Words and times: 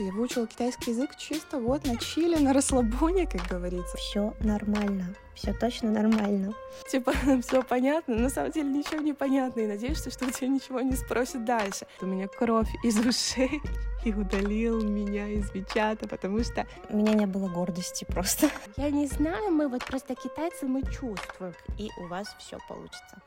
Я 0.00 0.10
выучила 0.10 0.48
китайский 0.48 0.90
язык 0.90 1.14
чисто 1.14 1.60
вот 1.60 1.86
на 1.86 1.96
чили, 1.96 2.36
на 2.36 2.52
расслабоне, 2.52 3.28
как 3.28 3.46
говорится. 3.46 3.96
Все 3.96 4.34
нормально, 4.40 5.14
все 5.36 5.54
точно 5.54 5.92
нормально. 5.92 6.52
Типа, 6.90 7.12
все 7.42 7.62
понятно, 7.62 8.16
на 8.16 8.28
самом 8.28 8.50
деле 8.50 8.70
ничего 8.70 9.00
не 9.00 9.12
понятно, 9.12 9.60
и 9.60 9.68
надеешься, 9.68 10.10
что 10.10 10.26
у 10.26 10.30
тебя 10.32 10.48
ничего 10.48 10.80
не 10.80 10.96
спросят 10.96 11.44
дальше. 11.44 11.86
У 12.00 12.06
меня 12.06 12.26
кровь 12.26 12.68
из 12.82 12.98
ушей 12.98 13.62
и 14.04 14.12
удалил 14.12 14.82
меня 14.82 15.28
из 15.28 15.52
Вичата, 15.54 16.08
потому 16.08 16.42
что... 16.42 16.66
У 16.88 16.96
меня 16.96 17.14
не 17.14 17.26
было 17.26 17.48
гордости 17.48 18.04
просто. 18.04 18.50
Я 18.76 18.90
не 18.90 19.06
знаю, 19.06 19.52
мы 19.52 19.68
вот 19.68 19.84
просто 19.84 20.16
китайцы, 20.16 20.66
мы 20.66 20.82
чувствуем. 20.82 21.54
И 21.78 21.88
у 21.98 22.08
вас 22.08 22.34
все 22.40 22.58
получится. 22.68 23.22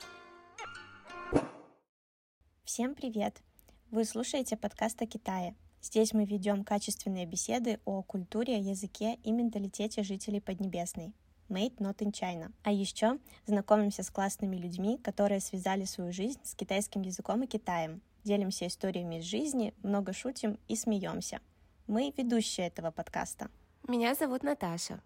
Всем 2.65 2.93
привет! 2.93 3.41
Вы 3.89 4.03
слушаете 4.03 4.57
подкаст 4.57 5.01
о 5.01 5.05
Китае. 5.05 5.55
Здесь 5.87 6.11
мы 6.11 6.25
ведем 6.25 6.65
качественные 6.65 7.25
беседы 7.25 7.79
о 7.85 8.01
культуре, 8.01 8.59
языке 8.59 9.17
и 9.23 9.31
менталитете 9.31 10.03
жителей 10.03 10.41
Поднебесной. 10.41 11.13
Made 11.47 11.77
not 11.77 11.99
in 11.99 12.11
China. 12.11 12.51
А 12.63 12.73
еще 12.73 13.19
знакомимся 13.45 14.03
с 14.03 14.11
классными 14.11 14.57
людьми, 14.57 14.97
которые 14.97 15.39
связали 15.39 15.85
свою 15.85 16.11
жизнь 16.11 16.41
с 16.43 16.55
китайским 16.55 17.03
языком 17.03 17.41
и 17.43 17.47
Китаем. 17.47 18.01
Делимся 18.25 18.67
историями 18.67 19.19
из 19.19 19.23
жизни, 19.23 19.73
много 19.81 20.11
шутим 20.11 20.59
и 20.67 20.75
смеемся. 20.75 21.39
Мы 21.87 22.13
ведущие 22.17 22.67
этого 22.67 22.91
подкаста. 22.91 23.49
Меня 23.87 24.13
зовут 24.13 24.43
Наташа. 24.43 24.99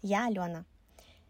Я 0.00 0.28
Алена. 0.28 0.64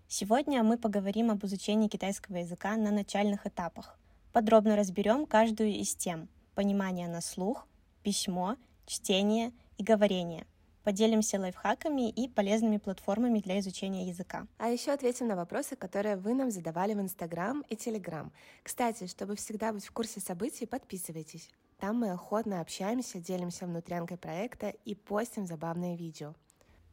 Сегодня 0.09 0.63
мы 0.63 0.77
поговорим 0.77 1.31
об 1.31 1.43
изучении 1.47 1.89
китайского 1.89 2.37
языка 2.37 2.77
на 2.77 2.91
начальных 2.91 3.47
этапах. 3.47 3.99
Подробно 4.35 4.77
разберем 4.77 5.25
каждую 5.25 5.71
из 5.71 5.95
тем. 5.95 6.29
Понимание 6.55 7.09
на 7.09 7.23
слух, 7.23 7.67
письмо, 8.03 8.57
чтение 8.87 9.53
и 9.79 9.83
говорение. 9.83 10.47
Поделимся 10.83 11.41
лайфхаками 11.41 12.11
и 12.11 12.29
полезными 12.29 12.77
платформами 12.77 13.41
для 13.41 13.59
изучения 13.61 14.07
языка. 14.07 14.47
А 14.59 14.69
еще 14.69 14.93
ответим 14.93 15.29
на 15.29 15.37
вопросы, 15.37 15.77
которые 15.77 16.17
вы 16.17 16.35
нам 16.35 16.51
задавали 16.51 16.93
в 16.93 17.01
Инстаграм 17.01 17.63
и 17.71 17.77
Телеграм. 17.77 18.33
Кстати, 18.63 19.07
чтобы 19.07 19.37
всегда 19.37 19.73
быть 19.73 19.87
в 19.87 19.93
курсе 19.93 20.21
событий, 20.21 20.67
подписывайтесь. 20.67 21.49
Там 21.79 22.01
мы 22.01 22.11
охотно 22.11 22.61
общаемся, 22.61 23.19
делимся 23.19 23.67
внутрянкой 23.67 24.19
проекта 24.19 24.75
и 24.85 24.95
постим 24.95 25.47
забавные 25.47 25.97
видео. 25.97 26.35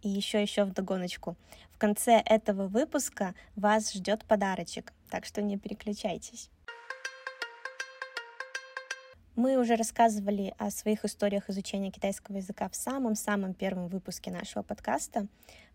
И 0.01 0.09
еще 0.09 0.41
еще 0.41 0.63
в 0.63 0.73
догоночку. 0.73 1.35
В 1.71 1.77
конце 1.77 2.21
этого 2.25 2.67
выпуска 2.67 3.35
вас 3.55 3.93
ждет 3.93 4.25
подарочек, 4.25 4.93
так 5.09 5.25
что 5.25 5.41
не 5.41 5.57
переключайтесь. 5.57 6.49
Мы 9.43 9.57
уже 9.57 9.75
рассказывали 9.75 10.53
о 10.59 10.69
своих 10.69 11.03
историях 11.03 11.49
изучения 11.49 11.89
китайского 11.89 12.37
языка 12.37 12.69
в 12.69 12.75
самом-самом 12.75 13.55
первом 13.55 13.87
выпуске 13.87 14.29
нашего 14.29 14.61
подкаста, 14.61 15.25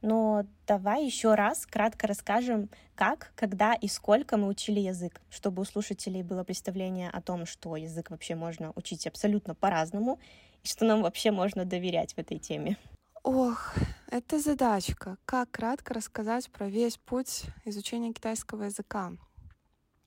но 0.03 0.47
давай 0.69 1.05
еще 1.05 1.35
раз 1.35 1.67
кратко 1.67 2.07
расскажем, 2.07 2.71
как, 2.95 3.33
когда 3.35 3.75
и 3.75 3.89
сколько 3.89 4.37
мы 4.37 4.47
учили 4.47 4.79
язык, 4.79 5.21
чтобы 5.31 5.63
у 5.63 5.65
слушателей 5.65 6.23
было 6.23 6.45
представление 6.45 7.11
о 7.11 7.21
том, 7.21 7.45
что 7.45 7.75
язык 7.75 8.11
вообще 8.11 8.37
можно 8.37 8.71
учить 8.77 9.05
абсолютно 9.09 9.57
по-разному, 9.57 10.21
и 10.63 10.69
что 10.69 10.85
нам 10.85 11.03
вообще 11.03 11.33
можно 11.33 11.65
доверять 11.65 12.15
в 12.15 12.19
этой 12.19 12.39
теме. 12.39 12.77
Ох, 13.25 13.75
это 14.13 14.39
задачка. 14.39 15.17
Как 15.25 15.51
кратко 15.51 15.93
рассказать 15.93 16.49
про 16.53 16.69
весь 16.69 16.99
путь 16.99 17.43
изучения 17.65 18.13
китайского 18.13 18.63
языка? 18.63 19.15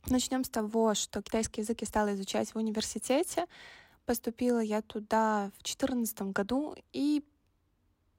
Начнем 0.10 0.44
с 0.44 0.50
того, 0.50 0.96
что 0.96 1.22
китайский 1.22 1.62
язык 1.62 1.82
я 1.82 1.88
стала 1.88 2.16
изучать 2.16 2.56
в 2.56 2.58
университете. 2.58 3.46
Поступила 4.06 4.60
я 4.60 4.82
туда 4.82 5.52
в 5.58 5.62
2014 5.62 6.22
году 6.34 6.76
и 6.94 7.24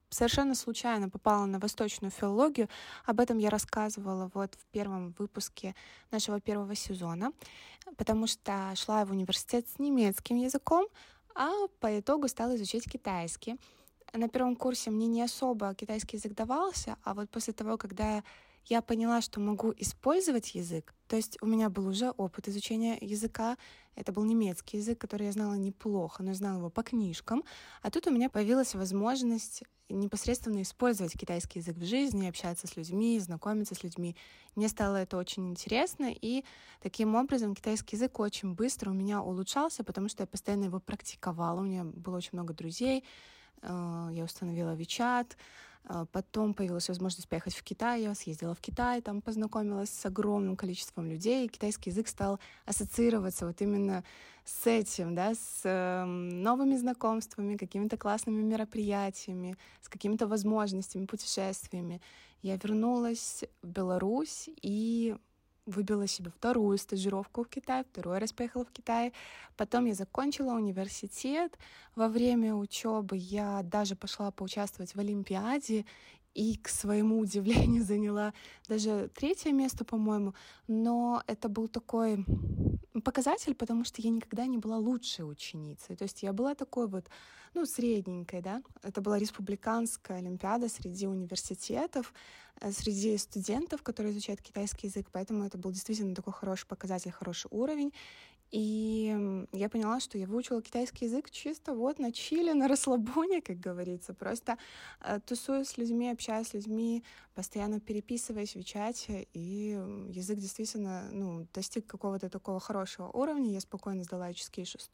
совершенно 0.08 0.54
случайно 0.54 1.08
попала 1.08 1.46
на 1.46 1.58
восточную 1.58 2.12
филологию. 2.12 2.68
Об 3.06 3.18
этом 3.18 3.38
я 3.38 3.50
рассказывала 3.50 4.30
вот 4.34 4.54
в 4.54 4.66
первом 4.66 5.16
выпуске 5.18 5.74
нашего 6.12 6.40
первого 6.40 6.76
сезона, 6.76 7.32
потому 7.96 8.28
что 8.28 8.72
шла 8.76 9.04
в 9.04 9.10
университет 9.10 9.66
с 9.68 9.80
немецким 9.80 10.36
языком, 10.36 10.86
а 11.34 11.50
по 11.80 11.98
итогу 11.98 12.28
стала 12.28 12.54
изучать 12.54 12.84
китайский. 12.84 13.56
На 14.12 14.28
первом 14.28 14.54
курсе 14.54 14.90
мне 14.90 15.08
не 15.08 15.22
особо 15.22 15.74
китайский 15.74 16.18
язык 16.18 16.34
давался, 16.34 16.96
а 17.02 17.14
вот 17.14 17.30
после 17.30 17.52
того, 17.52 17.76
когда 17.76 18.16
я 18.16 18.24
поняла, 18.82 19.20
что 19.20 19.40
могу 19.40 19.72
использовать 19.76 20.54
язык. 20.54 20.94
То 21.08 21.16
есть 21.16 21.38
у 21.40 21.46
меня 21.46 21.68
был 21.70 21.88
уже 21.88 22.10
опыт 22.10 22.48
изучения 22.48 22.96
языка. 23.00 23.56
Это 23.96 24.12
был 24.12 24.24
немецкий 24.24 24.76
язык, 24.76 24.98
который 24.98 25.26
я 25.26 25.32
знала 25.32 25.54
неплохо, 25.54 26.22
но 26.22 26.34
знала 26.34 26.58
его 26.58 26.70
по 26.70 26.82
книжкам. 26.82 27.42
А 27.82 27.90
тут 27.90 28.06
у 28.06 28.10
меня 28.10 28.30
появилась 28.30 28.74
возможность 28.74 29.64
непосредственно 29.88 30.62
использовать 30.62 31.18
китайский 31.18 31.58
язык 31.58 31.76
в 31.76 31.84
жизни, 31.84 32.28
общаться 32.28 32.66
с 32.66 32.76
людьми, 32.76 33.18
знакомиться 33.18 33.74
с 33.74 33.82
людьми. 33.82 34.16
Мне 34.54 34.68
стало 34.68 34.96
это 34.96 35.16
очень 35.16 35.48
интересно, 35.48 36.12
и 36.12 36.44
таким 36.80 37.14
образом 37.14 37.54
китайский 37.54 37.96
язык 37.96 38.18
очень 38.20 38.54
быстро 38.54 38.90
у 38.90 38.94
меня 38.94 39.20
улучшался, 39.20 39.84
потому 39.84 40.08
что 40.08 40.22
я 40.22 40.26
постоянно 40.26 40.64
его 40.64 40.80
практиковала. 40.80 41.60
У 41.60 41.64
меня 41.64 41.84
было 41.84 42.16
очень 42.16 42.30
много 42.34 42.54
друзей, 42.54 43.04
э, 43.62 44.08
я 44.12 44.24
установила 44.24 44.72
а, 44.72 44.76
потом 46.12 46.54
появилась 46.54 46.88
возможность 46.88 47.28
поехать 47.28 47.54
в 47.54 47.62
Китай. 47.62 48.02
Я 48.02 48.14
съездила 48.14 48.54
в 48.54 48.60
Китай, 48.60 49.00
там 49.00 49.20
познакомилась 49.20 49.90
с 49.90 50.06
огромным 50.06 50.56
количеством 50.56 51.06
людей. 51.06 51.48
Китайский 51.48 51.90
язык 51.90 52.08
стал 52.08 52.38
ассоциироваться 52.66 53.46
вот 53.46 53.60
именно 53.60 54.04
с 54.44 54.66
этим, 54.66 55.14
да, 55.14 55.34
с 55.34 55.60
э, 55.64 56.04
новыми 56.04 56.76
знакомствами, 56.76 57.56
какими-то 57.56 57.96
классными 57.96 58.42
мероприятиями, 58.42 59.56
с 59.80 59.88
какими-то 59.88 60.26
возможностями, 60.26 61.06
путешествиями. 61.06 62.00
Я 62.42 62.56
вернулась 62.56 63.44
в 63.62 63.68
Беларусь 63.68 64.48
и 64.62 65.16
выбила 65.66 66.06
себе 66.06 66.30
вторую 66.30 66.78
стажировку 66.78 67.44
в 67.44 67.48
Китае, 67.48 67.84
второй 67.84 68.18
раз 68.18 68.32
поехала 68.32 68.64
в 68.64 68.70
Китай. 68.70 69.12
Потом 69.56 69.86
я 69.86 69.94
закончила 69.94 70.52
университет. 70.52 71.56
Во 71.94 72.08
время 72.08 72.54
учебы 72.54 73.16
я 73.16 73.62
даже 73.62 73.96
пошла 73.96 74.30
поучаствовать 74.30 74.94
в 74.94 75.00
Олимпиаде 75.00 75.84
и, 76.34 76.56
к 76.56 76.68
своему 76.68 77.18
удивлению, 77.18 77.84
заняла 77.84 78.32
даже 78.68 79.10
третье 79.14 79.52
место, 79.52 79.84
по-моему. 79.84 80.34
Но 80.68 81.22
это 81.26 81.48
был 81.48 81.68
такой 81.68 82.24
показатель, 83.00 83.54
потому 83.54 83.84
что 83.84 84.02
я 84.02 84.10
никогда 84.10 84.46
не 84.46 84.58
была 84.58 84.78
лучшей 84.78 85.22
ученицей. 85.30 85.96
То 85.96 86.04
есть 86.04 86.22
я 86.22 86.32
была 86.32 86.54
такой 86.54 86.88
вот, 86.88 87.06
ну, 87.54 87.66
средненькой, 87.66 88.42
да. 88.42 88.62
Это 88.82 89.00
была 89.00 89.18
республиканская 89.18 90.18
олимпиада 90.18 90.68
среди 90.68 91.06
университетов, 91.06 92.12
э, 92.60 92.72
среди 92.72 93.16
студентов, 93.18 93.82
которые 93.82 94.12
изучают 94.12 94.40
китайский 94.40 94.88
язык, 94.88 95.06
поэтому 95.12 95.44
это 95.44 95.58
был 95.58 95.70
действительно 95.70 96.14
такой 96.14 96.32
хороший 96.32 96.66
показатель, 96.66 97.10
хороший 97.10 97.48
уровень. 97.50 97.92
И 98.50 99.46
я 99.52 99.68
поняла, 99.68 100.00
что 100.00 100.18
я 100.18 100.26
выучила 100.26 100.60
китайский 100.60 101.04
язык 101.04 101.30
чисто 101.30 101.72
вот 101.72 101.98
на 102.00 102.10
чили, 102.10 102.52
на 102.52 102.66
расслабоне, 102.66 103.40
как 103.40 103.60
говорится. 103.60 104.12
Просто 104.12 104.58
э, 105.00 105.20
тусуюсь 105.24 105.68
с 105.68 105.78
людьми, 105.78 106.10
общаюсь 106.10 106.48
с 106.48 106.54
людьми, 106.54 107.04
постоянно 107.34 107.78
переписываясь 107.78 108.56
в 108.56 108.64
чате, 108.64 109.28
и 109.32 109.78
язык 110.10 110.38
действительно 110.38 111.08
ну, 111.12 111.46
достиг 111.54 111.86
какого-то 111.86 112.28
такого 112.28 112.58
хорошего 112.58 113.08
уровня. 113.08 113.52
Я 113.52 113.60
спокойно 113.60 114.02
сдала 114.02 114.30
HSK 114.30 114.64
6, 114.64 114.90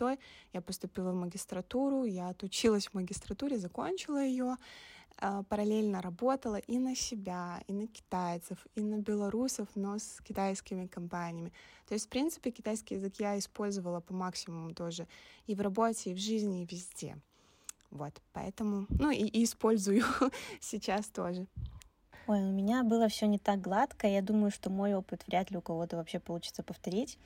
я 0.52 0.60
поступила 0.60 1.12
в 1.12 1.16
магистратуру, 1.16 2.04
я 2.04 2.28
отучилась 2.28 2.88
в 2.88 2.94
магистратуре, 2.94 3.58
закончила 3.58 4.22
ее, 4.22 4.56
параллельно 5.48 6.02
работала 6.02 6.56
и 6.56 6.78
на 6.78 6.94
себя, 6.94 7.62
и 7.66 7.72
на 7.72 7.86
китайцев, 7.86 8.66
и 8.74 8.82
на 8.82 8.98
белорусов, 8.98 9.68
но 9.74 9.98
с 9.98 10.20
китайскими 10.22 10.86
компаниями. 10.86 11.52
То 11.88 11.94
есть, 11.94 12.06
в 12.06 12.08
принципе, 12.08 12.50
китайский 12.50 12.94
язык 12.96 13.14
я 13.18 13.38
использовала 13.38 14.00
по 14.00 14.12
максимуму 14.12 14.74
тоже 14.74 15.06
и 15.46 15.54
в 15.54 15.60
работе, 15.60 16.10
и 16.10 16.14
в 16.14 16.18
жизни, 16.18 16.62
и 16.62 16.66
везде. 16.66 17.16
Вот, 17.90 18.20
поэтому, 18.32 18.86
ну 18.90 19.10
и, 19.10 19.22
и 19.22 19.44
использую 19.44 20.02
сейчас 20.60 21.06
тоже. 21.06 21.46
Ой, 22.26 22.40
у 22.40 22.50
меня 22.50 22.82
было 22.82 23.08
все 23.08 23.26
не 23.26 23.38
так 23.38 23.60
гладко. 23.60 24.08
Я 24.08 24.20
думаю, 24.20 24.50
что 24.50 24.68
мой 24.68 24.94
опыт 24.94 25.24
вряд 25.28 25.50
ли 25.52 25.58
у 25.58 25.60
кого-то 25.60 25.96
вообще 25.96 26.18
получится 26.18 26.64
повторить. 26.64 27.18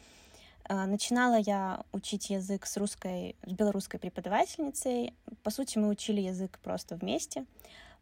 А, 0.65 0.87
начинала 0.87 1.39
я 1.39 1.85
учить 1.93 2.31
язык 2.31 2.67
с 2.67 2.77
русской, 2.77 3.37
с 3.45 3.53
белорусской 3.53 3.99
преподавательницей. 3.99 5.15
По 5.43 5.51
сути, 5.51 5.79
мы 5.79 5.89
учили 5.89 6.21
язык 6.21 6.59
просто 6.63 6.97
вместе. 6.97 7.45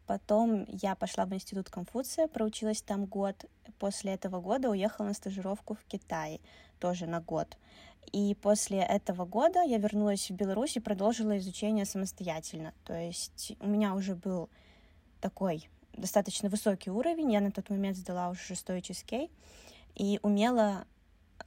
Потом 0.05 0.65
я 0.69 0.95
пошла 0.95 1.25
в 1.25 1.33
институт 1.33 1.69
Конфуция, 1.69 2.27
проучилась 2.27 2.81
там 2.81 3.05
год. 3.05 3.45
После 3.77 4.13
этого 4.13 4.41
года 4.41 4.69
уехала 4.69 5.07
на 5.07 5.13
стажировку 5.13 5.75
в 5.75 5.83
Китай, 5.85 6.41
тоже 6.79 7.05
на 7.05 7.21
год. 7.21 7.57
И 8.11 8.35
после 8.41 8.79
этого 8.79 9.25
года 9.25 9.61
я 9.61 9.77
вернулась 9.77 10.29
в 10.29 10.33
Беларусь 10.33 10.77
и 10.77 10.79
продолжила 10.79 11.37
изучение 11.37 11.85
самостоятельно. 11.85 12.73
То 12.85 12.99
есть 12.99 13.53
у 13.59 13.67
меня 13.67 13.93
уже 13.93 14.15
был 14.15 14.49
такой 15.21 15.69
достаточно 15.93 16.49
высокий 16.49 16.89
уровень. 16.89 17.31
Я 17.31 17.41
на 17.41 17.51
тот 17.51 17.69
момент 17.69 17.97
сдала 17.97 18.29
уже 18.29 18.41
шестой 18.41 18.81
чизкей 18.81 19.29
и 19.95 20.19
умела 20.23 20.85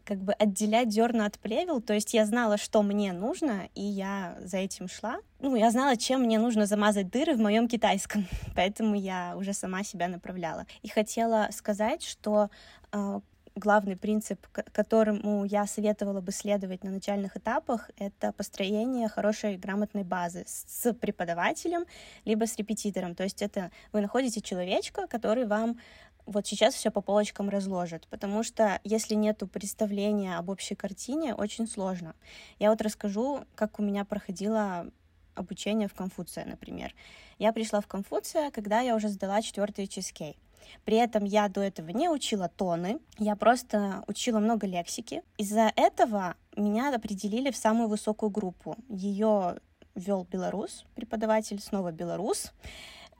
как 0.05 0.19
бы 0.19 0.33
отделять 0.33 0.93
зерна 0.93 1.27
от 1.27 1.39
плевел, 1.39 1.81
то 1.81 1.95
есть 1.95 2.15
я 2.15 2.27
знала, 2.27 2.57
что 2.57 2.83
мне 2.83 3.13
нужно, 3.13 3.69
и 3.75 3.83
я 3.83 4.37
за 4.41 4.59
этим 4.59 4.89
шла. 4.89 5.17
Ну, 5.41 5.57
я 5.57 5.71
знала, 5.71 5.97
чем 5.97 6.23
мне 6.23 6.39
нужно 6.39 6.67
замазать 6.67 7.11
дыры 7.11 7.35
в 7.35 7.41
моем 7.41 7.69
китайском, 7.69 8.27
поэтому 8.57 8.95
я 8.95 9.35
уже 9.37 9.53
сама 9.53 9.85
себя 9.85 10.09
направляла. 10.09 10.67
И 10.83 10.89
хотела 10.89 11.49
сказать, 11.53 12.03
что 12.03 12.51
э, 12.93 13.21
главный 13.55 13.97
принцип, 13.97 14.47
которому 14.73 15.45
я 15.45 15.67
советовала 15.67 16.21
бы 16.21 16.33
следовать 16.33 16.85
на 16.85 16.91
начальных 16.91 17.37
этапах, 17.37 17.91
это 17.99 18.33
построение 18.33 19.09
хорошей 19.09 19.57
грамотной 19.57 20.05
базы 20.05 20.45
с 20.47 20.93
преподавателем, 20.95 21.85
либо 22.25 22.47
с 22.47 22.57
репетитором. 22.57 23.15
То 23.15 23.25
есть 23.25 23.43
это 23.43 23.71
вы 23.93 24.01
находите 24.01 24.41
человечка, 24.41 25.07
который 25.07 25.47
вам 25.47 25.79
вот 26.27 26.47
сейчас 26.47 26.75
все 26.75 26.91
по 26.91 27.01
полочкам 27.01 27.49
разложит, 27.49 28.07
потому 28.09 28.43
что 28.43 28.81
если 28.85 29.15
нету 29.15 29.47
представления 29.47 30.37
об 30.37 30.49
общей 30.49 30.75
картине, 30.75 31.35
очень 31.35 31.67
сложно. 31.67 32.15
Я 32.59 32.71
вот 32.71 32.81
расскажу, 32.81 33.45
как 33.55 33.79
у 33.79 33.83
меня 33.83 34.05
проходило 34.05 34.87
обучение 35.35 35.89
в 35.89 35.95
Конфуция, 35.95 36.45
например. 36.45 36.95
Я 37.39 37.53
пришла 37.53 37.81
в 37.81 37.87
Конфуция, 37.87 38.51
когда 38.51 38.81
я 38.81 38.95
уже 38.95 39.09
сдала 39.09 39.43
четвертый 39.43 39.87
чизкей. 39.87 40.39
При 40.85 40.97
этом 40.97 41.25
я 41.25 41.49
до 41.49 41.61
этого 41.61 41.89
не 41.91 42.09
учила 42.09 42.49
тоны, 42.49 43.01
я 43.19 43.35
просто 43.37 44.05
учила 44.07 44.39
много 44.39 44.67
лексики. 44.67 45.23
Из-за 45.37 45.73
этого 45.77 46.37
меня 46.57 46.95
определили 46.95 47.51
в 47.51 47.57
самую 47.57 47.89
высокую 47.89 48.31
группу. 48.31 48.77
Ее 48.89 49.59
вел 49.95 50.27
белорус, 50.31 50.85
преподаватель, 50.95 51.61
снова 51.61 51.93
белорус. 51.93 52.53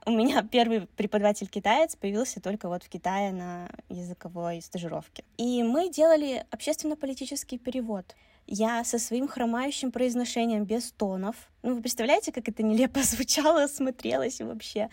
У 0.05 0.11
меня 0.11 0.43
первый 0.51 0.87
преподаватель 0.87 1.47
китаец 1.47 1.95
появился 1.95 2.41
только 2.41 2.67
вот 2.67 2.83
в 2.83 2.89
Китае 2.89 3.31
на 3.31 3.69
языковой 3.89 4.61
стажировке. 4.61 5.23
И 5.37 5.63
мы 5.63 5.89
делали 5.89 6.45
общественно-политический 6.51 7.57
перевод. 7.57 8.15
Я 8.45 8.83
со 8.83 8.99
своим 8.99 9.27
хромающим 9.27 9.91
произношением 9.91 10.65
без 10.65 10.91
тонов. 10.91 11.35
Ну, 11.61 11.75
вы 11.75 11.81
представляете, 11.81 12.31
как 12.31 12.49
это 12.49 12.63
нелепо 12.63 13.01
звучало, 13.03 13.67
смотрелось 13.67 14.41
вообще. 14.41 14.89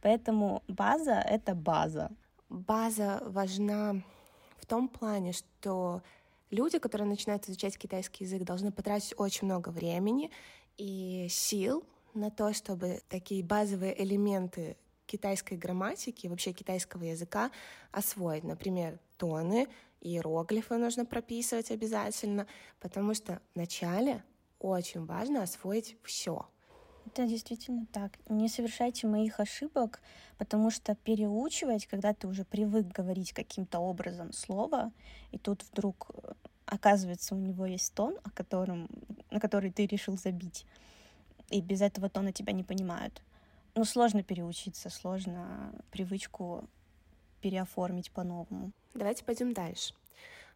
Поэтому 0.00 0.62
база— 0.68 1.12
это 1.28 1.54
база. 1.54 2.10
База 2.48 3.22
важна 3.26 4.02
в 4.58 4.66
том 4.66 4.88
плане, 4.88 5.32
что 5.32 6.02
люди, 6.50 6.78
которые 6.78 7.08
начинают 7.08 7.48
изучать 7.48 7.76
китайский 7.76 8.24
язык, 8.24 8.42
должны 8.42 8.70
потратить 8.70 9.14
очень 9.16 9.46
много 9.46 9.70
времени 9.70 10.30
и 10.76 11.26
сил 11.30 11.84
на 12.14 12.30
то, 12.30 12.52
чтобы 12.52 13.02
такие 13.08 13.42
базовые 13.44 14.00
элементы 14.02 14.76
китайской 15.06 15.54
грамматики, 15.56 16.26
вообще 16.26 16.52
китайского 16.52 17.04
языка 17.04 17.50
освоить. 17.92 18.44
Например, 18.44 18.98
тоны, 19.18 19.68
иероглифы 20.00 20.76
нужно 20.76 21.04
прописывать 21.04 21.70
обязательно, 21.70 22.46
потому 22.80 23.14
что 23.14 23.40
вначале 23.54 24.22
очень 24.58 25.04
важно 25.04 25.42
освоить 25.42 25.96
все. 26.02 26.46
Это 27.06 27.26
действительно 27.26 27.86
так. 27.92 28.18
Не 28.28 28.48
совершайте 28.48 29.06
моих 29.06 29.38
ошибок, 29.38 30.00
потому 30.38 30.70
что 30.70 30.94
переучивать, 30.94 31.86
когда 31.86 32.14
ты 32.14 32.26
уже 32.26 32.44
привык 32.44 32.86
говорить 32.86 33.32
каким-то 33.32 33.78
образом 33.78 34.32
слово, 34.32 34.90
и 35.30 35.38
тут 35.38 35.62
вдруг 35.64 36.10
э, 36.14 36.32
оказывается 36.64 37.34
у 37.34 37.38
него 37.38 37.66
есть 37.66 37.92
тон, 37.94 38.16
о 38.22 38.30
котором, 38.30 38.88
на 39.30 39.38
который 39.38 39.70
ты 39.70 39.86
решил 39.86 40.16
забить, 40.16 40.66
и 41.50 41.60
без 41.60 41.80
этого 41.80 42.08
тона 42.08 42.32
тебя 42.32 42.52
не 42.52 42.64
понимают. 42.64 43.22
Ну, 43.74 43.84
сложно 43.84 44.22
переучиться, 44.22 44.90
сложно 44.90 45.72
привычку 45.90 46.68
переоформить 47.40 48.10
по-новому. 48.10 48.72
Давайте 48.94 49.24
пойдем 49.24 49.52
дальше. 49.52 49.94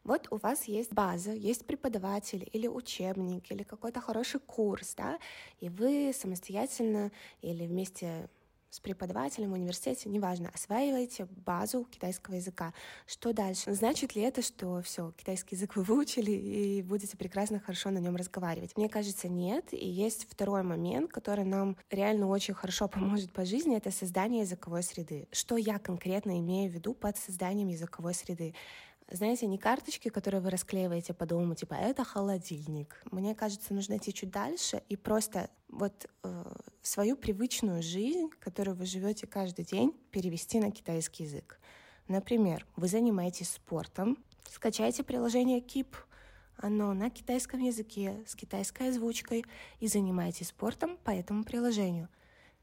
Вот 0.05 0.29
у 0.31 0.37
вас 0.37 0.64
есть 0.64 0.93
база, 0.93 1.32
есть 1.32 1.67
преподаватель 1.67 2.49
или 2.52 2.67
учебник, 2.67 3.50
или 3.50 3.62
какой-то 3.62 4.00
хороший 4.00 4.40
курс, 4.40 4.94
да, 4.94 5.19
и 5.61 5.69
вы 5.69 6.12
самостоятельно 6.14 7.11
или 7.43 7.67
вместе 7.67 8.29
с 8.70 8.81
преподавателем 8.81 9.50
в 9.50 9.55
университете, 9.55 10.09
неважно, 10.09 10.50
осваиваете 10.55 11.26
базу 11.47 11.85
китайского 11.85 12.35
языка. 12.35 12.75
Что 13.06 13.32
дальше? 13.32 13.73
Значит 13.73 14.15
ли 14.15 14.23
это, 14.23 14.43
что 14.43 14.82
все, 14.82 15.12
китайский 15.17 15.56
язык 15.56 15.76
вы 15.76 15.82
выучили 15.82 16.31
и 16.31 16.82
будете 16.82 17.17
прекрасно, 17.17 17.61
хорошо 17.61 17.91
на 17.91 17.99
нем 17.99 18.17
разговаривать? 18.17 18.76
Мне 18.76 18.88
кажется, 18.88 19.29
нет. 19.29 19.73
И 19.73 19.88
есть 19.88 20.26
второй 20.31 20.62
момент, 20.62 21.11
который 21.11 21.44
нам 21.44 21.76
реально 21.91 22.29
очень 22.29 22.55
хорошо 22.55 22.88
поможет 22.88 23.32
по 23.32 23.44
жизни, 23.44 23.76
это 23.76 23.91
создание 23.91 24.43
языковой 24.43 24.82
среды. 24.82 25.29
Что 25.32 25.56
я 25.56 25.79
конкретно 25.79 26.38
имею 26.38 26.71
в 26.71 26.75
виду 26.75 26.94
под 26.94 27.17
созданием 27.17 27.69
языковой 27.69 28.14
среды? 28.14 28.55
Знаете, 29.10 29.46
не 29.46 29.58
карточки, 29.58 30.08
которые 30.08 30.40
вы 30.40 30.50
расклеиваете 30.50 31.14
по 31.14 31.25
дому, 31.26 31.55
типа 31.55 31.75
это 31.75 32.05
холодильник. 32.05 33.00
Мне 33.10 33.34
кажется, 33.34 33.72
нужно 33.72 33.96
идти 33.96 34.12
чуть 34.12 34.31
дальше 34.31 34.82
и 34.88 34.96
просто 34.96 35.50
вот 35.69 36.06
э, 36.22 36.44
свою 36.82 37.16
привычную 37.16 37.82
жизнь, 37.82 38.28
которую 38.40 38.76
вы 38.76 38.84
живете 38.87 39.26
каждый 39.26 39.64
день, 39.64 39.94
перевести 40.10 40.60
на 40.60 40.70
китайский 40.70 41.25
язык. 41.25 41.58
Например, 42.06 42.66
вы 42.76 42.88
занимаетесь 42.88 43.50
спортом, 43.52 44.19
скачайте 44.50 45.02
приложение 45.02 45.61
Keep, 45.61 45.94
оно 46.56 46.93
на 46.93 47.08
китайском 47.08 47.61
языке 47.61 48.25
с 48.26 48.34
китайской 48.34 48.88
озвучкой 48.88 49.44
и 49.81 49.87
занимаетесь 49.87 50.49
спортом 50.49 50.96
по 51.04 51.11
этому 51.11 51.44
приложению. 51.44 52.08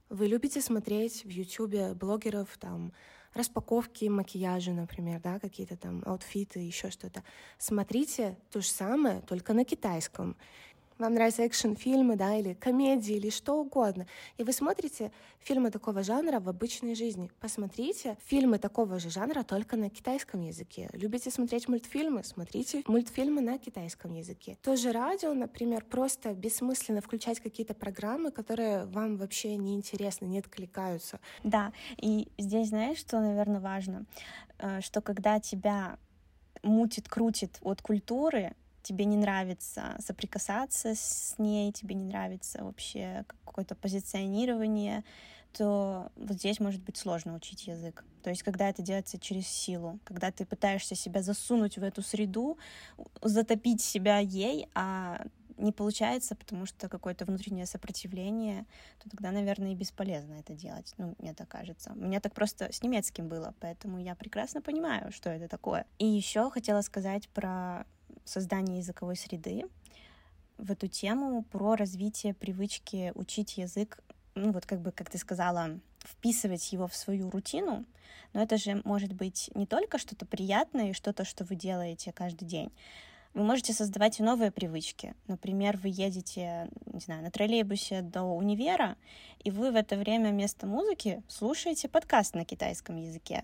Вы 0.09 0.27
любите 0.27 0.62
смотреть 0.62 1.24
в 1.24 1.30
YouTube 1.30 1.95
блогеров 1.95 2.57
там 2.59 2.94
распаковки 3.36 4.06
макияжа, 4.06 4.72
например, 4.72 5.20
да, 5.20 5.40
какие-то 5.40 5.76
там 5.76 6.02
аутфиты, 6.06 6.60
еще 6.60 6.90
что-то. 6.90 7.24
Смотрите 7.58 8.38
то 8.50 8.62
же 8.62 8.68
самое, 8.68 9.22
только 9.22 9.54
на 9.54 9.66
китайском 9.66 10.36
вам 10.97 11.13
нравятся 11.13 11.44
экшн-фильмы, 11.44 12.15
да, 12.15 12.36
или 12.36 12.53
комедии, 12.53 13.15
или 13.15 13.30
что 13.30 13.59
угодно, 13.59 14.07
и 14.38 14.44
вы 14.44 14.51
смотрите 14.53 15.12
фильмы 15.39 15.71
такого 15.71 16.03
жанра 16.03 16.39
в 16.39 16.50
обычной 16.50 16.95
жизни, 16.95 17.30
посмотрите 17.39 18.18
фильмы 18.25 18.57
такого 18.57 19.00
же 19.00 19.09
жанра 19.09 19.44
только 19.44 19.77
на 19.77 19.89
китайском 19.89 20.42
языке. 20.42 20.89
Любите 20.94 21.31
смотреть 21.31 21.68
мультфильмы? 21.68 22.24
Смотрите 22.24 22.83
мультфильмы 22.88 23.42
на 23.42 23.57
китайском 23.57 24.13
языке. 24.13 24.57
Тоже 24.62 24.92
радио, 24.92 25.33
например, 25.33 25.83
просто 25.83 26.33
бессмысленно 26.33 27.01
включать 27.01 27.39
какие-то 27.39 27.74
программы, 27.74 28.31
которые 28.31 28.86
вам 28.86 29.18
вообще 29.18 29.56
не 29.57 29.75
интересны, 29.75 30.25
не 30.25 30.39
откликаются. 30.39 31.19
Да, 31.44 31.74
и 31.98 32.30
здесь 32.38 32.69
знаешь, 32.69 32.98
что, 32.98 33.19
наверное, 33.19 33.59
важно? 33.59 34.06
Э, 34.57 34.81
что 34.81 35.01
когда 35.01 35.39
тебя 35.39 35.98
мутит, 36.63 37.07
крутит 37.07 37.57
от 37.62 37.81
культуры, 37.81 38.56
тебе 38.86 39.06
не 39.06 39.18
нравится 39.18 39.96
соприкасаться 40.00 40.94
с 40.96 41.36
ней, 41.40 41.72
тебе 41.72 41.96
не 41.96 42.06
нравится 42.06 42.64
вообще 42.64 43.26
какое-то 43.44 43.74
позиционирование, 43.76 45.04
то 45.54 46.12
вот 46.16 46.38
здесь 46.38 46.60
может 46.60 46.84
быть 46.84 46.98
сложно 46.98 47.34
учить 47.34 47.68
язык. 47.68 48.06
То 48.22 48.30
есть, 48.30 48.44
когда 48.44 48.70
это 48.70 48.82
делается 48.82 49.20
через 49.20 49.48
силу, 49.48 50.00
когда 50.04 50.32
ты 50.32 50.46
пытаешься 50.46 50.96
себя 50.96 51.22
засунуть 51.22 51.77
в 51.77 51.84
эту 51.84 52.01
среду, 52.01 52.58
затопить 53.22 53.82
себя 53.82 54.20
ей, 54.20 54.68
а 54.75 55.25
не 55.58 55.72
получается, 55.72 56.36
потому 56.36 56.65
что 56.65 56.89
какое-то 56.89 57.25
внутреннее 57.25 57.65
сопротивление, 57.65 58.65
то 59.01 59.10
тогда, 59.10 59.32
наверное, 59.32 59.72
и 59.72 59.75
бесполезно 59.75 60.34
это 60.34 60.54
делать. 60.54 60.94
Ну, 60.98 61.15
мне 61.20 61.34
так 61.34 61.48
кажется. 61.48 61.92
У 61.96 62.00
меня 62.00 62.20
так 62.20 62.34
просто 62.34 62.72
с 62.72 62.84
немецким 62.84 63.30
было, 63.30 63.56
поэтому 63.62 64.00
я 64.00 64.15
прекрасно 64.15 64.62
понимаю, 64.62 65.12
что 65.12 65.30
это 65.30 65.48
такое. 65.48 65.86
И 65.98 66.06
еще 66.06 66.51
хотела 66.51 66.82
сказать 66.82 67.30
про 67.30 67.86
создания 68.25 68.79
языковой 68.79 69.15
среды 69.15 69.65
в 70.58 70.72
эту 70.72 70.88
тему 70.88 71.44
про 71.44 71.75
развитие 71.75 72.34
привычки 72.34 73.12
учить 73.15 73.58
язык, 73.58 74.00
ну 74.36 74.51
вот 74.51 74.65
как 74.65 74.82
бы, 74.82 74.91
как 74.91 75.10
ты 75.10 75.17
сказала, 75.17 75.79
вписывать 76.00 76.72
его 76.72 76.88
в 76.88 76.96
свою 76.96 77.29
рутину, 77.29 77.86
но 78.34 78.41
это 78.41 78.58
же 78.58 78.82
может 78.86 79.13
быть 79.13 79.50
не 79.55 79.65
только 79.65 79.98
что-то 79.98 80.25
приятное 80.25 80.89
и 80.89 80.94
что-то, 80.94 81.25
что 81.25 81.44
вы 81.44 81.55
делаете 81.55 82.12
каждый 82.12 82.46
день. 82.46 82.72
Вы 83.34 83.44
можете 83.44 83.74
создавать 83.74 84.20
новые 84.20 84.50
привычки. 84.50 85.13
Например, 85.27 85.75
вы 85.75 85.89
едете, 85.89 86.70
не 86.86 87.01
знаю, 87.01 87.22
на 87.22 87.32
троллейбусе 87.32 88.01
до 88.01 88.24
универа, 88.24 88.96
и 89.44 89.51
вы 89.51 89.72
в 89.72 89.75
это 89.75 89.98
время 89.98 90.29
вместо 90.29 90.65
музыки 90.65 91.22
слушаете 91.27 91.89
подкаст 91.89 92.34
на 92.34 92.46
китайском 92.46 92.96
языке. 92.96 93.44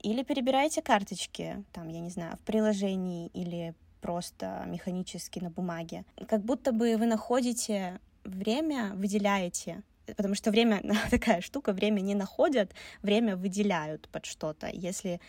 Или 0.00 0.22
перебираете 0.22 0.80
карточки, 0.80 1.64
там, 1.72 1.88
я 1.88 1.98
не 1.98 2.10
знаю, 2.10 2.36
в 2.36 2.40
приложении 2.40 3.26
или 3.34 3.74
просто 4.00 4.64
механически 4.66 5.38
на 5.38 5.50
бумаге. 5.50 6.04
Как 6.28 6.44
будто 6.44 6.72
бы 6.72 6.96
вы 6.96 7.06
находите 7.06 8.00
время, 8.24 8.92
выделяете 8.94 9.82
потому 10.16 10.34
что 10.34 10.50
время 10.50 10.82
такая 11.10 11.40
штука, 11.40 11.72
время 11.72 12.00
не 12.00 12.14
находят, 12.14 12.72
время 13.02 13.36
выделяют 13.36 14.08
под 14.08 14.26
что-то. 14.26 14.68
Если 14.72 15.20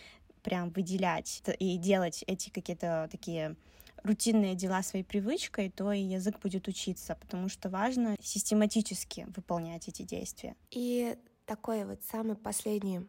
прям 0.43 0.71
выделять 0.71 1.43
и 1.59 1.77
делать 1.77 2.23
эти 2.27 2.49
какие-то 2.49 3.07
такие 3.11 3.55
рутинные 4.03 4.55
дела 4.55 4.81
своей 4.81 5.05
привычкой, 5.05 5.69
то 5.69 5.91
и 5.91 6.01
язык 6.01 6.39
будет 6.39 6.67
учиться, 6.67 7.15
потому 7.21 7.49
что 7.49 7.69
важно 7.69 8.15
систематически 8.19 9.27
выполнять 9.35 9.87
эти 9.87 10.01
действия. 10.01 10.55
И 10.71 11.15
такой 11.45 11.85
вот 11.85 11.99
самый 12.03 12.35
последний 12.35 13.01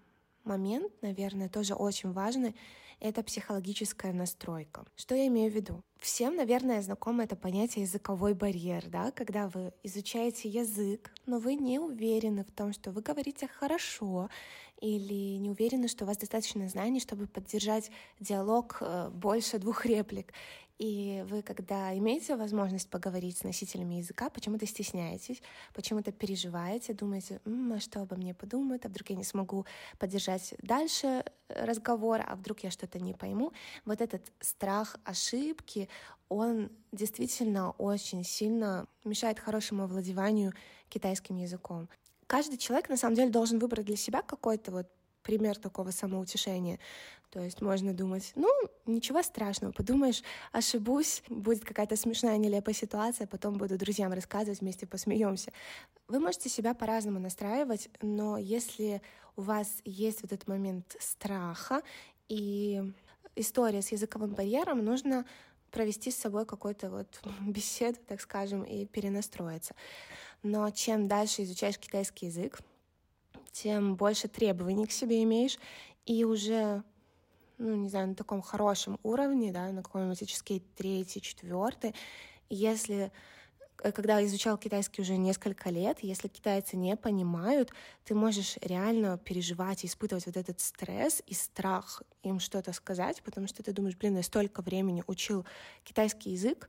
момент, 0.44 0.92
наверное, 1.00 1.48
тоже 1.48 1.74
очень 1.74 2.12
важный, 2.12 2.54
это 3.02 3.22
психологическая 3.22 4.12
настройка. 4.12 4.84
Что 4.96 5.14
я 5.14 5.26
имею 5.26 5.50
в 5.50 5.54
виду? 5.54 5.82
Всем, 5.98 6.36
наверное, 6.36 6.82
знакомо 6.82 7.24
это 7.24 7.36
понятие 7.36 7.82
языковой 7.82 8.34
барьер, 8.34 8.84
да, 8.86 9.10
когда 9.10 9.48
вы 9.48 9.72
изучаете 9.82 10.48
язык, 10.48 11.12
но 11.26 11.38
вы 11.38 11.54
не 11.54 11.78
уверены 11.78 12.44
в 12.44 12.52
том, 12.52 12.72
что 12.72 12.92
вы 12.92 13.02
говорите 13.02 13.48
хорошо, 13.48 14.30
или 14.80 15.36
не 15.36 15.50
уверены, 15.50 15.86
что 15.88 16.04
у 16.04 16.08
вас 16.08 16.16
достаточно 16.16 16.68
знаний, 16.68 17.00
чтобы 17.00 17.26
поддержать 17.26 17.90
диалог 18.18 18.78
э, 18.80 19.10
больше 19.10 19.58
двух 19.58 19.86
реплик. 19.86 20.32
И 20.82 21.24
вы, 21.28 21.42
когда 21.42 21.96
имеете 21.96 22.34
возможность 22.34 22.90
поговорить 22.90 23.38
с 23.38 23.44
носителями 23.44 23.94
языка, 23.94 24.30
почему-то 24.30 24.66
стесняетесь, 24.66 25.40
почему-то 25.74 26.10
переживаете, 26.10 26.92
думаете, 26.92 27.40
М, 27.44 27.74
а 27.74 27.78
что 27.78 28.00
обо 28.00 28.16
мне 28.16 28.34
подумают, 28.34 28.84
а 28.84 28.88
вдруг 28.88 29.10
я 29.10 29.14
не 29.14 29.22
смогу 29.22 29.64
поддержать 30.00 30.54
дальше 30.60 31.06
э, 31.48 31.64
разговор, 31.64 32.20
а 32.26 32.34
вдруг 32.34 32.64
я 32.64 32.72
что-то 32.72 32.98
не 32.98 33.14
пойму. 33.14 33.52
Вот 33.84 34.00
этот 34.00 34.32
страх 34.40 34.96
ошибки, 35.04 35.88
он 36.28 36.68
действительно 36.90 37.70
очень 37.78 38.24
сильно 38.24 38.88
мешает 39.04 39.38
хорошему 39.38 39.84
овладеванию 39.84 40.52
китайским 40.88 41.36
языком. 41.36 41.88
Каждый 42.26 42.56
человек, 42.58 42.88
на 42.88 42.96
самом 42.96 43.14
деле, 43.14 43.30
должен 43.30 43.60
выбрать 43.60 43.86
для 43.86 43.96
себя 43.96 44.20
какой-то 44.20 44.72
вот 44.72 44.88
пример 45.22 45.58
такого 45.58 45.90
самоутешения. 45.90 46.78
То 47.30 47.40
есть 47.40 47.62
можно 47.62 47.94
думать, 47.94 48.32
ну, 48.34 48.48
ничего 48.84 49.22
страшного, 49.22 49.72
подумаешь, 49.72 50.22
ошибусь, 50.52 51.22
будет 51.28 51.64
какая-то 51.64 51.96
смешная, 51.96 52.36
нелепая 52.36 52.74
ситуация, 52.74 53.26
потом 53.26 53.54
буду 53.54 53.78
друзьям 53.78 54.12
рассказывать, 54.12 54.60
вместе 54.60 54.86
посмеемся. 54.86 55.50
Вы 56.08 56.20
можете 56.20 56.50
себя 56.50 56.74
по-разному 56.74 57.18
настраивать, 57.18 57.88
но 58.02 58.36
если 58.36 59.00
у 59.36 59.42
вас 59.42 59.80
есть 59.84 60.22
вот 60.22 60.32
этот 60.32 60.46
момент 60.46 60.94
страха 61.00 61.80
и 62.28 62.82
история 63.34 63.80
с 63.80 63.92
языковым 63.92 64.34
барьером, 64.34 64.84
нужно 64.84 65.24
провести 65.70 66.10
с 66.10 66.16
собой 66.16 66.44
какой-то 66.44 66.90
вот 66.90 67.20
беседу, 67.40 67.98
так 68.06 68.20
скажем, 68.20 68.62
и 68.62 68.84
перенастроиться. 68.84 69.74
Но 70.42 70.70
чем 70.70 71.08
дальше 71.08 71.44
изучаешь 71.44 71.78
китайский 71.78 72.26
язык, 72.26 72.60
тем 73.52 73.96
больше 73.96 74.28
требований 74.28 74.86
к 74.86 74.92
себе 74.92 75.22
имеешь, 75.22 75.58
и 76.06 76.24
уже, 76.24 76.82
ну, 77.58 77.74
не 77.76 77.88
знаю, 77.88 78.08
на 78.08 78.14
таком 78.14 78.42
хорошем 78.42 78.98
уровне, 79.02 79.52
да, 79.52 79.70
на 79.70 79.82
каком-нибудь 79.82 80.22
HSK 80.22 80.62
третий, 80.74 81.20
четвертый, 81.20 81.94
если 82.48 83.12
э, 83.82 83.92
когда 83.92 84.24
изучал 84.24 84.58
китайский 84.58 85.02
уже 85.02 85.16
несколько 85.16 85.70
лет, 85.70 85.98
если 86.00 86.28
китайцы 86.28 86.76
не 86.76 86.96
понимают, 86.96 87.70
ты 88.04 88.14
можешь 88.14 88.56
реально 88.62 89.18
переживать 89.18 89.84
и 89.84 89.86
испытывать 89.86 90.26
вот 90.26 90.36
этот 90.36 90.58
стресс 90.60 91.22
и 91.26 91.34
страх 91.34 92.02
им 92.22 92.40
что-то 92.40 92.72
сказать, 92.72 93.22
потому 93.22 93.46
что 93.46 93.62
ты 93.62 93.72
думаешь, 93.72 93.96
блин, 93.96 94.16
я 94.16 94.22
столько 94.22 94.62
времени 94.62 95.04
учил 95.06 95.44
китайский 95.84 96.30
язык, 96.30 96.68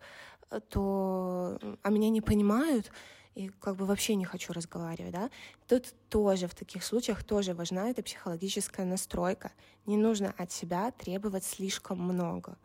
э, 0.51 0.59
то 0.59 1.59
а 1.81 1.89
меня 1.89 2.09
не 2.09 2.21
понимают, 2.21 2.91
и 3.35 3.49
как 3.59 3.75
бы 3.75 3.85
вообще 3.85 4.15
не 4.15 4.25
хочу 4.25 4.53
разговаривать, 4.53 5.11
да, 5.11 5.29
тут 5.67 5.93
тоже 6.09 6.47
в 6.47 6.55
таких 6.55 6.83
случаях 6.83 7.23
тоже 7.23 7.53
важна 7.53 7.89
эта 7.89 8.03
психологическая 8.03 8.85
настройка. 8.85 9.51
Не 9.85 9.97
нужно 9.97 10.33
от 10.37 10.51
себя 10.51 10.91
требовать 10.91 11.43
слишком 11.43 11.99
много. 11.99 12.57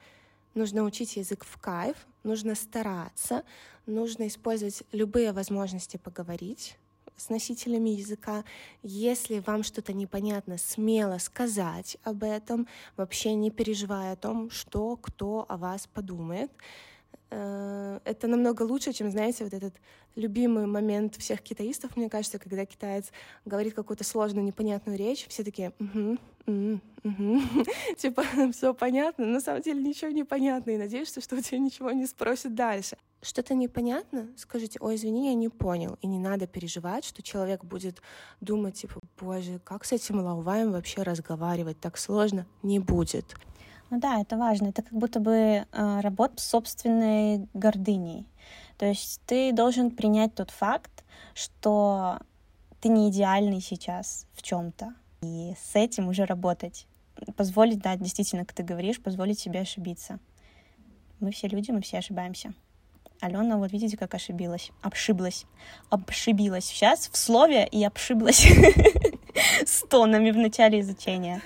Нужно 0.54 0.82
учить 0.82 1.16
язык 1.16 1.44
в 1.44 1.58
кайф, 1.58 1.96
нужно 2.22 2.54
стараться, 2.54 3.44
нужно 3.86 4.26
использовать 4.26 4.82
любые 4.92 5.32
возможности 5.32 5.96
поговорить 5.96 6.76
с 7.16 7.28
носителями 7.30 7.90
языка. 7.90 8.44
Если 8.82 9.40
вам 9.40 9.62
что-то 9.62 9.92
непонятно, 9.92 10.58
смело 10.58 11.18
сказать 11.18 11.96
об 12.04 12.22
этом, 12.22 12.66
вообще 12.96 13.34
не 13.34 13.50
переживая 13.50 14.12
о 14.12 14.16
том, 14.16 14.50
что 14.50 14.96
кто 14.96 15.44
о 15.48 15.56
вас 15.56 15.86
подумает. 15.86 16.50
Э, 17.30 18.00
это 18.04 18.26
намного 18.26 18.62
лучше, 18.62 18.92
чем, 18.92 19.10
знаете, 19.10 19.44
вот 19.44 19.52
этот 19.52 19.74
любимый 20.14 20.66
момент 20.66 21.16
всех 21.16 21.42
китаистов, 21.42 21.96
мне 21.96 22.08
кажется, 22.08 22.38
когда 22.38 22.64
китаец 22.64 23.10
говорит 23.44 23.74
какую-то 23.74 24.04
сложную, 24.04 24.44
непонятную 24.44 24.96
речь, 24.98 25.26
все 25.28 25.44
такие, 25.44 25.72
типа, 27.96 28.24
все 28.52 28.74
понятно, 28.74 29.26
но 29.26 29.32
на 29.32 29.40
самом 29.40 29.60
деле 29.62 29.82
ничего 29.82 30.10
не 30.10 30.24
понятно, 30.24 30.70
и 30.70 30.78
надеешься, 30.78 31.20
что 31.20 31.36
у 31.36 31.40
тебя 31.40 31.58
ничего 31.58 31.90
не 31.90 32.06
спросят 32.06 32.54
дальше. 32.54 32.96
Что-то 33.20 33.54
непонятно, 33.54 34.28
скажите, 34.36 34.78
ой, 34.80 34.94
извини, 34.94 35.28
я 35.28 35.34
не 35.34 35.48
понял, 35.48 35.98
и 36.00 36.06
не 36.06 36.18
надо 36.18 36.46
переживать, 36.46 37.04
что 37.04 37.22
человек 37.22 37.64
будет 37.64 38.00
думать, 38.40 38.76
типа, 38.76 39.00
боже, 39.20 39.60
как 39.64 39.84
с 39.84 39.92
этим 39.92 40.20
лауваем 40.20 40.72
вообще 40.72 41.02
разговаривать, 41.02 41.80
так 41.80 41.98
сложно, 41.98 42.46
не 42.62 42.78
будет. 42.78 43.34
Ну 43.90 43.98
да, 43.98 44.20
это 44.20 44.36
важно. 44.36 44.68
Это 44.68 44.82
как 44.82 44.92
будто 44.92 45.20
бы 45.20 45.32
э, 45.32 46.00
работа 46.00 46.40
с 46.40 46.46
собственной 46.46 47.48
гордыней. 47.54 48.26
То 48.76 48.86
есть 48.86 49.20
ты 49.26 49.52
должен 49.52 49.90
принять 49.90 50.34
тот 50.34 50.50
факт, 50.50 51.04
что 51.34 52.18
ты 52.80 52.88
не 52.88 53.10
идеальный 53.10 53.60
сейчас 53.60 54.26
в 54.34 54.42
чем-то. 54.42 54.94
И 55.22 55.54
с 55.60 55.74
этим 55.74 56.08
уже 56.08 56.26
работать. 56.26 56.86
Позволить, 57.36 57.80
да, 57.80 57.96
действительно, 57.96 58.44
как 58.44 58.54
ты 58.54 58.62
говоришь, 58.62 59.00
позволить 59.00 59.40
себе 59.40 59.60
ошибиться. 59.60 60.20
Мы 61.18 61.32
все 61.32 61.48
люди, 61.48 61.72
мы 61.72 61.80
все 61.80 61.98
ошибаемся. 61.98 62.54
Алена, 63.20 63.56
вот 63.56 63.72
видите, 63.72 63.96
как 63.96 64.14
ошибилась. 64.14 64.70
Обшиблась. 64.80 65.44
Обшибилась. 65.90 66.66
Сейчас 66.66 67.08
в 67.08 67.16
слове 67.16 67.66
и 67.66 67.82
обшиблась 67.82 68.46
с 69.66 69.82
тонами 69.88 70.30
в 70.30 70.36
начале 70.36 70.80
изучения. 70.80 71.42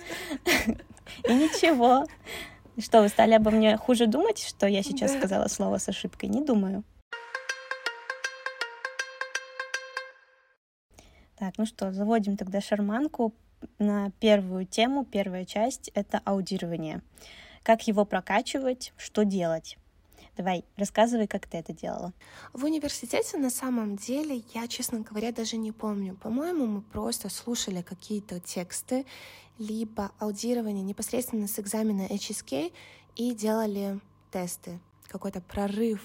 И 1.28 1.32
ничего. 1.32 2.06
Что, 2.78 3.02
вы 3.02 3.08
стали 3.08 3.34
обо 3.34 3.50
мне 3.50 3.76
хуже 3.76 4.06
думать, 4.06 4.38
что 4.38 4.66
я 4.66 4.82
сейчас 4.82 5.12
да. 5.12 5.18
сказала 5.18 5.48
слово 5.48 5.78
с 5.78 5.88
ошибкой? 5.88 6.28
Не 6.30 6.42
думаю. 6.42 6.84
Так, 11.36 11.54
ну 11.58 11.66
что, 11.66 11.92
заводим 11.92 12.36
тогда 12.36 12.60
шарманку 12.60 13.34
на 13.78 14.10
первую 14.20 14.64
тему. 14.64 15.04
Первая 15.04 15.44
часть— 15.44 15.90
это 15.94 16.20
аудирование. 16.24 17.02
Как 17.62 17.86
его 17.86 18.04
прокачивать, 18.04 18.92
что 18.96 19.24
делать. 19.24 19.76
Давай, 20.34 20.64
рассказывай, 20.78 21.26
как 21.26 21.46
ты 21.46 21.58
это 21.58 21.74
делала. 21.74 22.14
В 22.54 22.64
университете 22.64 23.36
на 23.36 23.50
самом 23.50 23.96
деле, 23.96 24.42
я, 24.54 24.66
честно 24.66 25.00
говоря, 25.00 25.30
даже 25.30 25.58
не 25.58 25.72
помню. 25.72 26.16
По-моему, 26.16 26.66
мы 26.66 26.80
просто 26.80 27.28
слушали 27.28 27.82
какие-то 27.82 28.40
тексты, 28.40 29.04
либо 29.58 30.10
аудирование 30.18 30.82
непосредственно 30.82 31.46
с 31.46 31.58
экзамена 31.58 32.06
HSK 32.06 32.72
и 33.16 33.34
делали 33.34 34.00
тесты. 34.30 34.80
Какой-то 35.08 35.42
прорыв 35.42 36.00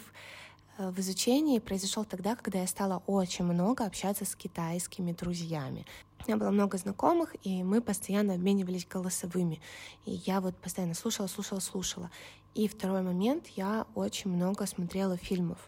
э, 0.77 0.89
в 0.89 0.99
изучении 0.99 1.59
произошел 1.59 2.03
тогда, 2.03 2.35
когда 2.35 2.59
я 2.59 2.67
стала 2.67 3.01
очень 3.07 3.45
много 3.45 3.85
общаться 3.85 4.25
с 4.25 4.35
китайскими 4.35 5.13
друзьями. 5.13 5.85
У 6.19 6.27
меня 6.27 6.37
было 6.37 6.49
много 6.51 6.77
знакомых, 6.77 7.33
и 7.43 7.63
мы 7.63 7.79
постоянно 7.79 8.33
обменивались 8.33 8.85
голосовыми. 8.85 9.61
И 10.05 10.11
я 10.25 10.41
вот 10.41 10.57
постоянно 10.57 10.95
слушала, 10.95 11.27
слушала, 11.27 11.61
слушала. 11.61 12.11
И 12.57 12.67
второй 12.67 13.03
момент, 13.03 13.45
я 13.55 13.85
очень 13.93 14.31
много 14.31 14.65
смотрела 14.65 15.15
фильмов. 15.15 15.59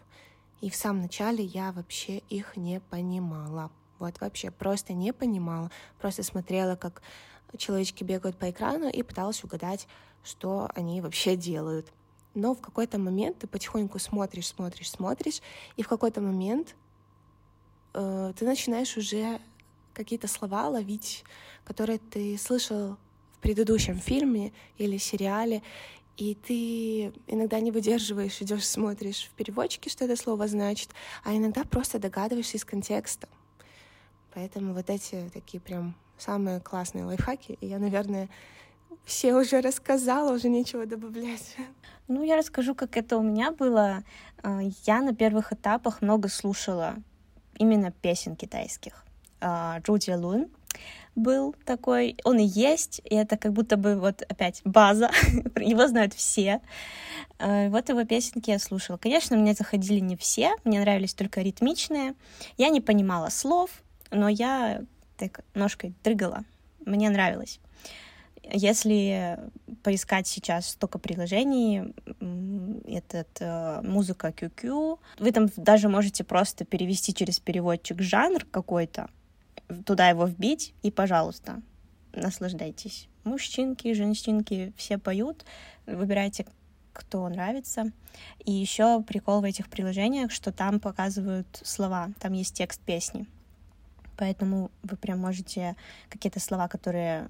И 0.60 0.72
в 0.72 0.76
самом 0.76 1.04
начале 1.04 1.44
я 1.44 1.72
вообще 1.72 2.24
их 2.30 2.58
не 2.58 2.80
понимала. 2.80 3.70
Вот 4.00 4.20
вообще 4.20 4.50
просто 4.50 4.94
не 4.94 5.14
понимала. 5.14 5.70
Просто 6.00 6.24
смотрела, 6.24 6.76
как 6.76 7.04
человечки 7.58 8.04
бегают 8.04 8.38
по 8.38 8.50
экрану 8.50 8.90
и 8.90 9.04
пыталась 9.04 9.44
угадать, 9.44 9.88
что 10.24 10.68
они 10.74 11.00
вообще 11.00 11.36
делают. 11.36 11.94
Но 12.34 12.56
в 12.56 12.60
какой-то 12.60 12.98
момент 12.98 13.38
ты 13.38 13.46
потихоньку 13.46 14.00
смотришь, 14.00 14.48
смотришь, 14.48 14.90
смотришь, 14.90 15.42
и 15.78 15.84
в 15.84 15.88
какой-то 15.88 16.22
момент 16.22 16.76
э, 17.94 18.34
ты 18.36 18.46
начинаешь 18.46 18.98
уже 18.98 19.40
какие-то 19.94 20.28
слова 20.28 20.68
ловить, 20.70 21.24
которые 21.66 22.00
ты 22.00 22.36
слышал 22.40 22.98
в 23.34 23.42
предыдущем 23.42 24.00
фильме 24.00 24.54
или 24.80 24.98
сериале, 24.98 25.62
и 26.18 26.36
ты 26.36 27.14
иногда 27.28 27.60
не 27.60 27.72
выдерживаешь, 27.72 28.42
идешь, 28.42 28.68
смотришь 28.68 29.30
в 29.32 29.36
переводчике, 29.36 29.90
что 29.90 30.06
это 30.06 30.16
слово 30.16 30.48
значит, 30.48 30.90
а 31.24 31.36
иногда 31.36 31.64
просто 31.64 32.00
догадываешься 32.00 32.58
из 32.58 32.66
контекста. 32.66 33.30
Поэтому 34.34 34.74
вот 34.74 34.90
эти 34.90 35.30
такие 35.34 35.62
прям 35.62 35.96
самые 36.18 36.60
классные 36.60 37.06
лайфхаки, 37.06 37.58
и 37.62 37.68
я, 37.68 37.80
наверное, 37.80 38.30
все 39.06 39.34
уже 39.34 39.62
рассказала, 39.62 40.34
уже 40.34 40.50
нечего 40.50 40.86
добавлять. 40.86 41.56
Ну, 42.08 42.24
я 42.24 42.38
расскажу, 42.38 42.76
как 42.76 42.98
это 42.98 43.18
у 43.18 43.24
меня 43.24 43.52
было. 43.52 44.04
А, 44.42 44.62
я 44.86 45.02
на 45.02 45.14
первых 45.16 45.54
этапах 45.54 46.02
много 46.02 46.28
слушала 46.28 46.96
именно 47.58 47.92
песен 47.92 48.36
китайских. 48.36 49.06
А, 49.42 49.80
Джуди 49.80 50.12
Лун, 50.12 50.50
был 51.16 51.56
такой, 51.66 52.18
он 52.24 52.40
и 52.40 52.46
есть, 52.46 53.02
и 53.04 53.16
это 53.16 53.38
как 53.38 53.54
будто 53.54 53.78
бы 53.78 53.96
вот 53.96 54.22
опять 54.24 54.62
база, 54.64 55.12
его 55.56 55.88
знают 55.88 56.14
все. 56.14 56.62
Э, 57.40 57.70
вот 57.70 57.90
его 57.90 58.04
песенки 58.06 58.50
я 58.50 58.60
слушала. 58.60 58.98
Конечно, 58.98 59.38
мне 59.38 59.54
заходили 59.54 60.00
не 60.00 60.16
все, 60.16 60.52
мне 60.64 60.80
нравились 60.80 61.14
только 61.14 61.42
ритмичные. 61.42 62.16
Я 62.58 62.70
не 62.70 62.82
понимала 62.82 63.30
слов, 63.30 63.70
но 64.12 64.30
я 64.30 64.82
так 65.18 65.42
ножкой 65.54 65.94
дрыгала, 66.04 66.46
мне 66.86 67.10
нравилось. 67.10 67.60
Если 68.52 69.38
поискать 69.84 70.28
сейчас 70.28 70.70
столько 70.70 70.98
приложений, 70.98 71.94
этот 72.88 73.30
э, 73.40 73.82
музыка 73.84 74.30
QQ, 74.30 74.98
вы 75.20 75.32
там 75.32 75.50
даже 75.56 75.88
можете 75.88 76.24
просто 76.24 76.66
перевести 76.66 77.14
через 77.14 77.40
переводчик 77.40 78.02
жанр 78.02 78.46
какой-то, 78.50 79.10
туда 79.86 80.10
его 80.10 80.26
вбить, 80.26 80.74
и, 80.82 80.92
пожалуйста, 80.92 81.62
наслаждайтесь. 82.14 83.08
Мужчинки, 83.24 83.94
женщинки, 83.94 84.74
все 84.76 84.98
поют, 84.98 85.46
выбирайте, 85.86 86.46
кто 86.94 87.28
нравится. 87.30 87.92
И 88.44 88.52
еще 88.52 89.02
прикол 89.04 89.42
в 89.42 89.46
этих 89.46 89.70
приложениях, 89.70 90.32
что 90.32 90.52
там 90.52 90.80
показывают 90.80 91.62
слова, 91.64 92.10
там 92.20 92.34
есть 92.34 92.56
текст 92.56 92.82
песни. 92.82 93.26
Поэтому 94.18 94.72
вы 94.84 94.98
прям 94.98 95.20
можете 95.20 95.76
какие-то 96.10 96.40
слова, 96.40 96.68
которые 96.68 97.30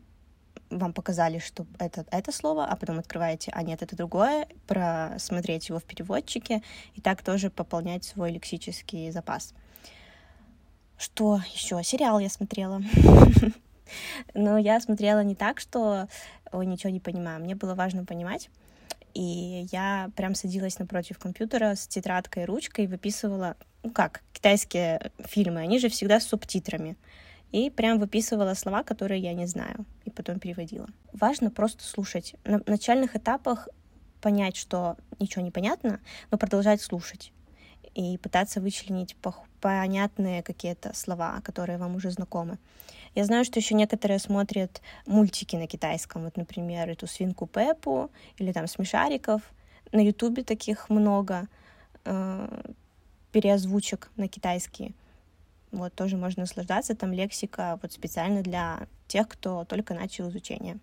вам 0.69 0.93
показали, 0.93 1.39
что 1.39 1.65
это 1.77 2.05
это 2.11 2.31
слово, 2.31 2.65
а 2.65 2.75
потом 2.75 2.99
открываете, 2.99 3.51
а 3.53 3.63
нет, 3.63 3.81
это 3.81 3.95
другое, 3.95 4.47
просмотреть 4.67 5.69
его 5.69 5.79
в 5.79 5.83
переводчике 5.83 6.61
и 6.95 7.01
так 7.01 7.23
тоже 7.23 7.49
пополнять 7.49 8.03
свой 8.03 8.31
лексический 8.31 9.11
запас. 9.11 9.53
Что 10.99 11.41
еще? 11.53 11.81
Сериал 11.81 12.19
я 12.19 12.29
смотрела. 12.29 12.81
Но 14.33 14.57
я 14.57 14.81
смотрела 14.81 15.23
не 15.23 15.33
так, 15.33 15.61
что 15.61 16.09
ой, 16.51 16.65
ничего 16.65 16.91
не 16.91 16.99
понимаю. 16.99 17.39
Мне 17.39 17.55
было 17.55 17.73
важно 17.73 18.03
понимать. 18.03 18.49
И 19.13 19.65
я 19.71 20.11
прям 20.17 20.35
садилась 20.35 20.77
напротив 20.77 21.17
компьютера 21.17 21.75
с 21.75 21.87
тетрадкой 21.87 22.43
и 22.43 22.45
ручкой 22.45 22.83
и 22.83 22.87
выписывала, 22.87 23.55
ну 23.81 23.91
как, 23.91 24.21
китайские 24.33 25.11
фильмы, 25.25 25.61
они 25.61 25.79
же 25.79 25.87
всегда 25.87 26.19
с 26.19 26.27
субтитрами 26.27 26.97
и 27.51 27.69
прям 27.71 27.97
выписывала 27.97 28.53
слова, 28.53 28.83
которые 28.83 29.21
я 29.21 29.33
не 29.33 29.47
знаю, 29.47 29.85
и 30.05 30.11
потом 30.11 30.39
переводила. 30.39 30.87
Важно 31.13 31.49
просто 31.49 31.83
слушать. 31.83 32.35
На 32.43 32.61
начальных 32.67 33.15
этапах 33.15 33.69
понять, 34.21 34.55
что 34.55 34.97
ничего 35.19 35.43
не 35.43 35.49
понятно, 35.49 35.99
но 36.29 36.37
продолжать 36.37 36.81
слушать 36.81 37.31
и 37.95 38.17
пытаться 38.17 38.61
вычленить 38.61 39.15
понятные 39.61 40.43
какие-то 40.43 40.93
слова, 40.95 41.41
которые 41.41 41.77
вам 41.77 41.95
уже 41.95 42.11
знакомы. 42.11 42.57
Я 43.15 43.25
знаю, 43.25 43.43
что 43.43 43.59
еще 43.59 43.75
некоторые 43.75 44.19
смотрят 44.19 44.81
мультики 45.05 45.55
на 45.55 45.67
китайском, 45.67 46.23
вот, 46.23 46.37
например, 46.37 46.89
эту 46.89 47.07
свинку 47.07 47.47
Пеппу 47.47 48.11
или 48.37 48.51
там 48.51 48.67
смешариков. 48.67 49.41
На 49.91 50.01
Ютубе 50.01 50.43
таких 50.43 50.89
много 50.89 51.47
э, 52.05 52.71
переозвучек 53.31 54.11
на 54.15 54.27
китайский. 54.27 54.95
Вот, 55.71 55.93
тоже 55.93 56.17
можно 56.17 56.41
наслаждаться, 56.41 56.95
там 56.95 57.13
лексика 57.13 57.79
вот 57.81 57.91
специально 57.91 58.41
для 58.41 58.87
тех, 59.07 59.27
кто 59.27 59.65
только 59.65 59.93
начал 59.93 60.29
изучение. 60.29 60.79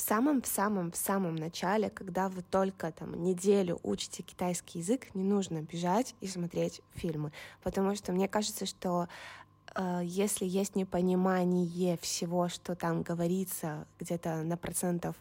В 0.00 0.02
самом, 0.02 0.40
в 0.40 0.46
самом, 0.46 0.90
в 0.92 0.96
самом 0.96 1.36
начале, 1.36 1.90
когда 1.90 2.30
вы 2.30 2.40
только 2.40 2.90
там 2.90 3.22
неделю 3.22 3.78
учите 3.82 4.22
китайский 4.22 4.78
язык, 4.78 5.14
не 5.14 5.22
нужно 5.22 5.60
бежать 5.60 6.14
и 6.22 6.26
смотреть 6.26 6.80
фильмы, 6.94 7.32
потому 7.62 7.94
что 7.94 8.10
мне 8.12 8.26
кажется, 8.26 8.64
что 8.64 9.08
э, 9.74 10.00
если 10.02 10.46
есть 10.46 10.74
непонимание 10.74 11.98
всего, 11.98 12.48
что 12.48 12.74
там 12.74 13.02
говорится, 13.02 13.86
где-то 13.98 14.36
на 14.36 14.56
процентов 14.56 15.16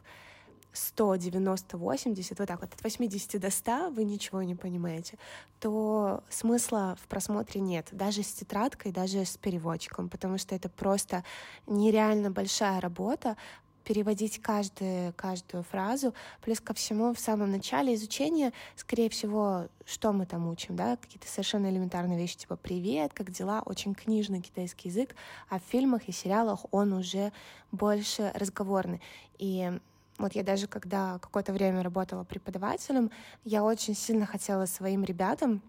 190-80, 0.73 2.35
вот 2.37 2.47
так 2.47 2.61
вот, 2.61 2.73
от 2.73 2.81
80 2.81 3.41
до 3.41 3.51
100 3.51 3.89
вы 3.89 4.05
ничего 4.05 4.41
не 4.43 4.55
понимаете, 4.55 5.17
то 5.59 6.23
смысла 6.29 6.97
в 7.03 7.07
просмотре 7.09 7.59
нет, 7.59 7.89
даже 7.91 8.23
с 8.23 8.31
тетрадкой, 8.31 8.93
даже 8.93 9.25
с 9.25 9.35
переводчиком, 9.35 10.07
потому 10.07 10.37
что 10.37 10.55
это 10.55 10.69
просто 10.69 11.25
нереально 11.67 12.31
большая 12.31 12.79
работа, 12.79 13.35
переводить 13.83 14.41
каждую, 14.41 15.13
каждую 15.13 15.63
фразу. 15.63 16.13
Плюс 16.41 16.59
ко 16.59 16.73
всему, 16.73 17.13
в 17.13 17.19
самом 17.19 17.51
начале 17.51 17.95
изучения, 17.95 18.53
скорее 18.75 19.09
всего, 19.09 19.67
что 19.85 20.13
мы 20.13 20.25
там 20.25 20.47
учим, 20.47 20.75
да, 20.75 20.97
какие-то 20.97 21.27
совершенно 21.27 21.67
элементарные 21.67 22.17
вещи, 22.17 22.37
типа 22.37 22.55
«привет», 22.55 23.13
«как 23.13 23.31
дела», 23.31 23.61
очень 23.65 23.93
книжный 23.93 24.41
китайский 24.41 24.89
язык, 24.89 25.15
а 25.49 25.59
в 25.59 25.63
фильмах 25.63 26.07
и 26.07 26.11
сериалах 26.11 26.65
он 26.71 26.93
уже 26.93 27.31
больше 27.71 28.31
разговорный. 28.35 29.01
И 29.37 29.71
вот 30.17 30.33
я 30.35 30.43
даже 30.43 30.67
когда 30.67 31.17
какое-то 31.19 31.53
время 31.53 31.81
работала 31.81 32.23
преподавателем, 32.23 33.09
я 33.45 33.63
очень 33.63 33.95
сильно 33.95 34.25
хотела 34.25 34.65
своим 34.65 35.03
ребятам 35.03 35.61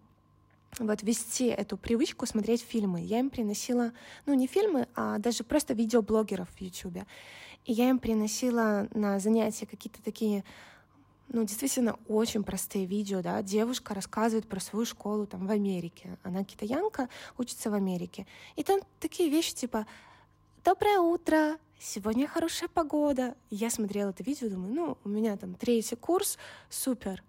вот 0.78 1.02
вести 1.02 1.46
эту 1.46 1.76
привычку 1.76 2.26
смотреть 2.26 2.62
фильмы. 2.62 3.00
Я 3.00 3.18
им 3.18 3.30
приносила, 3.30 3.92
ну 4.26 4.34
не 4.34 4.46
фильмы, 4.46 4.86
а 4.94 5.18
даже 5.18 5.44
просто 5.44 5.74
видеоблогеров 5.74 6.48
в 6.48 6.60
Ютубе. 6.60 7.06
И 7.64 7.72
я 7.72 7.90
им 7.90 7.98
приносила 7.98 8.88
на 8.94 9.18
занятия 9.18 9.66
какие-то 9.66 10.02
такие, 10.02 10.44
ну 11.28 11.44
действительно 11.44 11.98
очень 12.08 12.42
простые 12.42 12.86
видео, 12.86 13.22
да. 13.22 13.42
Девушка 13.42 13.94
рассказывает 13.94 14.48
про 14.48 14.60
свою 14.60 14.84
школу 14.86 15.26
там 15.26 15.46
в 15.46 15.50
Америке. 15.50 16.18
Она 16.22 16.44
китаянка, 16.44 17.08
учится 17.38 17.70
в 17.70 17.74
Америке. 17.74 18.26
И 18.56 18.62
там 18.62 18.80
такие 18.98 19.30
вещи 19.30 19.54
типа 19.54 19.86
«Доброе 20.64 21.00
утро! 21.00 21.58
сегодня 21.80 22.28
хорошая 22.28 22.68
погода. 22.68 23.34
Я 23.50 23.70
смотрела 23.70 24.10
это 24.10 24.22
видео, 24.22 24.48
думаю, 24.48 24.72
ну, 24.72 24.98
у 25.04 25.08
меня 25.08 25.36
там 25.36 25.54
третий 25.54 25.96
курс, 25.96 26.38
супер. 26.68 27.24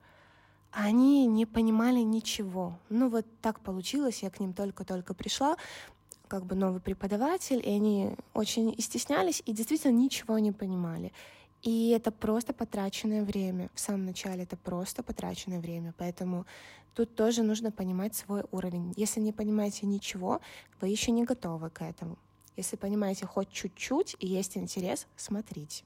Они 0.72 1.26
не 1.26 1.46
понимали 1.46 2.00
ничего. 2.00 2.78
Ну, 2.89 3.10
вот 3.10 3.26
так 3.41 3.60
получилось, 3.62 4.24
я 4.24 4.30
к 4.30 4.39
ним 4.39 4.54
только-только 4.54 5.13
пришла, 5.13 5.58
как 6.32 6.46
бы 6.46 6.56
новый 6.56 6.80
преподаватель, 6.80 7.62
и 7.62 7.70
они 7.70 8.15
очень 8.34 8.74
стеснялись, 8.82 9.44
и 9.46 9.52
действительно 9.52 9.91
ничего 9.91 10.39
не 10.39 10.54
понимали. 10.54 11.12
И 11.62 11.89
это 11.89 12.10
просто 12.10 12.54
потраченное 12.54 13.26
время. 13.26 13.70
В 13.74 13.82
самом 13.82 14.06
начале 14.06 14.44
это 14.44 14.56
просто 14.56 15.04
потраченное 15.04 15.60
время. 15.60 15.94
Поэтому 15.98 16.46
тут 16.96 17.15
тоже 17.15 17.44
нужно 17.44 17.70
понимать 17.70 18.15
свой 18.15 18.46
уровень. 18.52 18.94
Если 18.96 19.20
не 19.20 19.34
понимаете 19.34 19.86
ничего, 19.86 20.39
вы 20.80 20.88
еще 20.88 21.12
не 21.12 21.26
готовы 21.26 21.70
к 21.70 21.82
этому. 21.82 22.17
Если 22.56 22.78
понимаете 22.78 23.26
хоть 23.26 23.52
чуть-чуть 23.52 24.15
и 24.20 24.28
есть 24.28 24.56
интерес, 24.56 25.08
смотрите. 25.17 25.84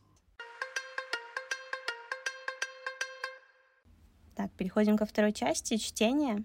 Так, 4.36 4.52
переходим 4.52 4.96
ко 4.96 5.08
второй 5.08 5.34
части 5.34 5.78
чтения. 5.78 6.44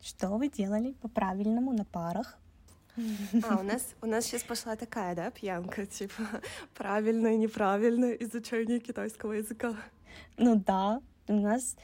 Что 0.00 0.28
вы 0.36 0.48
делали 0.48 0.92
по-правильному 0.92 1.72
на 1.72 1.84
парах? 1.84 2.38
А, 2.96 3.56
у 3.58 3.62
нас, 3.62 3.94
у 4.02 4.06
нас 4.06 4.24
сейчас 4.24 4.42
пошла 4.42 4.76
такая, 4.76 5.14
да, 5.14 5.30
пьянка, 5.30 5.86
типа 5.98 6.22
правильное 6.74 7.34
и 7.34 7.38
неправильное 7.38 8.12
изучение 8.12 8.78
китайского 8.80 9.32
языка. 9.32 9.74
Ну 10.36 10.54
да, 10.56 11.00
у 11.28 11.34
нас, 11.34 11.76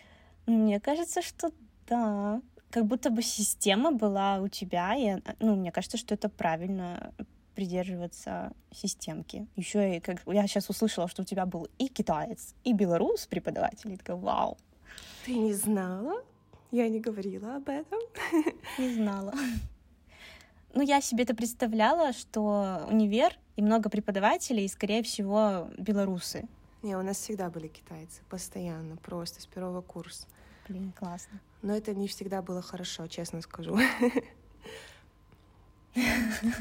мне 0.47 0.81
кажется, 0.81 1.23
что 1.23 1.51
да, 1.89 2.41
как 2.71 2.87
будто 2.87 3.11
бы 3.11 3.23
система 3.23 3.91
была 3.91 4.39
у 4.39 4.49
тебя, 4.49 4.95
и, 4.95 5.21
ну, 5.41 5.57
мне 5.57 5.73
кажется, 5.73 5.97
что 5.97 6.15
это 6.15 6.29
правильно 6.29 7.13
придерживаться 7.55 8.53
системки. 8.73 9.47
Еще 9.57 9.97
и 9.97 10.01
как 10.01 10.23
я 10.27 10.47
сейчас 10.47 10.71
услышала, 10.71 11.09
что 11.09 11.23
у 11.23 11.25
тебя 11.25 11.47
был 11.47 11.69
и 11.79 11.89
китаец, 11.89 12.55
и 12.63 12.73
белорус 12.73 13.27
преподаватель, 13.27 13.93
и 13.93 13.97
такая, 13.97 14.17
вау. 14.17 14.57
Ты 15.27 15.35
не 15.35 15.53
знала? 15.53 16.23
Я 16.71 16.89
не 16.89 17.01
говорила 17.01 17.57
об 17.57 17.69
этом. 17.69 17.99
Не 18.79 18.95
знала. 18.95 19.35
Ну, 20.73 20.83
я 20.83 21.01
себе 21.01 21.25
это 21.25 21.35
представляла, 21.35 22.13
что 22.13 22.87
универ 22.89 23.37
и 23.57 23.63
много 23.63 23.91
преподавателей, 23.91 24.65
и, 24.65 24.69
скорее 24.69 25.03
всего, 25.03 25.69
белорусы. 25.77 26.49
Не, 26.83 26.97
у 26.97 27.03
нас 27.03 27.19
всегда 27.19 27.51
были 27.51 27.69
китайцы, 27.69 28.23
постоянно, 28.31 28.97
просто 28.97 29.43
с 29.43 29.47
первого 29.47 29.83
курса. 29.83 30.27
Блин, 30.69 30.93
классно. 30.99 31.41
Но 31.63 31.77
это 31.77 31.95
не 31.95 32.09
всегда 32.09 32.41
было 32.41 32.63
хорошо, 32.63 33.07
честно 33.07 33.43
скажу. 33.43 33.77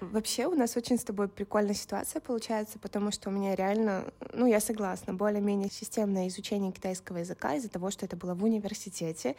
Вообще 0.00 0.46
у 0.46 0.54
нас 0.54 0.76
очень 0.76 0.98
с 0.98 1.04
тобой 1.04 1.28
прикольная 1.28 1.74
ситуация 1.74 2.20
получается, 2.20 2.78
потому 2.78 3.10
что 3.10 3.30
у 3.30 3.32
меня 3.32 3.54
реально, 3.54 4.12
ну 4.32 4.46
я 4.46 4.60
согласна, 4.60 5.14
более-менее 5.14 5.70
системное 5.70 6.28
изучение 6.28 6.72
китайского 6.72 7.18
языка 7.18 7.54
из-за 7.54 7.68
того, 7.68 7.90
что 7.90 8.04
это 8.06 8.16
было 8.16 8.34
в 8.34 8.44
университете, 8.44 9.36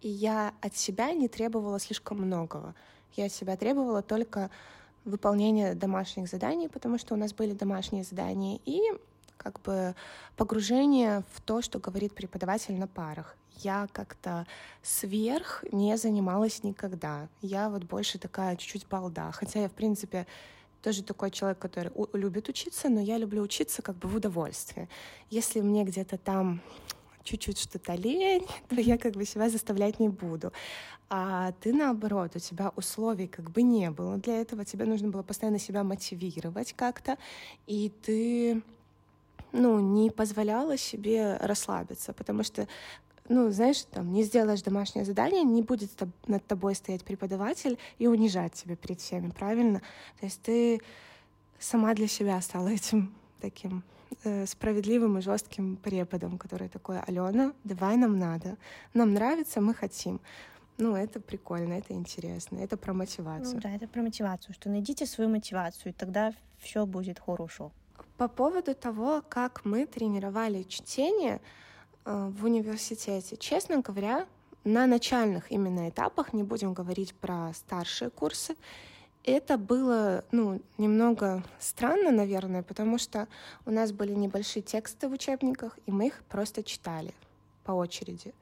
и 0.00 0.08
я 0.08 0.54
от 0.60 0.76
себя 0.76 1.12
не 1.12 1.28
требовала 1.28 1.78
слишком 1.78 2.18
многого. 2.18 2.74
Я 3.16 3.28
себя 3.28 3.56
требовала 3.56 4.02
только 4.02 4.50
выполнения 5.04 5.74
домашних 5.74 6.28
заданий, 6.28 6.68
потому 6.68 6.98
что 6.98 7.14
у 7.14 7.16
нас 7.16 7.32
были 7.32 7.52
домашние 7.52 8.04
задания, 8.04 8.60
и 8.64 8.80
как 9.36 9.60
бы 9.62 9.94
погружение 10.36 11.22
в 11.32 11.40
то, 11.40 11.62
что 11.62 11.78
говорит 11.78 12.14
преподаватель 12.14 12.74
на 12.74 12.86
парах 12.86 13.36
я 13.58 13.88
как-то 13.92 14.46
сверх 14.82 15.64
не 15.72 15.96
занималась 15.96 16.62
никогда. 16.62 17.28
Я 17.42 17.70
вот 17.70 17.84
больше 17.84 18.18
такая 18.18 18.56
чуть-чуть 18.56 18.86
балда. 18.86 19.32
Хотя 19.32 19.60
я, 19.60 19.68
в 19.68 19.72
принципе, 19.72 20.26
тоже 20.82 21.02
такой 21.02 21.30
человек, 21.30 21.58
который 21.58 21.90
любит 22.12 22.48
учиться, 22.48 22.88
но 22.88 23.00
я 23.00 23.18
люблю 23.18 23.42
учиться 23.42 23.82
как 23.82 23.96
бы 23.96 24.08
в 24.08 24.16
удовольствие. 24.16 24.88
Если 25.30 25.60
мне 25.60 25.84
где-то 25.84 26.18
там 26.18 26.60
чуть-чуть 27.26 27.58
что-то 27.58 27.94
лень, 27.94 28.46
то 28.68 28.80
я 28.80 28.96
как 28.96 29.12
бы 29.12 29.24
себя 29.24 29.50
заставлять 29.50 30.00
не 30.00 30.08
буду. 30.08 30.52
А 31.08 31.52
ты 31.60 31.72
наоборот, 31.72 32.32
у 32.34 32.38
тебя 32.38 32.72
условий 32.76 33.28
как 33.28 33.50
бы 33.50 33.62
не 33.62 33.90
было 33.90 34.16
для 34.16 34.40
этого, 34.40 34.64
тебе 34.64 34.86
нужно 34.86 35.08
было 35.08 35.22
постоянно 35.22 35.58
себя 35.58 35.84
мотивировать 35.84 36.72
как-то, 36.72 37.18
и 37.66 37.92
ты 38.02 38.62
ну, 39.52 39.78
не 39.78 40.10
позволяла 40.10 40.76
себе 40.76 41.36
расслабиться, 41.36 42.12
потому 42.12 42.42
что 42.42 42.66
ну, 43.28 43.50
знаешь, 43.50 43.82
там, 43.90 44.12
не 44.12 44.22
сделаешь 44.22 44.62
домашнее 44.62 45.04
задание, 45.04 45.42
не 45.42 45.62
будет 45.62 45.90
над 46.26 46.46
тобой 46.46 46.76
стоять 46.76 47.04
преподаватель 47.04 47.76
и 47.98 48.06
унижать 48.06 48.52
тебя 48.52 48.76
перед 48.76 49.00
всеми, 49.00 49.30
правильно? 49.30 49.80
То 50.20 50.26
есть 50.26 50.40
ты 50.42 50.80
сама 51.58 51.94
для 51.94 52.06
себя 52.06 52.40
стала 52.40 52.68
этим 52.72 53.14
таким 53.40 53.82
справедливым 54.46 55.18
и 55.18 55.20
жестким 55.20 55.76
преподом, 55.76 56.38
который 56.38 56.68
такой, 56.68 57.00
Алена, 57.00 57.52
давай 57.64 57.96
нам 57.96 58.18
надо, 58.18 58.56
нам 58.94 59.14
нравится, 59.14 59.60
мы 59.60 59.74
хотим. 59.74 60.20
Ну, 60.78 60.94
это 60.94 61.20
прикольно, 61.20 61.74
это 61.74 61.94
интересно, 61.94 62.58
это 62.58 62.76
про 62.76 62.92
мотивацию. 62.92 63.54
Ну, 63.54 63.60
да, 63.60 63.70
это 63.70 63.88
про 63.88 64.02
мотивацию, 64.02 64.54
что 64.54 64.68
найдите 64.68 65.06
свою 65.06 65.30
мотивацию, 65.30 65.92
и 65.92 65.96
тогда 65.96 66.32
все 66.58 66.84
будет 66.84 67.18
хорошо. 67.18 67.72
По 68.18 68.28
поводу 68.28 68.74
того, 68.74 69.22
как 69.28 69.64
мы 69.64 69.86
тренировали 69.86 70.64
чтение 70.64 71.40
э, 72.04 72.30
в 72.30 72.44
университете, 72.44 73.36
честно 73.36 73.80
говоря, 73.80 74.26
на 74.64 74.86
начальных 74.86 75.50
именно 75.50 75.88
этапах, 75.88 76.32
не 76.32 76.42
будем 76.42 76.74
говорить 76.74 77.14
про 77.14 77.52
старшие 77.54 78.10
курсы, 78.10 78.56
это 79.26 79.58
было, 79.58 80.24
ну, 80.30 80.60
немного 80.78 81.42
странно, 81.58 82.12
наверное, 82.12 82.62
потому 82.62 82.96
что 82.96 83.26
у 83.66 83.70
нас 83.70 83.92
были 83.92 84.14
небольшие 84.14 84.62
тексты 84.62 85.08
в 85.08 85.12
учебниках, 85.12 85.78
и 85.84 85.90
мы 85.90 86.06
их 86.06 86.22
просто 86.28 86.62
читали 86.62 87.12
по 87.64 87.72
очереди. 87.72 88.32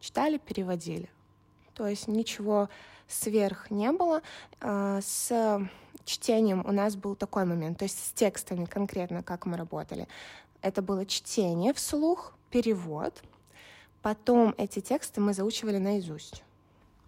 Читали, 0.00 0.36
переводили. 0.38 1.08
То 1.74 1.88
есть 1.88 2.08
ничего 2.08 2.68
сверх 3.08 3.70
не 3.70 3.90
было. 3.90 4.20
А, 4.60 5.00
с 5.00 5.32
чтением 6.04 6.62
у 6.66 6.72
нас 6.72 6.94
был 6.94 7.16
такой 7.16 7.46
момент, 7.46 7.78
то 7.78 7.84
есть 7.84 7.98
с 7.98 8.12
текстами 8.12 8.66
конкретно, 8.66 9.22
как 9.22 9.46
мы 9.46 9.56
работали. 9.56 10.06
Это 10.60 10.82
было 10.82 11.06
чтение 11.06 11.72
вслух, 11.72 12.34
перевод. 12.50 13.22
Потом 14.02 14.54
эти 14.58 14.80
тексты 14.80 15.22
мы 15.22 15.32
заучивали 15.32 15.78
наизусть. 15.78 16.44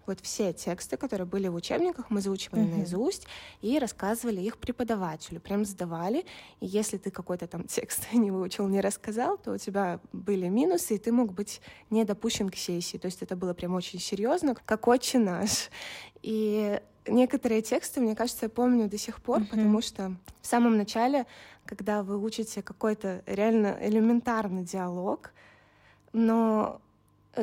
Вот 0.06 0.20
все 0.20 0.52
тексты, 0.52 0.96
которые 0.96 1.26
были 1.26 1.48
в 1.48 1.54
учебниках, 1.54 2.10
мы 2.10 2.20
заучивали 2.20 2.62
uh-huh. 2.62 2.76
наизусть 2.76 3.26
и 3.60 3.78
рассказывали 3.78 4.40
их 4.40 4.58
преподавателю, 4.58 5.40
прям 5.40 5.64
сдавали. 5.64 6.24
И 6.60 6.66
если 6.66 6.96
ты 6.96 7.10
какой-то 7.10 7.46
там 7.46 7.64
текст 7.68 8.12
не 8.12 8.30
выучил, 8.30 8.68
не 8.68 8.80
рассказал, 8.80 9.38
то 9.38 9.52
у 9.52 9.58
тебя 9.58 10.00
были 10.12 10.48
минусы, 10.48 10.94
и 10.94 10.98
ты 10.98 11.12
мог 11.12 11.32
быть 11.32 11.60
не 11.90 12.04
допущен 12.04 12.48
к 12.48 12.56
сессии. 12.56 12.98
То 12.98 13.06
есть 13.06 13.22
это 13.22 13.36
было 13.36 13.54
прям 13.54 13.74
очень 13.74 13.98
серьезно, 13.98 14.54
как 14.54 14.86
отче 14.88 15.18
наш. 15.18 15.70
И 16.22 16.80
некоторые 17.06 17.62
тексты, 17.62 18.00
мне 18.00 18.14
кажется, 18.14 18.46
я 18.46 18.50
помню 18.50 18.88
до 18.88 18.98
сих 18.98 19.20
пор, 19.20 19.40
uh-huh. 19.40 19.46
потому 19.46 19.82
что 19.82 20.16
в 20.40 20.46
самом 20.46 20.76
начале, 20.76 21.26
когда 21.64 22.02
вы 22.02 22.18
учите 22.18 22.62
какой-то 22.62 23.22
реально 23.26 23.76
элементарный 23.80 24.64
диалог, 24.64 25.32
но 26.12 26.80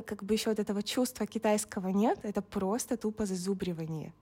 как 0.01 0.23
бы 0.23 0.33
еще 0.33 0.49
вот 0.49 0.59
этого 0.59 0.83
чувства 0.83 1.25
китайского 1.25 1.89
нет, 1.89 2.19
это 2.23 2.41
просто 2.41 2.97
тупо 2.97 3.25
зазубривание. 3.25 4.13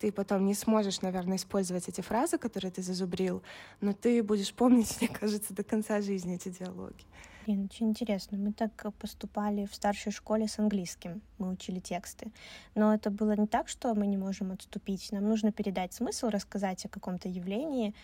Ты 0.00 0.12
потом 0.12 0.44
не 0.44 0.54
сможешь, 0.54 1.02
наверное, 1.02 1.36
использовать 1.36 1.88
эти 1.88 2.00
фразы, 2.00 2.36
которые 2.36 2.70
ты 2.70 2.82
зазубрил, 2.82 3.42
но 3.80 3.92
ты 3.92 4.22
будешь 4.22 4.52
помнить, 4.52 4.96
мне 5.00 5.08
кажется, 5.08 5.54
до 5.54 5.62
конца 5.62 6.00
жизни 6.00 6.34
эти 6.34 6.48
диалоги. 6.48 7.04
Блин, 7.46 7.68
очень 7.70 7.90
интересно. 7.90 8.38
Мы 8.38 8.52
так 8.52 8.92
поступали 8.98 9.66
в 9.66 9.74
старшей 9.74 10.12
школе 10.12 10.48
с 10.48 10.58
английским. 10.58 11.20
Мы 11.38 11.50
учили 11.50 11.78
тексты. 11.78 12.32
Но 12.74 12.94
это 12.94 13.10
было 13.10 13.36
не 13.36 13.46
так, 13.46 13.68
что 13.68 13.94
мы 13.94 14.06
не 14.06 14.16
можем 14.16 14.52
отступить. 14.52 15.12
Нам 15.12 15.28
нужно 15.28 15.52
передать 15.52 15.92
смысл, 15.92 16.28
рассказать 16.28 16.86
о 16.86 16.88
каком-то 16.88 17.28
явлении. 17.28 17.94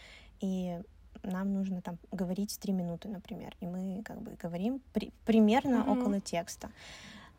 И 0.40 0.78
нам 1.22 1.54
нужно 1.54 1.80
там 1.80 1.98
говорить 2.12 2.58
три 2.60 2.72
минуты, 2.72 3.08
например, 3.08 3.56
и 3.60 3.66
мы 3.66 4.02
как 4.04 4.20
бы 4.20 4.36
говорим 4.42 4.80
при, 4.92 5.12
примерно 5.24 5.76
mm-hmm. 5.76 6.00
около 6.00 6.20
текста. 6.20 6.70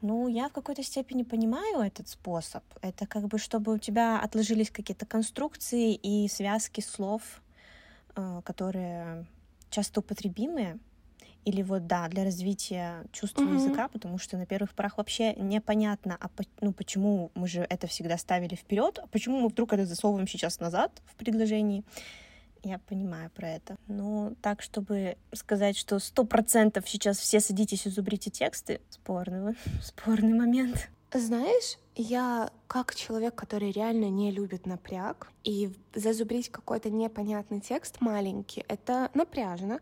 Ну, 0.01 0.27
я 0.27 0.49
в 0.49 0.53
какой-то 0.53 0.83
степени 0.83 1.23
понимаю 1.23 1.81
этот 1.81 2.07
способ. 2.07 2.63
Это 2.81 3.05
как 3.05 3.27
бы, 3.27 3.37
чтобы 3.37 3.73
у 3.73 3.77
тебя 3.77 4.19
отложились 4.19 4.71
какие-то 4.71 5.05
конструкции 5.05 5.93
и 5.93 6.27
связки 6.27 6.81
слов, 6.81 7.21
э, 8.15 8.41
которые 8.43 9.25
часто 9.69 9.99
употребимые, 9.99 10.79
или 11.45 11.63
вот, 11.63 11.87
да, 11.87 12.07
для 12.07 12.23
развития 12.23 13.03
чувства 13.11 13.43
mm-hmm. 13.43 13.55
языка, 13.55 13.87
потому 13.87 14.17
что 14.17 14.37
на 14.37 14.45
первых 14.45 14.73
порах 14.73 14.97
вообще 14.97 15.33
непонятно, 15.35 16.17
а 16.19 16.29
ну, 16.61 16.71
почему 16.71 17.31
мы 17.33 17.47
же 17.47 17.65
это 17.69 17.87
всегда 17.87 18.17
ставили 18.17 18.55
вперед, 18.55 18.99
а 19.01 19.07
почему 19.07 19.39
мы 19.39 19.49
вдруг 19.49 19.73
это 19.73 19.85
засовываем 19.85 20.27
сейчас 20.27 20.59
назад 20.59 21.01
в 21.05 21.15
предложении. 21.15 21.83
Я 22.63 22.77
понимаю 22.79 23.29
про 23.31 23.49
это. 23.49 23.75
Но 23.87 24.33
так, 24.41 24.61
чтобы 24.61 25.17
сказать, 25.33 25.75
что 25.77 25.97
сто 25.99 26.25
процентов 26.25 26.87
сейчас 26.87 27.17
все 27.17 27.39
садитесь 27.39 27.87
и 27.87 27.89
зубрите 27.89 28.29
тексты, 28.29 28.81
спорный, 28.89 29.55
спорный 29.81 30.33
момент. 30.33 30.89
Знаешь, 31.13 31.77
я 31.95 32.51
как 32.67 32.95
человек, 32.95 33.35
который 33.35 33.71
реально 33.71 34.09
не 34.09 34.31
любит 34.31 34.65
напряг, 34.65 35.29
и 35.43 35.71
зазубрить 35.93 36.49
какой-то 36.49 36.89
непонятный 36.89 37.59
текст 37.59 37.99
маленький, 37.99 38.63
это 38.67 39.09
напряжно. 39.13 39.79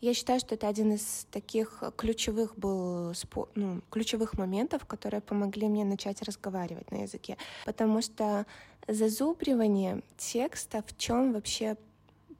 Я 0.00 0.12
считаю, 0.12 0.40
что 0.40 0.54
это 0.54 0.68
один 0.68 0.92
из 0.92 1.26
таких 1.30 1.82
ключевых 1.96 2.58
был 2.58 3.14
ну, 3.54 3.80
ключевых 3.90 4.34
моментов, 4.34 4.84
которые 4.84 5.22
помогли 5.22 5.68
мне 5.68 5.84
начать 5.84 6.20
разговаривать 6.22 6.90
на 6.90 7.02
языке, 7.02 7.38
потому 7.64 8.02
что 8.02 8.44
зазубривание 8.86 10.02
текста 10.18 10.82
в 10.86 10.96
чем 10.98 11.32
вообще 11.32 11.76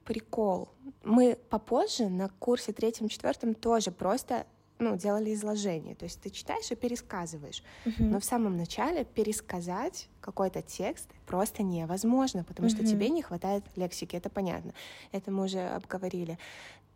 прикол. 0.07 0.69
Мы 1.03 1.37
попозже 1.49 2.07
на 2.07 2.29
курсе 2.29 2.71
третьем-четвертом 2.71 3.53
тоже 3.53 3.91
просто 3.91 4.47
ну, 4.79 4.95
делали 4.95 5.33
изложение. 5.33 5.95
То 5.95 6.05
есть 6.05 6.21
ты 6.21 6.29
читаешь 6.29 6.71
и 6.71 6.75
пересказываешь. 6.75 7.63
Uh-huh. 7.85 8.03
Но 8.03 8.19
в 8.19 8.25
самом 8.25 8.55
начале 8.57 9.03
пересказать 9.05 10.07
какой-то 10.21 10.61
текст 10.61 11.09
просто 11.25 11.63
невозможно, 11.63 12.43
потому 12.43 12.69
uh-huh. 12.69 12.75
что 12.75 12.85
тебе 12.85 13.09
не 13.09 13.21
хватает 13.21 13.63
лексики, 13.75 14.15
это 14.15 14.29
понятно. 14.29 14.73
Это 15.11 15.31
мы 15.31 15.45
уже 15.45 15.59
обговорили. 15.59 16.37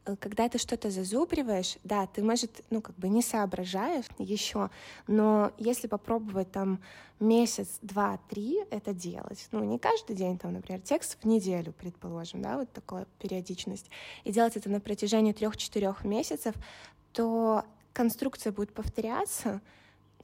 Э, 0.06 0.16
когда 0.16 0.50
ты 0.50 0.58
что-то 0.58 0.90
зазубриваешь, 0.90 1.78
да, 1.84 2.08
ты, 2.08 2.24
может, 2.24 2.64
ну, 2.70 2.82
как 2.82 2.96
бы 2.96 3.10
не 3.10 3.22
соображаешь 3.22 4.06
еще, 4.18 4.70
но 5.08 5.52
если 5.58 5.88
попробовать 5.88 6.52
там 6.52 6.82
месяц, 7.20 7.78
два, 7.82 8.20
три 8.30 8.64
это 8.72 8.94
делать, 8.94 9.48
ну, 9.52 9.64
не 9.64 9.78
каждый 9.78 10.16
день, 10.16 10.40
там, 10.40 10.54
например, 10.54 10.82
текст 10.82 11.18
в 11.22 11.26
неделю, 11.26 11.74
предположим, 11.74 12.42
да, 12.42 12.58
вот 12.58 12.72
такая 12.72 13.06
периодичность, 13.20 13.90
и 14.24 14.32
делать 14.32 14.58
это 14.58 14.70
на 14.70 14.80
протяжении 14.80 15.34
трех-четырех 15.34 16.04
месяцев, 16.04 16.56
то 17.14 17.64
конструкция 17.94 18.52
будет 18.52 18.74
повторяться. 18.74 19.62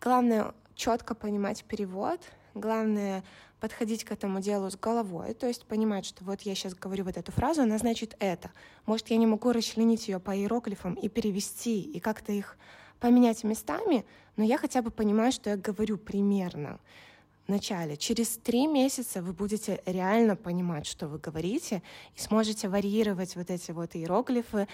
Главное 0.02 0.54
четко 0.74 1.14
понимать 1.14 1.64
перевод, 1.66 2.20
главное 2.56 3.24
подходить 3.60 4.04
к 4.04 4.12
этому 4.12 4.40
делу 4.40 4.70
с 4.70 4.76
головой, 4.76 5.34
то 5.34 5.48
есть 5.48 5.66
понимать, 5.66 6.06
что 6.06 6.24
вот 6.24 6.42
я 6.42 6.54
сейчас 6.54 6.76
говорю 6.76 7.06
вот 7.06 7.18
эту 7.18 7.32
фразу, 7.32 7.62
она 7.62 7.78
значит 7.78 8.16
это. 8.20 8.52
Может, 8.86 9.08
я 9.08 9.18
не 9.18 9.26
могу 9.26 9.52
расчленить 9.52 10.08
ее 10.08 10.20
по 10.20 10.36
иероглифам 10.36 10.94
и 10.94 11.10
перевести, 11.10 11.82
и 11.82 12.00
как-то 12.00 12.32
их 12.32 12.58
поменять 13.00 13.44
местами, 13.44 14.06
но 14.36 14.44
я 14.44 14.58
хотя 14.58 14.82
бы 14.82 14.92
понимаю, 14.92 15.32
что 15.32 15.50
я 15.50 15.58
говорю 15.58 15.98
примерно 15.98 16.80
в 17.48 17.50
начале. 17.50 17.98
Через 17.98 18.38
три 18.38 18.68
месяца 18.68 19.22
вы 19.22 19.34
будете 19.34 19.82
реально 19.86 20.36
понимать, 20.36 20.86
что 20.86 21.08
вы 21.08 21.18
говорите, 21.18 21.82
и 22.16 22.20
сможете 22.20 22.70
варьировать 22.70 23.36
вот 23.36 23.50
эти 23.50 23.72
вот 23.72 23.96
иероглифы, 23.96 24.68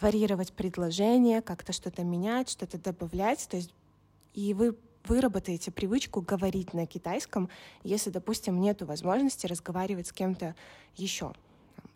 варьировать 0.00 0.52
предложения, 0.52 1.42
как-то 1.42 1.72
что-то 1.72 2.02
менять, 2.04 2.48
что-то 2.48 2.78
добавлять, 2.78 3.46
то 3.48 3.56
есть 3.56 3.74
и 4.34 4.54
вы 4.54 4.76
выработаете 5.04 5.70
привычку 5.70 6.20
говорить 6.20 6.74
на 6.74 6.86
китайском, 6.86 7.48
если, 7.84 8.10
допустим, 8.10 8.60
нет 8.60 8.82
возможности 8.82 9.46
разговаривать 9.46 10.08
с 10.08 10.12
кем-то 10.12 10.54
еще, 10.96 11.32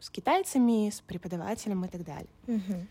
с 0.00 0.10
китайцами, 0.10 0.90
с 0.90 1.00
преподавателем 1.00 1.84
и 1.84 1.88
так 1.88 2.04
далее. 2.04 2.28
Угу. 2.46 2.86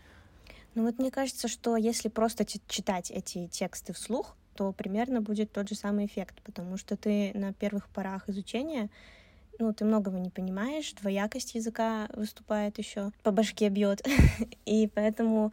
Ну 0.74 0.84
вот 0.84 0.98
мне 0.98 1.10
кажется, 1.10 1.48
что 1.48 1.76
если 1.76 2.08
просто 2.08 2.44
читать 2.44 3.10
эти 3.10 3.46
тексты 3.48 3.92
вслух, 3.92 4.36
то 4.54 4.72
примерно 4.72 5.20
будет 5.20 5.52
тот 5.52 5.68
же 5.68 5.74
самый 5.74 6.06
эффект, 6.06 6.42
потому 6.42 6.76
что 6.76 6.96
ты 6.96 7.32
на 7.34 7.52
первых 7.52 7.88
порах 7.88 8.28
изучения 8.28 8.90
ну, 9.58 9.72
ты 9.72 9.84
многого 9.84 10.18
не 10.18 10.30
понимаешь, 10.30 10.92
двоякость 10.92 11.54
языка 11.54 12.08
выступает 12.14 12.78
еще, 12.78 13.10
по 13.22 13.30
башке 13.30 13.68
бьет, 13.68 14.06
и 14.66 14.86
поэтому 14.86 15.52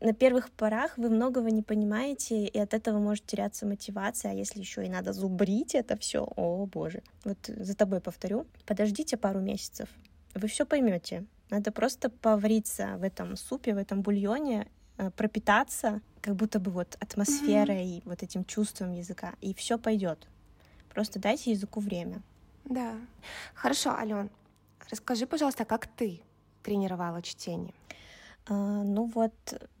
на 0.00 0.12
первых 0.12 0.50
порах 0.50 0.98
вы 0.98 1.08
многого 1.08 1.50
не 1.50 1.62
понимаете, 1.62 2.46
и 2.46 2.58
от 2.58 2.74
этого 2.74 2.98
может 2.98 3.24
теряться 3.26 3.66
мотивация, 3.66 4.32
а 4.32 4.34
если 4.34 4.60
еще 4.60 4.84
и 4.84 4.88
надо 4.88 5.12
зубрить 5.12 5.74
это 5.74 5.96
все, 5.96 6.28
о 6.36 6.66
боже. 6.66 7.02
Вот 7.24 7.38
за 7.46 7.74
тобой 7.74 8.00
повторю, 8.00 8.46
подождите 8.66 9.16
пару 9.16 9.40
месяцев, 9.40 9.88
вы 10.34 10.48
все 10.48 10.66
поймете. 10.66 11.24
Надо 11.48 11.72
просто 11.72 12.10
повариться 12.10 12.96
в 12.98 13.02
этом 13.04 13.36
супе, 13.36 13.74
в 13.74 13.78
этом 13.78 14.02
бульоне, 14.02 14.66
э, 14.98 15.10
пропитаться, 15.10 16.00
как 16.20 16.34
будто 16.34 16.58
бы 16.58 16.70
вот 16.72 16.96
атмосферой, 17.00 17.98
mm-hmm. 17.98 18.02
вот 18.04 18.22
этим 18.22 18.44
чувством 18.44 18.92
языка, 18.92 19.34
и 19.40 19.54
все 19.54 19.78
пойдет. 19.78 20.26
Просто 20.92 21.18
дайте 21.18 21.52
языку 21.52 21.80
время. 21.80 22.20
Да. 22.64 22.94
Хорошо, 23.54 23.90
Ален, 23.90 24.28
расскажи, 24.90 25.26
пожалуйста, 25.26 25.64
как 25.64 25.86
ты 25.86 26.20
тренировала 26.62 27.22
чтение? 27.22 27.74
А, 28.48 28.54
ну 28.54 29.06
вот, 29.06 29.32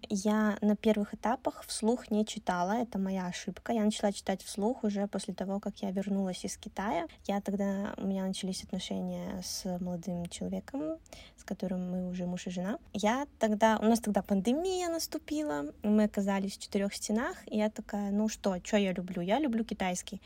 я 0.08 0.58
на 0.60 0.74
первых 0.74 1.14
этапах 1.14 1.64
вслух 1.66 2.10
не 2.10 2.26
читала, 2.26 2.72
это 2.72 2.98
моя 2.98 3.26
ошибка. 3.26 3.72
Я 3.72 3.84
начала 3.84 4.12
читать 4.12 4.42
вслух 4.42 4.82
уже 4.82 5.06
после 5.06 5.34
того, 5.34 5.60
как 5.60 5.82
я 5.82 5.92
вернулась 5.92 6.44
из 6.44 6.56
Китая. 6.56 7.06
Я 7.26 7.40
тогда, 7.40 7.94
у 7.96 8.04
меня 8.04 8.24
начались 8.26 8.64
отношения 8.64 9.40
с 9.44 9.64
молодым 9.78 10.26
человеком, 10.26 10.98
с 11.36 11.44
которым 11.44 11.92
мы 11.92 12.10
уже 12.10 12.26
муж 12.26 12.48
и 12.48 12.50
жена. 12.50 12.78
Я 12.92 13.28
тогда, 13.38 13.78
у 13.80 13.84
нас 13.84 14.00
тогда 14.00 14.22
пандемия 14.22 14.88
наступила, 14.88 15.72
мы 15.84 16.04
оказались 16.04 16.56
в 16.56 16.60
четырех 16.60 16.92
стенах, 16.92 17.36
и 17.46 17.58
я 17.58 17.70
такая, 17.70 18.10
ну 18.10 18.28
что, 18.28 18.56
что 18.64 18.78
я 18.78 18.92
люблю? 18.92 19.22
Я 19.22 19.38
люблю 19.38 19.64
китайский. 19.64 20.20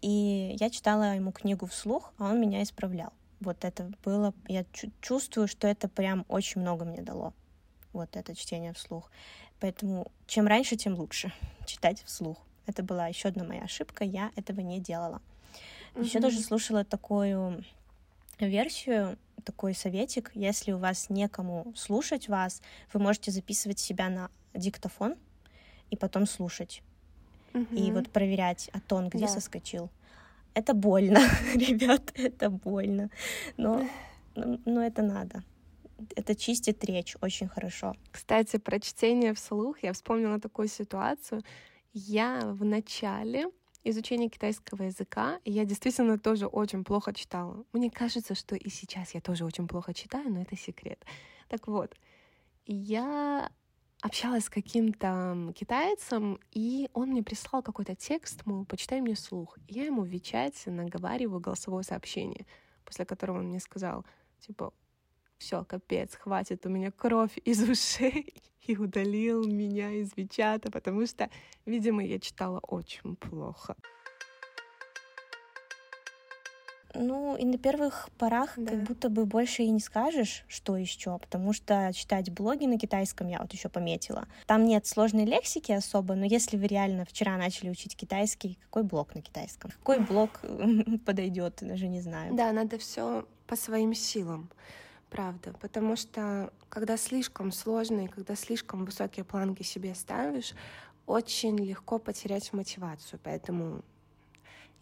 И 0.00 0.56
я 0.60 0.70
читала 0.70 1.16
ему 1.16 1.32
книгу 1.32 1.66
вслух, 1.66 2.12
а 2.18 2.30
он 2.30 2.40
меня 2.40 2.62
исправлял. 2.62 3.12
Вот 3.40 3.64
это 3.64 3.90
было, 4.04 4.32
я 4.46 4.64
чувствую, 5.00 5.48
что 5.48 5.66
это 5.66 5.88
прям 5.88 6.24
очень 6.28 6.60
много 6.60 6.84
мне 6.84 7.02
дало 7.02 7.32
вот 7.92 8.16
это 8.16 8.34
чтение 8.34 8.72
вслух. 8.72 9.10
Поэтому 9.60 10.10
чем 10.26 10.46
раньше, 10.46 10.76
тем 10.76 10.94
лучше 10.94 11.32
читать 11.66 12.02
вслух. 12.04 12.38
Это 12.66 12.82
была 12.82 13.08
еще 13.08 13.28
одна 13.28 13.44
моя 13.44 13.62
ошибка, 13.62 14.04
я 14.04 14.30
этого 14.36 14.60
не 14.60 14.80
делала. 14.80 15.20
Mm-hmm. 15.94 16.04
Еще 16.04 16.20
даже 16.20 16.40
слушала 16.40 16.84
такую 16.84 17.64
версию, 18.38 19.18
такой 19.44 19.74
советик. 19.74 20.30
Если 20.34 20.72
у 20.72 20.78
вас 20.78 21.10
некому 21.10 21.72
слушать 21.76 22.28
вас, 22.28 22.62
вы 22.92 23.00
можете 23.00 23.30
записывать 23.32 23.78
себя 23.78 24.08
на 24.08 24.30
диктофон 24.54 25.16
и 25.90 25.96
потом 25.96 26.26
слушать. 26.26 26.82
Mm-hmm. 27.52 27.76
И 27.76 27.90
вот 27.90 28.10
проверять, 28.10 28.70
а 28.72 28.80
тон 28.80 29.08
где 29.08 29.24
yeah. 29.24 29.28
соскочил. 29.28 29.90
Это 30.54 30.74
больно, 30.74 31.20
ребят, 31.54 32.12
это 32.14 32.50
больно. 32.50 33.10
Но, 33.56 33.88
но 34.36 34.82
это 34.84 35.02
надо 35.02 35.42
это 36.16 36.34
чистит 36.34 36.84
речь 36.84 37.16
очень 37.20 37.48
хорошо. 37.48 37.94
Кстати, 38.10 38.58
про 38.58 38.80
чтение 38.80 39.34
вслух 39.34 39.82
я 39.82 39.92
вспомнила 39.92 40.40
такую 40.40 40.68
ситуацию. 40.68 41.42
Я 41.92 42.40
в 42.44 42.64
начале 42.64 43.50
изучения 43.84 44.28
китайского 44.28 44.84
языка 44.84 45.40
я 45.44 45.64
действительно 45.64 46.18
тоже 46.18 46.46
очень 46.46 46.84
плохо 46.84 47.12
читала. 47.12 47.64
Мне 47.72 47.90
кажется, 47.90 48.34
что 48.34 48.54
и 48.54 48.68
сейчас 48.68 49.14
я 49.14 49.20
тоже 49.20 49.44
очень 49.44 49.66
плохо 49.66 49.94
читаю, 49.94 50.30
но 50.30 50.42
это 50.42 50.56
секрет. 50.56 51.04
Так 51.48 51.66
вот, 51.66 51.94
я 52.66 53.50
общалась 54.02 54.44
с 54.44 54.50
каким-то 54.50 55.52
китайцем, 55.54 56.40
и 56.52 56.88
он 56.94 57.10
мне 57.10 57.22
прислал 57.22 57.62
какой-то 57.62 57.94
текст, 57.94 58.46
мол, 58.46 58.64
почитай 58.64 59.00
мне 59.00 59.16
слух. 59.16 59.58
Я 59.68 59.84
ему 59.84 60.02
в 60.02 60.06
Вичате 60.06 60.70
наговариваю 60.70 61.40
голосовое 61.40 61.84
сообщение, 61.84 62.46
после 62.84 63.04
которого 63.04 63.38
он 63.38 63.46
мне 63.46 63.60
сказал, 63.60 64.04
типа, 64.40 64.72
все, 65.40 65.64
капец, 65.64 66.14
хватит, 66.14 66.66
у 66.66 66.68
меня 66.68 66.92
кровь 66.92 67.36
из 67.44 67.68
ушей, 67.68 68.34
и 68.66 68.76
удалил 68.76 69.44
меня 69.44 69.90
из 69.90 70.12
Вичата, 70.16 70.70
потому 70.70 71.06
что, 71.06 71.28
видимо, 71.66 72.04
я 72.04 72.20
читала 72.20 72.60
очень 72.60 73.16
плохо. 73.16 73.74
Ну, 76.92 77.36
и 77.36 77.44
на 77.44 77.56
первых 77.56 78.10
порах 78.18 78.54
да. 78.56 78.72
как 78.72 78.82
будто 78.82 79.08
бы 79.08 79.24
больше 79.24 79.62
и 79.62 79.70
не 79.70 79.78
скажешь, 79.80 80.44
что 80.48 80.76
еще, 80.76 81.18
потому 81.18 81.52
что 81.52 81.90
читать 81.94 82.30
блоги 82.30 82.66
на 82.66 82.78
китайском 82.78 83.28
я 83.28 83.40
вот 83.40 83.52
еще 83.52 83.68
пометила. 83.68 84.26
Там 84.46 84.64
нет 84.64 84.86
сложной 84.86 85.24
лексики 85.24 85.70
особо, 85.70 86.16
но 86.16 86.24
если 86.24 86.56
вы 86.56 86.66
реально 86.66 87.04
вчера 87.04 87.36
начали 87.36 87.70
учить 87.70 87.96
китайский, 87.96 88.58
какой 88.64 88.82
блог 88.82 89.14
на 89.14 89.22
китайском? 89.22 89.70
Какой 89.70 90.00
блог 90.00 90.40
подойдет, 91.06 91.58
даже 91.60 91.86
не 91.86 92.00
знаю. 92.00 92.34
Да, 92.34 92.52
надо 92.52 92.76
все 92.78 93.24
по 93.46 93.56
своим 93.56 93.94
силам. 93.94 94.50
Правда, 95.10 95.52
потому 95.60 95.96
что 95.96 96.52
когда 96.68 96.96
слишком 96.96 97.50
сложно 97.50 98.04
и 98.04 98.08
когда 98.08 98.36
слишком 98.36 98.84
высокие 98.84 99.24
планки 99.24 99.62
себе 99.62 99.94
ставишь, 99.94 100.54
очень 101.06 101.58
легко 101.58 101.98
потерять 101.98 102.52
мотивацию. 102.52 103.18
Поэтому 103.22 103.82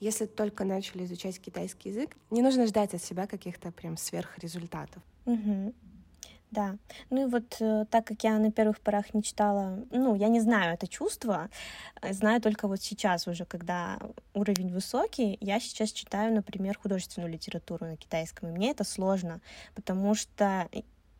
если 0.00 0.26
только 0.26 0.64
начали 0.64 1.04
изучать 1.04 1.40
китайский 1.40 1.88
язык, 1.88 2.16
не 2.30 2.42
нужно 2.42 2.66
ждать 2.66 2.94
от 2.94 3.02
себя 3.02 3.26
каких-то 3.26 3.72
прям 3.72 3.96
сверхрезультатов. 3.96 5.02
Угу. 5.24 5.74
Да. 6.50 6.76
Ну 7.10 7.26
и 7.26 7.30
вот 7.30 7.56
э, 7.60 7.84
так 7.90 8.06
как 8.06 8.24
я 8.24 8.38
на 8.38 8.50
первых 8.50 8.80
порах 8.80 9.12
не 9.12 9.22
читала, 9.22 9.84
ну, 9.90 10.14
я 10.14 10.28
не 10.28 10.40
знаю 10.40 10.74
это 10.74 10.86
чувство, 10.86 11.50
э, 12.00 12.12
знаю 12.12 12.40
только 12.40 12.68
вот 12.68 12.80
сейчас 12.80 13.28
уже, 13.28 13.44
когда 13.44 13.98
уровень 14.32 14.72
высокий, 14.72 15.36
я 15.40 15.60
сейчас 15.60 15.92
читаю, 15.92 16.34
например, 16.34 16.78
художественную 16.78 17.30
литературу 17.30 17.84
на 17.86 17.96
китайском, 17.96 18.48
и 18.48 18.52
мне 18.52 18.70
это 18.70 18.84
сложно, 18.84 19.40
потому 19.74 20.14
что 20.14 20.68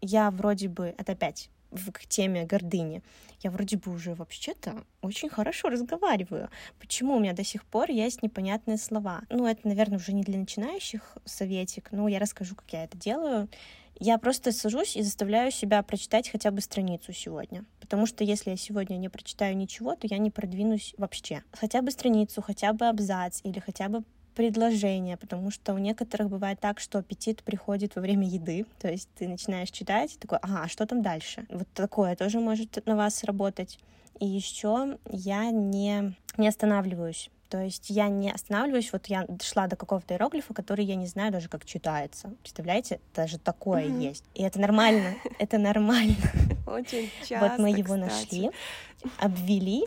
я 0.00 0.30
вроде 0.30 0.68
бы, 0.68 0.94
это 0.96 1.12
опять 1.12 1.50
в, 1.70 1.92
к 1.92 2.06
теме 2.06 2.44
гордыни. 2.44 3.02
Я 3.40 3.50
вроде 3.50 3.76
бы 3.76 3.92
уже 3.92 4.14
вообще-то 4.14 4.84
очень 5.00 5.28
хорошо 5.28 5.68
разговариваю. 5.68 6.50
Почему 6.80 7.16
у 7.16 7.20
меня 7.20 7.34
до 7.34 7.44
сих 7.44 7.64
пор 7.64 7.90
есть 7.90 8.22
непонятные 8.22 8.78
слова? 8.78 9.22
Ну, 9.30 9.46
это, 9.46 9.68
наверное, 9.68 9.98
уже 9.98 10.12
не 10.12 10.22
для 10.22 10.38
начинающих 10.38 11.16
советик, 11.24 11.88
но 11.92 12.08
я 12.08 12.18
расскажу, 12.18 12.54
как 12.56 12.72
я 12.72 12.84
это 12.84 12.96
делаю. 12.96 13.48
Я 14.00 14.18
просто 14.18 14.52
сажусь 14.52 14.96
и 14.96 15.02
заставляю 15.02 15.50
себя 15.50 15.82
прочитать 15.82 16.28
хотя 16.30 16.52
бы 16.52 16.60
страницу 16.60 17.12
сегодня. 17.12 17.64
Потому 17.80 18.06
что 18.06 18.22
если 18.22 18.50
я 18.50 18.56
сегодня 18.56 18.96
не 18.96 19.08
прочитаю 19.08 19.56
ничего, 19.56 19.96
то 19.96 20.06
я 20.06 20.18
не 20.18 20.30
продвинусь 20.30 20.94
вообще. 20.98 21.42
Хотя 21.52 21.82
бы 21.82 21.90
страницу, 21.90 22.40
хотя 22.40 22.72
бы 22.72 22.86
абзац 22.86 23.40
или 23.42 23.58
хотя 23.58 23.88
бы 23.88 24.04
предложение, 24.36 25.16
потому 25.16 25.50
что 25.50 25.74
у 25.74 25.78
некоторых 25.78 26.28
бывает 26.28 26.60
так, 26.60 26.78
что 26.78 26.98
аппетит 26.98 27.42
приходит 27.42 27.96
во 27.96 28.02
время 28.02 28.28
еды, 28.28 28.66
то 28.78 28.88
есть 28.88 29.08
ты 29.16 29.26
начинаешь 29.26 29.70
читать 29.70 30.14
и 30.14 30.18
такой, 30.18 30.38
ага, 30.38 30.62
а 30.62 30.68
что 30.68 30.86
там 30.86 31.02
дальше? 31.02 31.44
Вот 31.50 31.66
такое 31.74 32.14
тоже 32.14 32.38
может 32.38 32.86
на 32.86 32.94
вас 32.94 33.24
работать. 33.24 33.80
И 34.20 34.26
еще 34.26 34.96
я 35.10 35.50
не, 35.50 36.14
не 36.36 36.46
останавливаюсь 36.46 37.30
то 37.48 37.62
есть 37.62 37.88
я 37.88 38.08
не 38.08 38.30
останавливаюсь, 38.30 38.92
вот 38.92 39.06
я 39.06 39.24
дошла 39.26 39.66
до 39.66 39.76
какого-то 39.76 40.14
иероглифа, 40.14 40.52
который 40.52 40.84
я 40.84 40.96
не 40.96 41.06
знаю 41.06 41.32
даже, 41.32 41.48
как 41.48 41.64
читается. 41.64 42.34
Представляете? 42.42 43.00
Даже 43.14 43.38
такое 43.38 43.84
mm-hmm. 43.84 44.02
есть. 44.02 44.24
И 44.34 44.42
это 44.42 44.60
нормально. 44.60 45.14
Это 45.38 45.58
нормально. 45.58 46.16
Очень 46.66 47.10
часто, 47.26 47.48
Вот 47.48 47.58
мы 47.58 47.70
его 47.70 47.96
нашли, 47.96 48.50
обвели, 49.18 49.86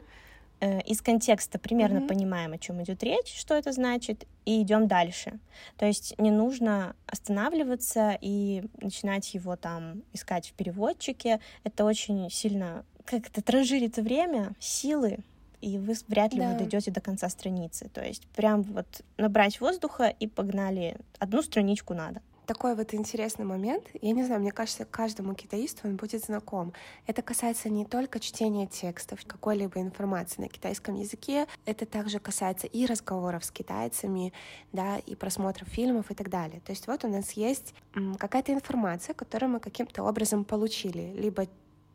э, 0.59 0.81
из 0.81 1.01
контекста 1.01 1.59
примерно 1.59 1.99
mm-hmm. 1.99 2.07
понимаем, 2.07 2.53
о 2.53 2.57
чем 2.57 2.81
идет 2.81 3.03
речь, 3.03 3.37
что 3.37 3.53
это 3.53 3.71
значит, 3.71 4.25
и 4.45 4.61
идем 4.61 4.87
дальше. 4.87 5.39
То 5.77 5.85
есть 5.85 6.17
не 6.17 6.31
нужно 6.31 6.95
останавливаться 7.05 8.17
и 8.19 8.63
начинать 8.81 9.33
его 9.35 9.55
там 9.55 10.01
искать 10.13 10.49
в 10.49 10.53
переводчике. 10.53 11.39
Это 11.63 11.85
очень 11.85 12.29
сильно 12.31 12.83
как-то 13.05 13.41
транжирит 13.41 13.97
время, 13.97 14.53
силы, 14.59 15.19
и 15.61 15.77
вы 15.77 15.93
вряд 16.07 16.33
ли 16.33 16.39
да. 16.39 16.51
вы 16.51 16.57
дойдете 16.57 16.91
до 16.91 17.01
конца 17.01 17.29
страницы. 17.29 17.89
То 17.89 18.03
есть 18.03 18.27
прям 18.29 18.63
вот 18.63 19.01
набрать 19.17 19.61
воздуха 19.61 20.07
и 20.07 20.27
погнали. 20.27 20.97
Одну 21.19 21.41
страничку 21.41 21.93
надо 21.93 22.21
такой 22.53 22.75
вот 22.75 22.93
интересный 22.93 23.45
момент. 23.45 23.85
Я 24.01 24.11
не 24.11 24.25
знаю, 24.25 24.41
мне 24.41 24.51
кажется, 24.51 24.83
каждому 24.83 25.35
китаисту 25.35 25.87
он 25.87 25.95
будет 25.95 26.25
знаком. 26.25 26.73
Это 27.07 27.21
касается 27.21 27.69
не 27.69 27.85
только 27.85 28.19
чтения 28.19 28.67
текстов, 28.67 29.19
какой-либо 29.25 29.79
информации 29.79 30.41
на 30.41 30.49
китайском 30.49 30.95
языке. 30.95 31.47
Это 31.65 31.85
также 31.85 32.19
касается 32.19 32.67
и 32.67 32.85
разговоров 32.85 33.45
с 33.45 33.51
китайцами, 33.51 34.33
да, 34.73 34.97
и 34.97 35.15
просмотров 35.15 35.69
фильмов 35.69 36.11
и 36.11 36.13
так 36.13 36.29
далее. 36.29 36.59
То 36.65 36.73
есть 36.73 36.87
вот 36.87 37.05
у 37.05 37.07
нас 37.07 37.31
есть 37.31 37.73
какая-то 38.19 38.51
информация, 38.51 39.13
которую 39.13 39.51
мы 39.51 39.59
каким-то 39.61 40.03
образом 40.03 40.43
получили, 40.43 41.13
либо 41.15 41.47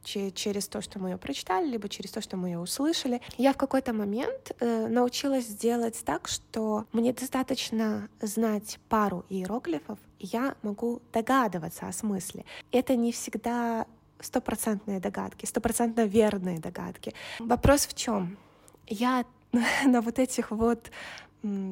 через 0.06 0.68
то, 0.68 0.80
что 0.80 0.98
мы 0.98 1.10
ее 1.10 1.18
прочитали, 1.18 1.68
либо 1.68 1.88
через 1.88 2.10
то, 2.10 2.20
что 2.20 2.36
мы 2.36 2.48
ее 2.48 2.58
услышали. 2.58 3.20
Я 3.36 3.52
в 3.52 3.56
какой-то 3.56 3.92
момент 3.92 4.52
э, 4.60 4.86
научилась 4.88 5.46
делать 5.46 6.00
так, 6.04 6.28
что 6.28 6.84
мне 6.92 7.12
достаточно 7.12 8.08
знать 8.20 8.78
пару 8.88 9.24
иероглифов, 9.28 9.98
и 10.18 10.26
я 10.26 10.54
могу 10.62 11.02
догадываться 11.12 11.88
о 11.88 11.92
смысле. 11.92 12.44
Это 12.72 12.96
не 12.96 13.12
всегда 13.12 13.86
стопроцентные 14.20 15.00
догадки, 15.00 15.44
стопроцентно 15.46 16.02
верные 16.02 16.58
догадки. 16.58 17.12
Вопрос 17.38 17.86
в 17.86 17.94
чем? 17.94 18.38
Я 18.86 19.24
на 19.84 20.00
вот 20.00 20.18
этих 20.18 20.50
вот 20.50 20.90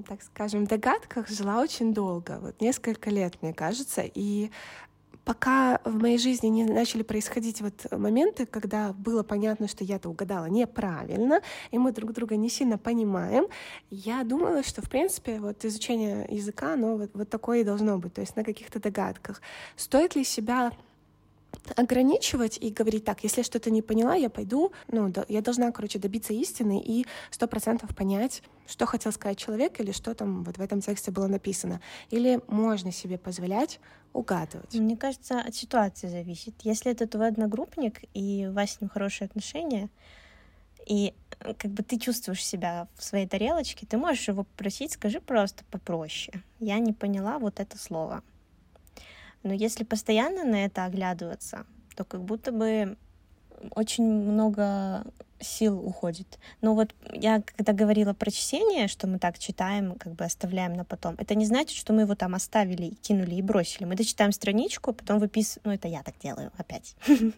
так 0.07 0.23
скажем, 0.23 0.67
догадках 0.67 1.29
жила 1.29 1.61
очень 1.61 1.93
долго, 1.93 2.39
вот 2.41 2.61
несколько 2.61 3.11
лет, 3.11 3.43
мне 3.43 3.53
кажется, 3.53 4.03
и 4.05 4.51
пока 5.25 5.81
в 5.85 5.95
моей 6.01 6.19
жизни 6.19 6.49
не 6.49 6.65
начали 6.65 7.03
происходить 7.03 7.61
вот 7.61 7.91
моменты, 7.91 8.47
когда 8.47 8.93
было 8.93 9.23
понятно, 9.23 9.69
что 9.69 9.85
я-то 9.85 10.09
угадала 10.09 10.47
неправильно, 10.47 11.41
и 11.71 11.79
мы 11.79 11.93
друг 11.93 12.13
друга 12.13 12.37
не 12.37 12.49
сильно 12.49 12.79
понимаем, 12.79 13.47
я 13.91 14.23
думала, 14.25 14.63
что, 14.63 14.83
в 14.83 14.91
принципе, 14.91 15.41
вот 15.41 15.65
изучение 15.65 16.27
языка, 16.31 16.75
оно 16.75 16.97
вот, 16.97 17.11
вот 17.15 17.29
такое 17.29 17.61
и 17.61 17.65
должно 17.65 17.99
быть, 17.99 18.15
то 18.15 18.21
есть 18.21 18.37
на 18.37 18.45
каких-то 18.45 18.81
догадках. 18.81 19.41
Стоит 19.77 20.15
ли 20.15 20.25
себя 20.25 20.73
ограничивать 21.77 22.59
и 22.59 22.71
говорить 22.71 23.05
так, 23.05 23.23
если 23.23 23.43
что-то 23.43 23.71
не 23.71 23.81
поняла, 23.81 24.15
я 24.15 24.29
пойду, 24.29 24.73
ну, 24.89 25.09
да, 25.09 25.25
я 25.29 25.41
должна, 25.41 25.71
короче, 25.73 25.99
добиться 25.99 26.33
истины 26.33 26.83
и 26.85 27.07
сто 27.31 27.47
процентов 27.47 27.95
понять, 27.95 28.43
что 28.67 28.87
хотел 28.87 29.13
сказать 29.13 29.39
человек 29.39 29.81
или 29.81 29.93
что 29.93 30.15
там 30.15 30.43
вот 30.45 30.59
в 30.59 30.61
этом 30.61 30.81
тексте 30.81 31.11
было 31.11 31.27
написано. 31.27 31.81
Или 32.11 32.41
можно 32.49 32.93
себе 32.93 33.19
позволять 33.19 33.81
угадывать? 34.15 34.73
Мне 34.75 34.97
кажется, 34.97 35.41
от 35.41 35.55
ситуации 35.55 36.09
зависит. 36.09 36.55
Если 36.63 36.91
это 36.91 37.07
твой 37.07 37.29
одногруппник, 37.29 38.05
и 38.15 38.47
у 38.49 38.53
вас 38.53 38.73
с 38.73 38.81
ним 38.81 38.89
хорошие 38.89 39.27
отношения, 39.27 39.91
и 40.87 41.13
э, 41.41 41.53
как 41.55 41.71
бы 41.73 41.83
ты 41.83 41.99
чувствуешь 41.99 42.45
себя 42.45 42.89
в 42.97 43.05
своей 43.05 43.27
тарелочке, 43.27 43.87
ты 43.87 43.99
можешь 43.99 44.29
его 44.29 44.45
попросить, 44.45 44.93
скажи 44.93 45.21
просто 45.21 45.65
попроще. 45.71 46.43
Я 46.61 46.79
не 46.79 46.93
поняла 46.93 47.39
вот 47.39 47.61
это 47.61 47.77
слово. 47.77 48.23
Но 49.43 49.53
если 49.53 49.85
постоянно 49.85 50.45
на 50.45 50.65
это 50.65 50.85
оглядываться, 50.85 51.67
то 51.97 52.05
как 52.05 52.23
будто 52.25 52.51
бы 52.51 52.97
очень 53.75 54.05
много 54.05 55.05
сил 55.41 55.79
уходит. 55.79 56.39
Но 56.61 56.75
вот 56.75 56.95
я 57.13 57.43
когда 57.43 57.73
говорила 57.73 58.15
про 58.15 58.31
чтение, 58.31 58.89
что 58.89 59.07
мы 59.07 59.19
так 59.19 59.39
читаем, 59.39 59.95
как 59.97 60.15
бы 60.15 60.25
оставляем 60.25 60.75
на 60.75 60.85
потом, 60.85 61.15
это 61.19 61.35
не 61.35 61.47
значит, 61.47 61.77
что 61.77 61.93
мы 61.93 62.03
его 62.03 62.15
там 62.15 62.35
оставили, 62.35 62.87
и 62.87 62.95
кинули 62.95 63.35
и 63.37 63.43
бросили. 63.43 63.85
Мы 63.85 63.95
дочитаем 63.95 64.33
страничку, 64.33 64.91
а 64.91 64.95
потом 64.95 65.19
выписываем... 65.19 65.63
Ну, 65.65 65.73
это 65.73 65.89
я 65.89 66.03
так 66.03 66.15
делаю 66.23 66.51
опять. 66.57 66.97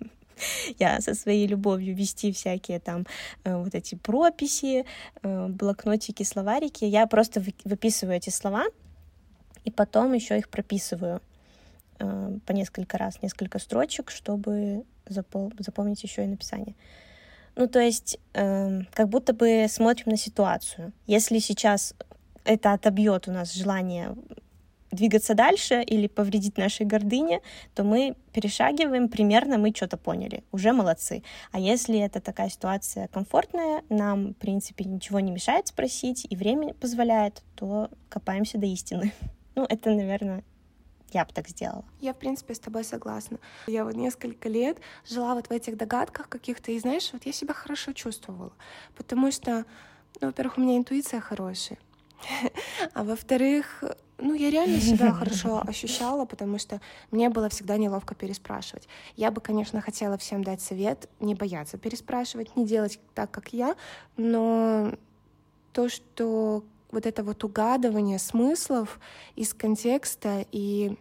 Я 0.78 1.00
со 1.00 1.14
своей 1.14 1.46
любовью 1.46 1.96
вести 1.96 2.30
всякие 2.30 2.78
там 2.78 3.06
э, 3.44 3.56
вот 3.56 3.74
эти 3.74 3.94
прописи, 3.94 4.84
э, 5.22 5.46
блокнотики, 5.48 6.24
словарики. 6.24 6.84
Я 6.84 7.06
просто 7.06 7.42
выписываю 7.64 8.18
эти 8.18 8.28
слова, 8.28 8.66
и 9.64 9.70
потом 9.70 10.12
еще 10.12 10.38
их 10.38 10.50
прописываю. 10.50 11.22
Э, 11.98 12.38
по 12.44 12.52
несколько 12.52 12.98
раз, 12.98 13.22
несколько 13.22 13.58
строчек, 13.58 14.10
чтобы 14.10 14.84
запол- 15.06 15.52
запомнить 15.58 16.02
еще 16.02 16.24
и 16.24 16.26
написание. 16.26 16.74
Ну, 17.54 17.68
то 17.68 17.80
есть, 17.80 18.18
э, 18.34 18.82
как 18.92 19.08
будто 19.08 19.32
бы 19.32 19.66
смотрим 19.68 20.10
на 20.10 20.16
ситуацию. 20.18 20.92
Если 21.06 21.38
сейчас 21.38 21.94
это 22.44 22.72
отобьет 22.72 23.28
у 23.28 23.32
нас 23.32 23.54
желание 23.54 24.14
двигаться 24.90 25.34
дальше 25.34 25.82
или 25.82 26.06
повредить 26.06 26.58
нашей 26.58 26.86
гордыне, 26.86 27.40
то 27.74 27.82
мы 27.82 28.14
перешагиваем, 28.32 29.08
примерно 29.08 29.58
мы 29.58 29.72
что-то 29.74 29.96
поняли, 29.96 30.44
уже 30.52 30.72
молодцы. 30.72 31.22
А 31.50 31.58
если 31.58 31.98
это 31.98 32.20
такая 32.20 32.50
ситуация 32.50 33.08
комфортная, 33.08 33.82
нам, 33.88 34.34
в 34.34 34.36
принципе, 34.36 34.84
ничего 34.84 35.20
не 35.20 35.32
мешает 35.32 35.66
спросить, 35.68 36.26
и 36.28 36.36
время 36.36 36.74
позволяет, 36.74 37.42
то 37.54 37.90
копаемся 38.08 38.58
до 38.58 38.66
истины. 38.66 39.12
Ну, 39.58 39.64
это, 39.70 39.88
наверное, 39.88 40.44
я 41.16 41.24
бы 41.24 41.32
так 41.32 41.48
сделала. 41.48 41.84
Я, 42.00 42.12
в 42.12 42.18
принципе, 42.18 42.54
с 42.54 42.58
тобой 42.58 42.84
согласна. 42.84 43.38
Я 43.66 43.84
вот 43.84 43.94
несколько 43.94 44.50
лет 44.50 44.78
жила 45.06 45.34
вот 45.34 45.46
в 45.46 45.50
этих 45.50 45.76
догадках 45.78 46.28
каких-то, 46.28 46.72
и 46.72 46.78
знаешь, 46.78 47.08
вот 47.12 47.24
я 47.24 47.32
себя 47.32 47.54
хорошо 47.54 47.92
чувствовала, 47.92 48.52
потому 48.96 49.32
что, 49.32 49.64
ну, 50.20 50.26
во-первых, 50.28 50.58
у 50.58 50.60
меня 50.60 50.76
интуиция 50.76 51.20
хорошая, 51.20 51.78
а 52.92 53.02
во-вторых, 53.02 53.82
ну, 54.18 54.34
я 54.34 54.50
реально 54.50 54.78
себя 54.78 55.10
хорошо 55.20 55.62
ощущала, 55.66 56.26
потому 56.26 56.58
что 56.58 56.82
мне 57.10 57.30
было 57.30 57.48
всегда 57.48 57.78
неловко 57.78 58.14
переспрашивать. 58.14 58.86
Я 59.16 59.30
бы, 59.30 59.40
конечно, 59.40 59.80
хотела 59.80 60.18
всем 60.18 60.44
дать 60.44 60.60
совет, 60.60 61.08
не 61.18 61.34
бояться 61.34 61.78
переспрашивать, 61.78 62.56
не 62.56 62.66
делать 62.66 63.00
так, 63.14 63.30
как 63.30 63.54
я, 63.54 63.74
но 64.18 64.92
то, 65.72 65.88
что 65.88 66.62
вот 66.90 67.06
это 67.06 67.22
вот 67.22 67.42
угадывание 67.42 68.18
смыслов 68.18 69.00
из 69.34 69.54
контекста 69.54 70.46
и 70.52 70.96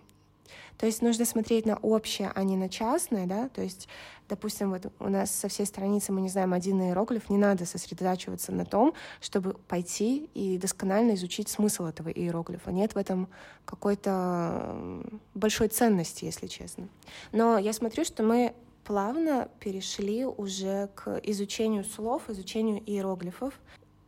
то 0.77 0.85
есть 0.85 1.01
нужно 1.01 1.25
смотреть 1.25 1.65
на 1.65 1.77
общее, 1.77 2.31
а 2.33 2.43
не 2.43 2.57
на 2.57 2.69
частное, 2.69 3.25
да, 3.25 3.49
то 3.49 3.61
есть, 3.61 3.87
допустим, 4.27 4.71
вот 4.71 4.91
у 4.99 5.09
нас 5.09 5.31
со 5.31 5.47
всей 5.47 5.65
страницы 5.65 6.11
мы 6.11 6.21
не 6.21 6.29
знаем 6.29 6.53
один 6.53 6.81
иероглиф, 6.81 7.29
не 7.29 7.37
надо 7.37 7.65
сосредотачиваться 7.65 8.51
на 8.51 8.65
том, 8.65 8.93
чтобы 9.21 9.53
пойти 9.53 10.29
и 10.33 10.57
досконально 10.57 11.15
изучить 11.15 11.49
смысл 11.49 11.85
этого 11.85 12.09
иероглифа. 12.09 12.71
Нет 12.71 12.95
в 12.95 12.97
этом 12.97 13.29
какой-то 13.65 15.03
большой 15.33 15.69
ценности, 15.69 16.25
если 16.25 16.47
честно. 16.47 16.89
Но 17.31 17.57
я 17.57 17.73
смотрю, 17.73 18.03
что 18.03 18.23
мы 18.23 18.53
плавно 18.83 19.49
перешли 19.59 20.25
уже 20.25 20.89
к 20.95 21.19
изучению 21.23 21.83
слов, 21.83 22.29
изучению 22.29 22.81
иероглифов. 22.85 23.59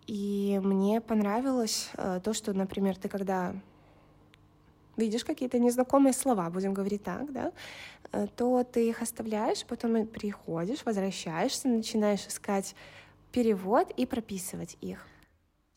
И 0.05 0.61
мне 0.63 1.01
понравилось 1.01 1.89
э, 1.97 2.21
то, 2.23 2.33
что, 2.33 2.53
например, 2.53 2.95
ты 2.95 3.09
когда 3.09 3.53
видишь 4.97 5.23
какие-то 5.23 5.59
незнакомые 5.59 6.13
слова, 6.13 6.49
будем 6.49 6.73
говорить 6.73 7.03
так, 7.03 7.31
да, 7.31 7.51
э, 8.11 8.27
то 8.35 8.63
ты 8.63 8.89
их 8.89 9.01
оставляешь, 9.01 9.65
потом 9.65 10.05
приходишь, 10.07 10.85
возвращаешься, 10.85 11.67
начинаешь 11.67 12.27
искать 12.27 12.75
перевод 13.31 13.91
и 13.95 14.05
прописывать 14.05 14.77
их. 14.81 15.05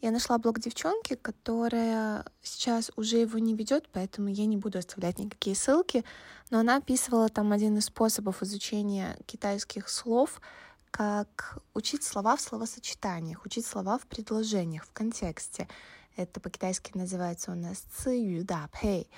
Я 0.00 0.10
нашла 0.12 0.38
блог 0.38 0.58
девчонки, 0.58 1.14
которая 1.14 2.24
сейчас 2.42 2.90
уже 2.96 3.18
его 3.18 3.38
не 3.38 3.54
ведет, 3.54 3.88
поэтому 3.92 4.28
я 4.28 4.46
не 4.46 4.56
буду 4.56 4.78
оставлять 4.78 5.18
никакие 5.18 5.54
ссылки, 5.54 6.04
но 6.50 6.58
она 6.58 6.76
описывала 6.76 7.28
там 7.28 7.52
один 7.52 7.76
из 7.76 7.84
способов 7.84 8.42
изучения 8.42 9.18
китайских 9.26 9.88
слов— 9.88 10.40
как 10.90 11.58
учить 11.74 12.02
слова 12.02 12.36
в 12.36 12.40
словосочетаниях, 12.40 13.44
учить 13.44 13.66
слова 13.66 13.98
в 13.98 14.06
предложениях, 14.06 14.84
в 14.84 14.92
контексте. 14.92 15.68
Это 16.16 16.40
по-китайски 16.40 16.96
называется 16.96 17.52
у 17.52 17.54
нас 17.54 17.78
цию 17.78 18.44
да 18.44 18.68
пэй. 18.72 19.10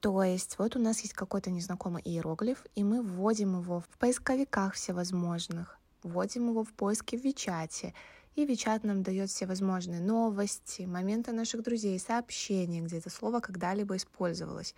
То 0.00 0.22
есть 0.22 0.58
вот 0.58 0.76
у 0.76 0.78
нас 0.78 1.00
есть 1.00 1.14
какой-то 1.14 1.50
незнакомый 1.50 2.02
иероглиф, 2.04 2.64
и 2.76 2.84
мы 2.84 3.02
вводим 3.02 3.60
его 3.60 3.80
в 3.80 3.88
поисковиках 3.98 4.74
всевозможных, 4.74 5.76
вводим 6.04 6.50
его 6.50 6.62
в 6.62 6.72
поиски 6.72 7.16
в 7.16 7.24
Вичате, 7.24 7.94
и 8.36 8.46
Вичат 8.46 8.84
нам 8.84 9.02
дает 9.02 9.30
все 9.30 9.46
возможные 9.46 10.00
новости, 10.00 10.82
моменты 10.82 11.32
наших 11.32 11.64
друзей, 11.64 11.98
сообщения, 11.98 12.80
где 12.80 12.98
это 12.98 13.10
слово 13.10 13.40
когда-либо 13.40 13.96
использовалось. 13.96 14.76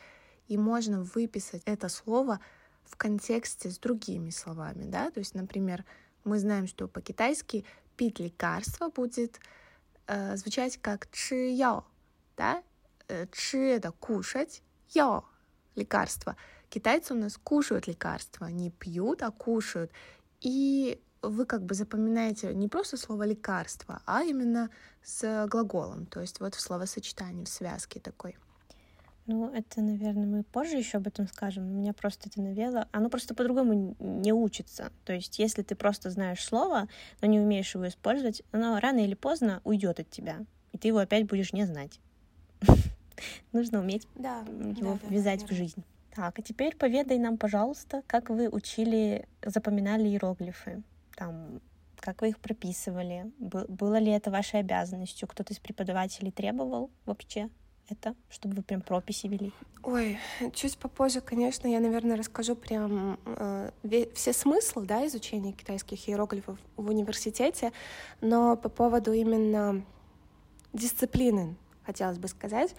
И 0.49 0.57
можно 0.57 1.03
выписать 1.03 1.61
это 1.67 1.91
слово 1.91 2.41
в 2.85 2.97
контексте 2.97 3.71
с 3.71 3.79
другими 3.79 4.31
словами, 4.31 4.85
да, 4.85 5.11
то 5.11 5.21
есть, 5.21 5.35
например, 5.35 5.85
мы 6.25 6.39
знаем, 6.39 6.67
что 6.67 6.89
по-китайски 6.89 7.67
пить 7.97 8.19
лекарство 8.19 8.89
будет 8.89 9.39
э, 10.11 10.37
звучать 10.37 10.79
как 10.83 11.09
чи 11.13 11.51
яо, 11.53 11.85
да, 12.37 12.63
э, 13.09 13.27
чи 13.33 13.59
это 13.59 13.93
кушать, 13.93 14.63
яо 14.91 15.25
лекарство. 15.77 16.37
Китайцы 16.69 17.15
у 17.15 17.17
нас 17.17 17.37
кушают 17.37 17.87
лекарства, 17.87 18.47
не 18.47 18.71
пьют, 18.71 19.23
а 19.23 19.31
кушают. 19.31 19.91
И 20.41 21.01
вы 21.23 21.45
как 21.45 21.63
бы 21.63 21.75
запоминаете 21.75 22.55
не 22.55 22.69
просто 22.69 22.97
слово 22.97 23.25
лекарство, 23.25 24.03
а 24.07 24.23
именно 24.23 24.71
с 25.03 25.47
глаголом, 25.47 26.07
то 26.07 26.21
есть 26.21 26.41
вот 26.41 26.55
в 26.55 26.61
словосочетании, 26.61 27.45
в 27.45 27.49
связке 27.49 28.01
такой. 28.01 28.37
Ну, 29.31 29.49
это, 29.49 29.81
наверное, 29.81 30.27
мы 30.27 30.43
позже 30.43 30.77
еще 30.77 30.99
об 30.99 31.07
этом 31.07 31.29
скажем. 31.29 31.65
У 31.65 31.79
меня 31.79 31.93
просто 31.93 32.29
это 32.29 32.43
навело. 32.43 32.87
Оно 32.91 33.09
просто 33.09 33.33
по-другому 33.33 33.95
не 34.01 34.33
учится. 34.33 34.91
То 35.05 35.13
есть, 35.13 35.39
если 35.39 35.63
ты 35.63 35.77
просто 35.77 36.11
знаешь 36.11 36.45
слово, 36.45 36.89
но 37.21 37.29
не 37.29 37.39
умеешь 37.39 37.73
его 37.73 37.87
использовать, 37.87 38.43
оно 38.51 38.81
рано 38.81 38.99
или 38.99 39.15
поздно 39.15 39.61
уйдет 39.63 40.01
от 40.01 40.11
тебя, 40.11 40.39
и 40.73 40.79
ты 40.79 40.89
его 40.89 40.99
опять 40.99 41.29
будешь 41.29 41.53
не 41.53 41.65
знать. 41.65 42.01
Нужно 43.53 43.79
уметь 43.79 44.09
его 44.17 44.99
ввязать 45.09 45.49
в 45.49 45.55
жизнь. 45.55 45.85
Так, 46.13 46.37
а 46.37 46.43
теперь 46.43 46.75
поведай 46.75 47.19
нам, 47.19 47.39
пожалуйста, 47.39 48.03
как 48.09 48.31
вы 48.31 48.49
учили, 48.49 49.29
запоминали 49.45 50.09
иероглифы. 50.09 50.83
Там, 51.15 51.61
как 52.01 52.21
вы 52.23 52.31
их 52.31 52.41
прописывали? 52.41 53.31
Было 53.39 54.01
ли 54.01 54.11
это 54.11 54.33
вашей 54.33 54.59
обязанностью? 54.59 55.29
Кто-то 55.29 55.53
из 55.53 55.61
преподавателей 55.61 56.33
требовал 56.33 56.91
вообще? 57.07 57.49
Это, 57.91 58.15
чтобы 58.31 58.57
вы 58.57 58.63
прям 58.63 58.81
прописи 58.81 59.27
вели? 59.27 59.53
Ой, 59.83 60.19
чуть 60.55 60.79
попозже, 60.79 61.21
конечно, 61.21 61.67
я, 61.67 61.81
наверное, 61.81 62.17
расскажу 62.17 62.55
прям 62.55 63.19
э, 63.25 63.71
все 64.15 64.33
смыслы, 64.33 64.87
да, 64.87 65.07
изучения 65.07 65.53
китайских 65.53 66.09
иероглифов 66.09 66.59
в 66.77 66.89
университете, 66.89 67.73
но 68.21 68.57
по 68.57 68.69
поводу 68.69 69.13
именно 69.13 69.85
дисциплины, 70.73 71.57
хотелось 71.85 72.19
бы 72.19 72.29
сказать, 72.29 72.75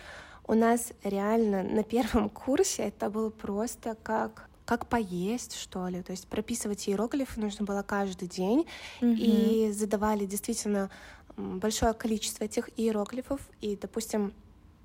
у 0.47 0.53
нас 0.53 0.93
реально 1.03 1.63
на 1.63 1.83
первом 1.83 2.29
курсе 2.29 2.83
это 2.83 3.09
было 3.09 3.29
просто 3.29 3.95
как 4.03 4.47
как 4.65 4.87
поесть, 4.87 5.57
что 5.57 5.87
ли. 5.89 6.01
То 6.01 6.11
есть 6.11 6.27
прописывать 6.27 6.87
иероглифы 6.87 7.41
нужно 7.41 7.65
было 7.65 7.81
каждый 7.81 8.29
день. 8.29 8.65
Mm-hmm. 9.01 9.15
И 9.17 9.71
задавали 9.73 10.25
действительно 10.25 10.89
большое 11.35 11.93
количество 11.93 12.45
этих 12.45 12.69
иероглифов. 12.77 13.41
И, 13.59 13.75
допустим, 13.75 14.33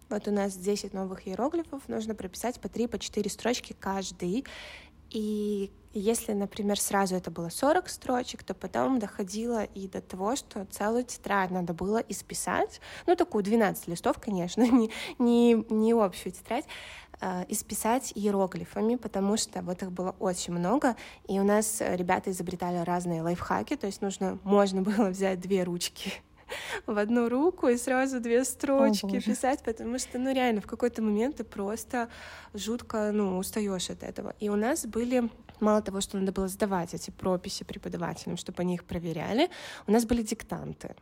вот 0.08 0.28
у 0.28 0.30
нас 0.30 0.56
10 0.56 0.94
новых 0.94 1.26
иероглифов, 1.26 1.88
нужно 1.88 2.14
прописать 2.14 2.60
по 2.60 2.68
3, 2.68 2.86
по 2.86 2.98
4 2.98 3.30
строчки 3.30 3.74
каждый. 3.78 4.44
И 5.10 5.70
если, 5.92 6.32
например, 6.32 6.78
сразу 6.78 7.16
это 7.16 7.30
было 7.30 7.48
40 7.48 7.88
строчек, 7.88 8.42
то 8.44 8.54
потом 8.54 8.98
доходило 8.98 9.64
и 9.64 9.88
до 9.88 10.00
того, 10.00 10.36
что 10.36 10.66
целую 10.66 11.04
тетрадь 11.04 11.50
надо 11.50 11.72
было 11.72 11.98
исписать. 11.98 12.80
Ну, 13.06 13.16
такую 13.16 13.42
12 13.42 13.88
листов, 13.88 14.18
конечно, 14.20 14.62
не, 14.70 14.90
не, 15.18 15.54
не 15.70 15.92
общую 15.92 16.32
тетрадь. 16.32 16.66
э, 17.20 17.44
исписать 17.48 18.12
иероглифами, 18.14 18.96
потому 18.96 19.36
что 19.36 19.62
вот 19.62 19.82
их 19.82 19.90
было 19.90 20.14
очень 20.18 20.52
много, 20.52 20.96
и 21.28 21.40
у 21.40 21.44
нас 21.44 21.80
ребята 21.80 22.30
изобретали 22.30 22.84
разные 22.84 23.22
лайфхаки, 23.22 23.76
то 23.76 23.86
есть 23.86 24.02
нужно, 24.02 24.38
можно 24.42 24.82
было 24.82 25.08
взять 25.08 25.40
две 25.40 25.64
ручки 25.64 26.12
в 26.86 26.98
одну 26.98 27.28
руку 27.28 27.68
и 27.68 27.76
сразу 27.76 28.20
две 28.20 28.44
строчки 28.44 29.16
О, 29.16 29.20
писать, 29.20 29.62
потому 29.62 29.98
что, 29.98 30.18
ну, 30.18 30.32
реально, 30.32 30.60
в 30.60 30.66
какой-то 30.66 31.02
момент 31.02 31.36
ты 31.36 31.44
просто 31.44 32.08
жутко, 32.54 33.10
ну, 33.12 33.38
устаешь 33.38 33.90
от 33.90 34.02
этого. 34.02 34.34
И 34.40 34.48
у 34.48 34.56
нас 34.56 34.86
были 34.86 35.30
мало 35.60 35.82
того, 35.82 36.00
что 36.00 36.18
надо 36.18 36.32
было 36.32 36.48
сдавать 36.48 36.94
эти 36.94 37.10
прописи 37.10 37.64
преподавателям, 37.64 38.36
чтобы 38.36 38.62
они 38.62 38.74
их 38.74 38.84
проверяли, 38.84 39.50
у 39.86 39.92
нас 39.92 40.04
были 40.04 40.22
диктанты. 40.22 40.94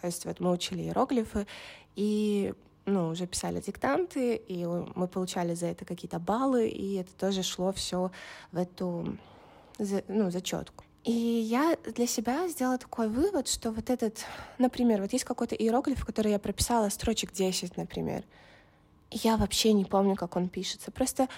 То 0.00 0.06
есть 0.06 0.24
вот 0.26 0.40
мы 0.40 0.50
учили 0.52 0.82
иероглифы, 0.82 1.46
и 1.94 2.54
ну, 2.84 3.08
уже 3.08 3.26
писали 3.26 3.60
диктанты, 3.60 4.36
и 4.36 4.64
мы 4.64 5.08
получали 5.08 5.54
за 5.54 5.66
это 5.66 5.84
какие-то 5.84 6.18
баллы, 6.18 6.68
и 6.68 6.94
это 6.94 7.12
тоже 7.14 7.42
шло 7.42 7.72
все 7.72 8.10
в 8.52 8.58
эту 8.58 9.18
ну, 10.08 10.30
зачетку. 10.30 10.85
И 11.06 11.12
я 11.12 11.78
для 11.84 12.08
себя 12.08 12.48
сделала 12.48 12.78
такой 12.78 13.08
вывод, 13.08 13.46
что 13.46 13.70
вот 13.70 13.90
этот, 13.90 14.24
например, 14.58 15.00
вот 15.00 15.12
есть 15.12 15.24
какой-то 15.24 15.54
иероглиф, 15.54 16.04
который 16.04 16.32
я 16.32 16.40
прописала 16.40 16.88
строчек 16.88 17.32
10, 17.32 17.76
например. 17.76 18.24
Я 19.12 19.36
вообще 19.36 19.72
не 19.72 19.84
помню, 19.84 20.16
как 20.16 20.34
он 20.34 20.48
пишется. 20.48 20.90
Просто 20.90 21.28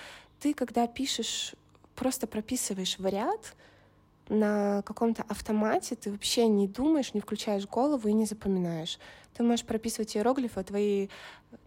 ты, 0.40 0.54
когда 0.54 0.86
пишешь, 0.86 1.54
просто 1.94 2.26
прописываешь 2.26 2.98
в 2.98 3.04
ряд, 3.04 3.54
на 4.30 4.82
каком-то 4.82 5.22
автомате, 5.28 5.96
ты 5.96 6.10
вообще 6.12 6.46
не 6.46 6.66
думаешь, 6.66 7.12
не 7.12 7.20
включаешь 7.20 7.66
голову 7.66 8.08
и 8.08 8.12
не 8.12 8.24
запоминаешь. 8.24 8.98
Ты 9.34 9.42
можешь 9.42 9.66
прописывать 9.66 10.16
иероглифы, 10.16 10.60
а 10.60 10.64
твои 10.64 11.08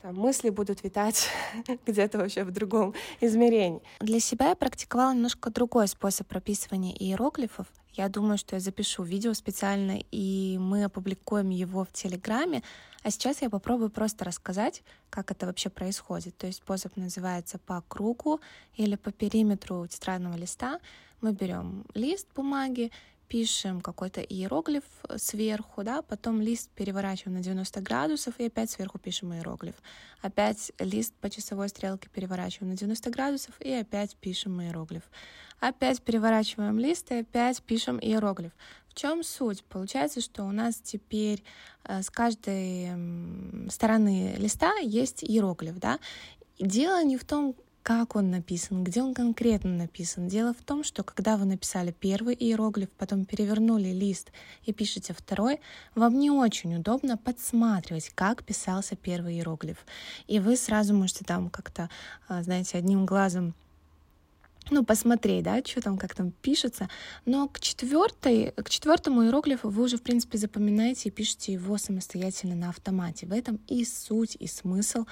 там, 0.02 0.16
мысли 0.16 0.50
будут 0.50 0.84
витать 0.84 1.28
где-то 1.86 2.18
вообще 2.18 2.44
в 2.44 2.52
другом 2.52 2.96
измерении. 3.20 3.82
Для 4.00 4.20
себя 4.20 4.50
я 4.50 4.56
практиковала 4.56 5.14
немножко 5.14 5.52
другой 5.52 5.88
способ 5.88 6.28
прописывания 6.28 6.96
иероглифов. 6.96 7.68
Я 7.94 8.08
думаю, 8.08 8.38
что 8.38 8.56
я 8.56 8.60
запишу 8.60 9.04
видео 9.04 9.34
специально, 9.34 10.00
и 10.12 10.58
мы 10.60 10.84
опубликуем 10.86 11.50
его 11.50 11.84
в 11.84 11.92
Телеграме. 11.92 12.64
А 13.04 13.12
сейчас 13.12 13.42
я 13.42 13.50
попробую 13.50 13.90
просто 13.90 14.26
рассказать, 14.26 14.84
как 15.10 15.32
это 15.32 15.46
вообще 15.46 15.70
происходит. 15.70 16.38
То 16.38 16.48
есть 16.48 16.60
способ 16.60 16.96
называется 16.96 17.58
по 17.58 17.84
кругу 17.88 18.40
или 18.76 18.96
по 18.96 19.12
периметру 19.12 19.86
тетрадного 19.88 20.38
листа. 20.38 20.80
Мы 21.20 21.34
берем 21.34 21.86
лист 21.94 22.28
бумаги, 22.36 22.92
пишем 23.32 23.80
какой-то 23.80 24.20
иероглиф 24.20 24.84
сверху, 25.16 25.86
да, 25.86 26.02
потом 26.02 26.42
лист 26.42 26.70
переворачиваем 26.72 27.38
на 27.38 27.42
90 27.42 27.80
градусов 27.80 28.38
и 28.40 28.48
опять 28.48 28.70
сверху 28.70 29.00
пишем 29.00 29.34
иероглиф. 29.34 29.76
Опять 30.22 30.74
лист 30.80 31.14
по 31.22 31.30
часовой 31.30 31.70
стрелке 31.70 32.10
переворачиваем 32.10 32.72
на 32.72 32.78
90 32.78 33.10
градусов 33.10 33.56
и 33.62 33.72
опять 33.72 34.18
пишем 34.18 34.62
иероглиф. 34.62 35.04
Опять 35.62 36.02
переворачиваем 36.02 36.78
лист 36.78 37.10
и 37.12 37.20
опять 37.20 37.64
пишем 37.64 38.00
иероглиф. 38.02 38.52
В 38.90 38.96
чем 38.96 39.24
суть? 39.24 39.64
Получается, 39.64 40.20
что 40.20 40.44
у 40.44 40.52
нас 40.52 40.82
теперь 40.84 41.42
э, 41.86 42.02
с 42.02 42.10
каждой 42.10 42.90
стороны 43.70 44.36
листа 44.40 44.76
есть 44.80 45.24
иероглиф, 45.24 45.80
да? 45.80 46.00
Дело 46.60 47.02
не 47.06 47.16
в 47.16 47.24
том, 47.24 47.56
как 47.84 48.16
он 48.16 48.30
написан, 48.30 48.84
где 48.84 49.02
он 49.02 49.14
конкретно 49.14 49.72
написан. 49.72 50.28
Дело 50.28 50.54
в 50.54 50.64
том, 50.64 50.84
что 50.84 51.04
когда 51.04 51.38
вы 51.38 51.46
написали 51.46 51.92
первый 51.92 52.36
иероглиф, 52.36 52.90
потом 52.98 53.26
перевернули 53.26 53.90
лист 53.90 54.32
и 54.66 54.74
пишете 54.74 55.14
второй, 55.14 55.60
вам 55.96 56.20
не 56.20 56.30
очень 56.30 56.76
удобно 56.76 57.18
подсматривать, 57.18 58.12
как 58.14 58.44
писался 58.44 58.96
первый 58.96 59.36
иероглиф. 59.36 59.86
И 60.28 60.40
вы 60.40 60.56
сразу 60.56 60.94
можете 60.94 61.26
там 61.26 61.50
как-то, 61.50 61.90
а, 62.28 62.44
знаете, 62.44 62.78
одним 62.78 63.06
глазом 63.06 63.56
ну, 64.70 64.86
посмотреть, 64.86 65.44
да, 65.44 65.62
что 65.66 65.82
там, 65.82 65.98
как 65.98 66.14
там 66.14 66.32
пишется. 66.32 66.88
Но 67.26 67.48
к, 67.48 67.60
четвертой, 67.60 68.54
к 68.56 68.70
четвертому 68.70 69.24
иероглифу 69.24 69.70
вы 69.70 69.84
уже, 69.84 69.98
в 69.98 70.04
принципе, 70.04 70.38
запоминаете 70.38 71.10
и 71.10 71.12
пишете 71.12 71.54
его 71.54 71.78
самостоятельно 71.78 72.56
на 72.56 72.70
автомате. 72.70 73.26
В 73.26 73.34
этом 73.34 73.60
и 73.68 73.84
суть, 73.84 74.38
и 74.40 74.48
смысл 74.48 75.06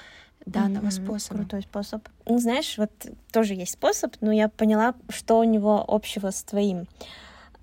данного 0.45 0.87
mm-hmm, 0.87 1.05
способа. 1.05 1.37
Крутой 1.39 1.61
способ. 1.63 2.07
Ну, 2.25 2.39
знаешь, 2.39 2.77
вот 2.77 2.91
тоже 3.31 3.53
есть 3.53 3.73
способ, 3.73 4.15
но 4.21 4.31
я 4.31 4.49
поняла, 4.49 4.95
что 5.09 5.39
у 5.39 5.43
него 5.43 5.83
общего 5.87 6.31
с 6.31 6.43
твоим. 6.43 6.87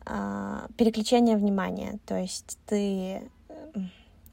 А, 0.05 0.67
переключение 0.77 1.37
внимания. 1.37 1.99
То 2.07 2.17
есть 2.17 2.59
ты 2.67 3.23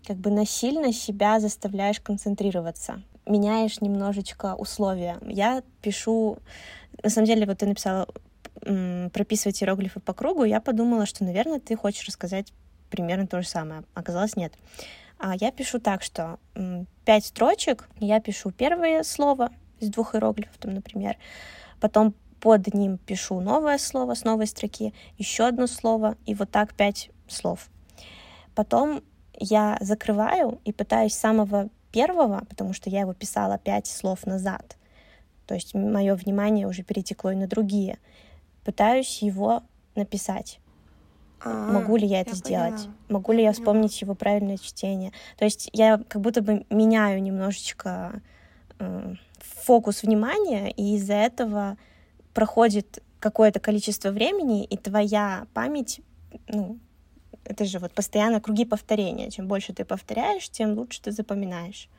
как 0.05 0.17
бы 0.17 0.29
насильно 0.29 0.93
себя 0.93 1.39
заставляешь 1.39 1.99
концентрироваться, 1.99 3.01
меняешь 3.25 3.81
немножечко 3.81 4.55
условия. 4.55 5.17
Я 5.25 5.63
пишу, 5.81 6.37
на 7.01 7.09
самом 7.09 7.27
деле, 7.27 7.45
вот 7.45 7.59
ты 7.59 7.65
написала 7.65 8.07
прописывать 9.13 9.61
иероглифы 9.61 9.99
по 9.99 10.13
кругу, 10.13 10.43
я 10.43 10.61
подумала, 10.61 11.05
что, 11.05 11.23
наверное, 11.23 11.59
ты 11.59 11.75
хочешь 11.75 12.07
рассказать 12.07 12.53
примерно 12.89 13.27
то 13.27 13.41
же 13.41 13.47
самое. 13.47 13.83
Оказалось, 13.93 14.35
нет. 14.35 14.53
А 15.25 15.35
я 15.39 15.51
пишу 15.51 15.79
так, 15.79 16.03
что 16.03 16.37
пять 17.05 17.27
строчек, 17.27 17.87
я 18.01 18.19
пишу 18.19 18.51
первое 18.51 19.03
слово 19.03 19.51
из 19.79 19.87
двух 19.87 20.15
иероглифов, 20.15 20.57
там, 20.57 20.73
например, 20.73 21.15
потом 21.79 22.13
под 22.41 22.73
ним 22.73 22.97
пишу 22.97 23.39
новое 23.39 23.77
слово 23.77 24.15
с 24.15 24.25
новой 24.25 24.47
строки, 24.47 24.93
еще 25.17 25.47
одно 25.47 25.67
слово, 25.67 26.17
и 26.25 26.35
вот 26.35 26.51
так 26.51 26.73
пять 26.73 27.09
слов. 27.29 27.69
Потом 28.53 29.01
я 29.39 29.77
закрываю 29.79 30.59
и 30.65 30.73
пытаюсь 30.73 31.13
самого 31.13 31.69
первого, 31.93 32.43
потому 32.49 32.73
что 32.73 32.89
я 32.89 32.99
его 32.99 33.13
писала 33.13 33.57
пять 33.57 33.87
слов 33.87 34.25
назад, 34.25 34.75
то 35.47 35.55
есть 35.55 35.73
мое 35.73 36.15
внимание 36.15 36.67
уже 36.67 36.83
перетекло 36.83 37.31
и 37.31 37.37
на 37.37 37.47
другие, 37.47 37.97
пытаюсь 38.65 39.21
его 39.21 39.63
написать. 39.95 40.59
А, 41.43 41.71
Могу 41.71 41.97
ли 41.97 42.07
я 42.07 42.21
это 42.21 42.31
я 42.31 42.35
сделать? 42.35 42.75
Поняла. 42.75 42.93
Могу 43.09 43.31
ли 43.33 43.39
я, 43.39 43.47
я 43.47 43.53
вспомнить 43.53 44.01
его 44.01 44.15
правильное 44.15 44.57
чтение? 44.57 45.11
То 45.37 45.45
есть 45.45 45.69
я 45.73 45.99
как 46.07 46.21
будто 46.21 46.41
бы 46.41 46.65
меняю 46.69 47.21
немножечко 47.21 48.21
э, 48.79 49.15
фокус 49.39 50.03
внимания, 50.03 50.71
и 50.71 50.95
из-за 50.95 51.13
этого 51.13 51.77
проходит 52.33 53.03
какое-то 53.19 53.59
количество 53.59 54.09
времени, 54.09 54.65
и 54.65 54.77
твоя 54.77 55.47
память, 55.53 56.01
ну, 56.47 56.77
это 57.45 57.65
же 57.65 57.79
вот 57.79 57.93
постоянно 57.93 58.41
круги 58.41 58.65
повторения. 58.65 59.29
Чем 59.29 59.47
больше 59.47 59.73
ты 59.73 59.85
повторяешь, 59.85 60.49
тем 60.49 60.73
лучше 60.73 61.01
ты 61.01 61.11
запоминаешь. 61.11 61.89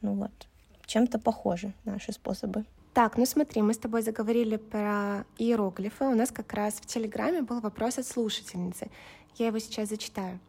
Ну 0.00 0.14
вот, 0.14 0.48
чем-то 0.86 1.18
похожи 1.18 1.72
наши 1.84 2.12
способы. 2.12 2.64
Так, 2.92 3.16
ну 3.16 3.24
смотри, 3.24 3.62
мы 3.62 3.72
с 3.72 3.78
тобой 3.78 4.02
заговорили 4.02 4.56
про 4.56 5.24
иероглифы. 5.38 6.06
У 6.06 6.14
нас 6.14 6.32
как 6.32 6.52
раз 6.52 6.74
в 6.74 6.86
Телеграме 6.86 7.40
был 7.40 7.60
вопрос 7.60 7.98
от 7.98 8.06
слушательницы. 8.06 8.90
Я 9.36 9.46
его 9.46 9.60
сейчас 9.60 9.90
зачитаю. 9.90 10.40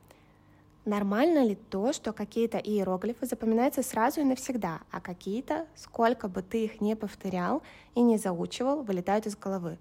Нормально 0.83 1.45
ли 1.45 1.53
то, 1.53 1.93
что 1.93 2.13
какие-то 2.13 2.57
иероглифы 2.57 3.27
запоминаются 3.27 3.83
сразу 3.83 4.21
и 4.21 4.23
навсегда, 4.23 4.79
а 4.89 4.99
какие-то, 4.99 5.67
сколько 5.75 6.27
бы 6.27 6.41
ты 6.41 6.65
их 6.65 6.81
не 6.81 6.95
повторял 6.95 7.61
и 7.93 8.01
не 8.01 8.17
заучивал, 8.17 8.81
вылетают 8.81 9.27
из 9.27 9.37
головы? 9.37 9.77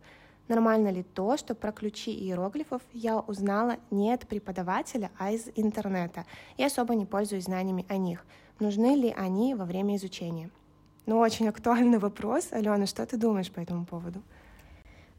Нормально 0.46 0.88
ли 0.88 1.02
то, 1.02 1.38
что 1.38 1.54
про 1.54 1.72
ключи 1.72 2.12
иероглифов 2.12 2.82
я 2.92 3.20
узнала 3.20 3.78
не 3.90 4.12
от 4.12 4.28
преподавателя, 4.28 5.11
а 5.16 5.30
из 5.30 5.48
интернета 5.56 6.26
и 6.58 6.64
особо 6.64 6.94
не 6.94 7.06
пользуюсь 7.06 7.44
знаниями 7.44 7.86
о 7.88 7.96
них? 7.96 8.26
Нужны 8.58 8.96
ли 8.96 9.14
они 9.16 9.54
во 9.54 9.64
время 9.64 9.96
изучения? 9.96 10.50
Ну, 11.11 11.18
очень 11.18 11.48
актуальный 11.48 11.98
вопрос. 11.98 12.52
Алена, 12.52 12.86
что 12.86 13.04
ты 13.04 13.16
думаешь 13.16 13.50
по 13.50 13.58
этому 13.58 13.84
поводу? 13.84 14.22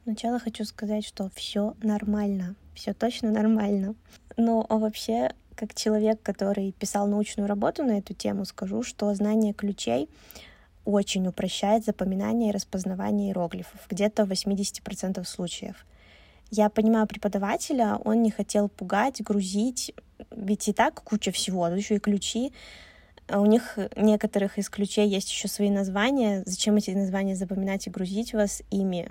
Сначала 0.03 0.39
хочу 0.39 0.63
сказать, 0.63 1.05
что 1.05 1.29
все 1.35 1.75
нормально, 1.83 2.55
все 2.73 2.93
точно 2.93 3.29
нормально. 3.29 3.95
Но 4.37 4.65
а 4.69 4.77
вообще, 4.77 5.33
как 5.53 5.75
человек, 5.75 6.21
который 6.23 6.71
писал 6.71 7.07
научную 7.07 7.45
работу 7.45 7.83
на 7.83 7.97
эту 7.97 8.13
тему, 8.13 8.45
скажу, 8.45 8.83
что 8.83 9.13
знание 9.13 9.51
ключей 9.51 10.07
очень 10.85 11.27
упрощает 11.27 11.83
запоминание 11.83 12.51
и 12.51 12.53
распознавание 12.53 13.27
иероглифов, 13.27 13.81
где-то 13.89 14.23
в 14.25 14.31
80% 14.31 15.21
случаев. 15.25 15.85
Я 16.51 16.69
понимаю 16.69 17.05
преподавателя, 17.05 17.99
он 18.05 18.21
не 18.21 18.31
хотел 18.31 18.69
пугать, 18.69 19.21
грузить, 19.21 19.93
ведь 20.31 20.69
и 20.69 20.71
так 20.71 21.03
куча 21.03 21.33
всего, 21.33 21.67
еще 21.67 21.95
и 21.95 21.99
ключи. 21.99 22.53
А 23.27 23.39
у 23.39 23.45
них 23.45 23.77
некоторых 23.95 24.57
из 24.57 24.69
ключей 24.69 25.07
есть 25.07 25.29
еще 25.29 25.47
свои 25.47 25.69
названия. 25.69 26.43
Зачем 26.45 26.75
эти 26.75 26.91
названия 26.91 27.35
запоминать 27.35 27.87
и 27.87 27.89
грузить 27.89 28.33
вас 28.33 28.61
ими? 28.71 29.09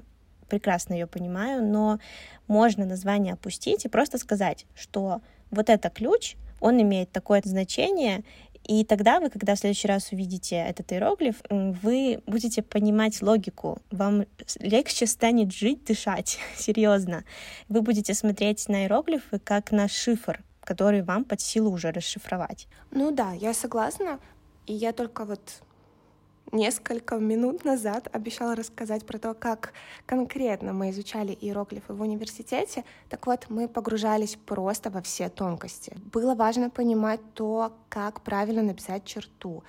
Прекрасно 0.49 0.95
ее 0.95 1.07
понимаю, 1.07 1.65
но 1.65 2.01
можно 2.49 2.85
название 2.85 3.35
опустить 3.35 3.85
и 3.85 3.89
просто 3.89 4.19
сказать, 4.19 4.67
что 4.75 5.23
вот 5.51 5.71
это 5.71 5.91
ключ, 5.91 6.37
он 6.61 6.83
имеет 6.83 7.11
такое 7.13 7.41
значение, 7.45 8.25
и 8.65 8.85
тогда 8.85 9.21
вы, 9.21 9.31
когда 9.31 9.55
в 9.55 9.59
следующий 9.59 9.89
раз 9.89 10.13
увидите 10.13 10.57
этот 10.57 10.93
иероглиф, 10.93 11.37
вы 11.49 12.23
будете 12.27 12.63
понимать 12.63 13.23
логику. 13.23 13.81
Вам 13.91 14.27
легче 14.61 15.07
станет 15.07 15.53
жить, 15.53 15.85
дышать, 15.85 16.39
серьезно. 16.57 17.25
Вы 17.69 17.83
будете 17.83 18.15
смотреть 18.15 18.69
на 18.69 18.83
иероглифы 18.83 19.39
как 19.39 19.73
на 19.73 19.89
шифр, 19.89 20.45
который 20.71 21.03
вам 21.03 21.25
под 21.25 21.41
силу 21.41 21.73
уже 21.73 21.91
расшифровать. 21.91 22.69
Ну 22.93 23.11
да, 23.11 23.33
я 23.33 23.55
согласна. 23.55 24.21
И 24.67 24.73
я 24.73 24.93
только 24.93 25.25
вот 25.25 25.41
несколько 26.53 27.17
минут 27.17 27.65
назад 27.65 28.09
обещала 28.13 28.55
рассказать 28.55 29.05
про 29.05 29.19
то, 29.19 29.35
как 29.35 29.73
конкретно 30.07 30.73
мы 30.73 30.91
изучали 30.91 31.37
иероглифы 31.41 31.93
в 31.93 32.01
университете. 32.01 32.85
Так 33.09 33.27
вот, 33.27 33.47
мы 33.49 33.67
погружались 33.67 34.37
просто 34.47 34.91
во 34.91 35.01
все 35.01 35.29
тонкости. 35.29 35.97
Было 36.13 36.37
важно 36.37 36.71
понимать 36.71 37.21
то, 37.35 37.73
как 37.89 38.21
правильно 38.21 38.63
написать 38.63 39.05
черту. 39.05 39.65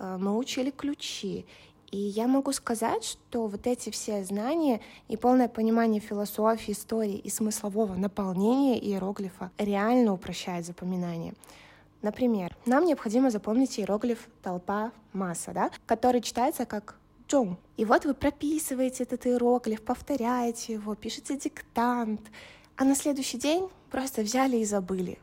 Э, 0.00 0.16
мы 0.18 0.36
учили 0.36 0.70
ключи. 0.70 1.46
И 1.94 1.96
я 1.96 2.26
могу 2.26 2.50
сказать, 2.50 3.04
что 3.04 3.46
вот 3.46 3.68
эти 3.68 3.90
все 3.90 4.24
знания 4.24 4.80
и 5.06 5.16
полное 5.16 5.46
понимание 5.46 6.00
философии, 6.00 6.72
истории 6.72 7.18
и 7.18 7.30
смыслового 7.30 7.94
наполнения 7.94 8.80
иероглифа 8.80 9.52
реально 9.58 10.12
упрощает 10.12 10.66
запоминание. 10.66 11.34
Например, 12.02 12.56
нам 12.66 12.84
необходимо 12.84 13.30
запомнить 13.30 13.78
иероглиф 13.78 14.28
«толпа», 14.42 14.90
«масса», 15.12 15.52
да, 15.52 15.70
который 15.86 16.20
читается 16.20 16.66
как 16.66 16.96
«джон». 17.28 17.58
И 17.76 17.84
вот 17.84 18.04
вы 18.06 18.14
прописываете 18.14 19.04
этот 19.04 19.24
иероглиф, 19.28 19.80
повторяете 19.80 20.72
его, 20.72 20.96
пишете 20.96 21.36
диктант, 21.36 22.22
а 22.76 22.84
на 22.84 22.96
следующий 22.96 23.38
день 23.38 23.68
просто 23.92 24.22
взяли 24.22 24.56
и 24.56 24.64
забыли. 24.64 25.20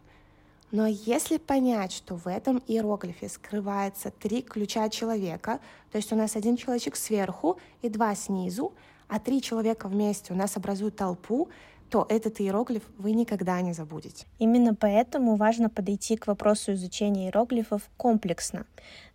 Но 0.71 0.87
если 0.87 1.37
понять, 1.37 1.91
что 1.91 2.15
в 2.15 2.27
этом 2.27 2.63
иероглифе 2.65 3.27
скрывается 3.27 4.09
три 4.11 4.41
ключа 4.41 4.89
человека, 4.89 5.59
то 5.91 5.97
есть 5.97 6.11
у 6.13 6.15
нас 6.15 6.35
один 6.35 6.55
человечек 6.55 6.95
сверху 6.95 7.59
и 7.81 7.89
два 7.89 8.15
снизу, 8.15 8.73
а 9.09 9.19
три 9.19 9.41
человека 9.41 9.89
вместе 9.89 10.31
у 10.31 10.35
нас 10.35 10.55
образуют 10.55 10.95
толпу, 10.95 11.49
то 11.89 12.05
этот 12.07 12.39
иероглиф 12.39 12.83
вы 12.97 13.11
никогда 13.11 13.59
не 13.59 13.73
забудете. 13.73 14.25
Именно 14.39 14.73
поэтому 14.73 15.35
важно 15.35 15.69
подойти 15.69 16.15
к 16.15 16.25
вопросу 16.25 16.71
изучения 16.71 17.25
иероглифов 17.25 17.81
комплексно, 17.97 18.65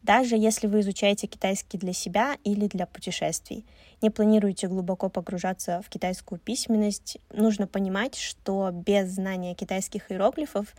даже 0.03 0.37
если 0.37 0.67
вы 0.67 0.81
изучаете 0.81 1.27
китайский 1.27 1.79
для 1.79 1.95
себя 1.95 2.37
или 2.45 2.67
для 2.67 2.85
путешествий. 2.85 3.65
Не 4.03 4.11
планируете 4.11 4.69
глубоко 4.69 5.09
погружаться 5.09 5.81
в 5.87 5.89
китайскую 5.89 6.39
письменность, 6.39 7.17
нужно 7.33 7.67
понимать, 7.67 8.15
что 8.15 8.71
без 8.71 9.09
знания 9.09 9.55
китайских 9.55 10.13
иероглифов 10.13 10.75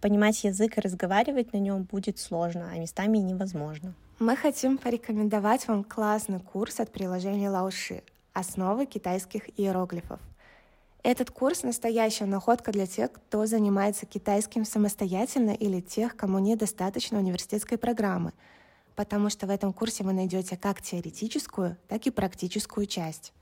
понимать 0.00 0.42
язык 0.44 0.78
и 0.78 0.80
разговаривать 0.80 1.52
на 1.52 1.58
нем 1.58 1.84
будет 1.84 2.18
сложно, 2.18 2.70
а 2.72 2.78
местами 2.78 3.18
невозможно. 3.18 3.94
Мы 4.18 4.36
хотим 4.36 4.78
порекомендовать 4.78 5.66
вам 5.68 5.84
классный 5.84 6.40
курс 6.40 6.80
от 6.80 6.92
приложения 6.92 7.48
Лауши 7.48 8.02
«Основы 8.32 8.86
китайских 8.86 9.48
иероглифов». 9.58 10.20
Этот 11.02 11.30
курс— 11.30 11.62
настоящая 11.62 12.26
находка 12.26 12.72
для 12.72 12.86
тех, 12.86 13.10
кто 13.12 13.46
занимается 13.46 14.04
китайским 14.04 14.66
самостоятельно 14.66 15.52
или 15.52 15.80
тех, 15.80 16.14
кому 16.14 16.38
недостаточно 16.38 17.18
университетской 17.18 17.78
программы, 17.78 18.32
потому 18.96 19.30
что 19.30 19.46
в 19.46 19.50
этом 19.50 19.72
курсе 19.72 20.04
вы 20.04 20.12
найдете 20.12 20.58
как 20.58 20.82
теоретическую, 20.82 21.78
так 21.88 22.06
и 22.06 22.10
практическую 22.10 22.86
часть. 22.86 23.32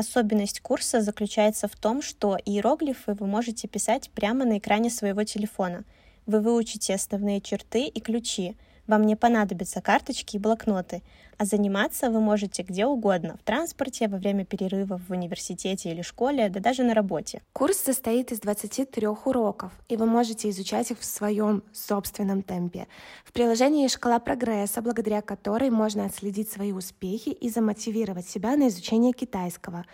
Особенность 0.00 0.60
курса 0.60 1.02
заключается 1.02 1.68
в 1.68 1.76
том, 1.76 2.00
что 2.00 2.38
иероглифы 2.42 3.12
вы 3.12 3.26
можете 3.26 3.68
писать 3.68 4.08
прямо 4.14 4.46
на 4.46 4.56
экране 4.56 4.88
своего 4.88 5.24
телефона. 5.24 5.84
Вы 6.24 6.40
выучите 6.40 6.94
основные 6.94 7.42
черты 7.42 7.84
и 7.84 8.00
ключи— 8.00 8.56
вам 8.90 9.06
не 9.06 9.16
понадобятся 9.16 9.80
карточки 9.80 10.36
и 10.36 10.38
блокноты, 10.38 11.02
а 11.38 11.46
заниматься 11.46 12.10
вы 12.10 12.20
можете 12.20 12.62
где 12.62 12.84
угодно, 12.84 13.38
в 13.40 13.44
транспорте, 13.44 14.08
во 14.08 14.18
время 14.18 14.44
перерывов 14.44 15.00
в 15.08 15.12
университете 15.12 15.90
или 15.90 16.02
школе, 16.02 16.50
да 16.50 16.60
даже 16.60 16.82
на 16.82 16.92
работе. 16.92 17.40
Курс 17.54 17.78
состоит 17.78 18.32
из 18.32 18.40
23 18.40 19.06
уроков, 19.06 19.72
и 19.88 19.96
вы 19.96 20.04
можете 20.04 20.50
изучать 20.50 20.90
их 20.90 20.98
в 20.98 21.04
своем 21.04 21.62
собственном 21.72 22.42
темпе. 22.42 22.88
В 23.24 23.32
приложении 23.32 23.88
шкала 23.88 24.18
прогресса, 24.18 24.82
благодаря 24.82 25.22
которой 25.22 25.70
можно 25.70 26.04
отследить 26.04 26.50
свои 26.50 26.72
успехи 26.72 27.30
и 27.30 27.48
замотивировать 27.48 28.28
себя 28.28 28.56
на 28.56 28.68
изучение 28.68 29.12
китайского. 29.12 29.86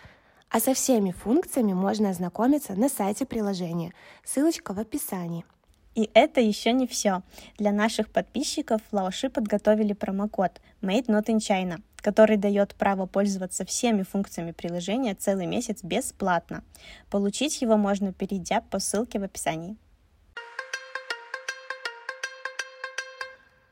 А 0.49 0.59
со 0.59 0.73
всеми 0.73 1.11
функциями 1.11 1.73
можно 1.73 2.09
ознакомиться 2.09 2.73
на 2.73 2.89
сайте 2.89 3.25
приложения. 3.25 3.93
Ссылочка 4.25 4.73
в 4.73 4.79
описании. 4.79 5.45
И 5.97 6.11
это 6.13 6.39
еще 6.39 6.73
не 6.73 6.85
все. 6.85 7.23
Для 7.57 7.71
наших 7.71 8.11
подписчиков 8.11 8.81
Лаоши 8.91 9.31
подготовили 9.31 9.93
промокод 9.93 10.61
Made 10.83 11.07
Not 11.07 11.25
in 11.25 11.37
China, 11.37 11.81
который 11.95 12.37
дает 12.37 12.75
право 12.75 13.07
пользоваться 13.07 13.65
всеми 13.65 14.03
функциями 14.03 14.51
приложения 14.51 15.15
целый 15.15 15.47
месяц 15.47 15.83
бесплатно. 15.83 16.63
Получить 17.09 17.63
его 17.63 17.77
можно, 17.77 18.13
перейдя 18.13 18.61
по 18.61 18.77
ссылке 18.77 19.17
в 19.17 19.23
описании. 19.23 19.75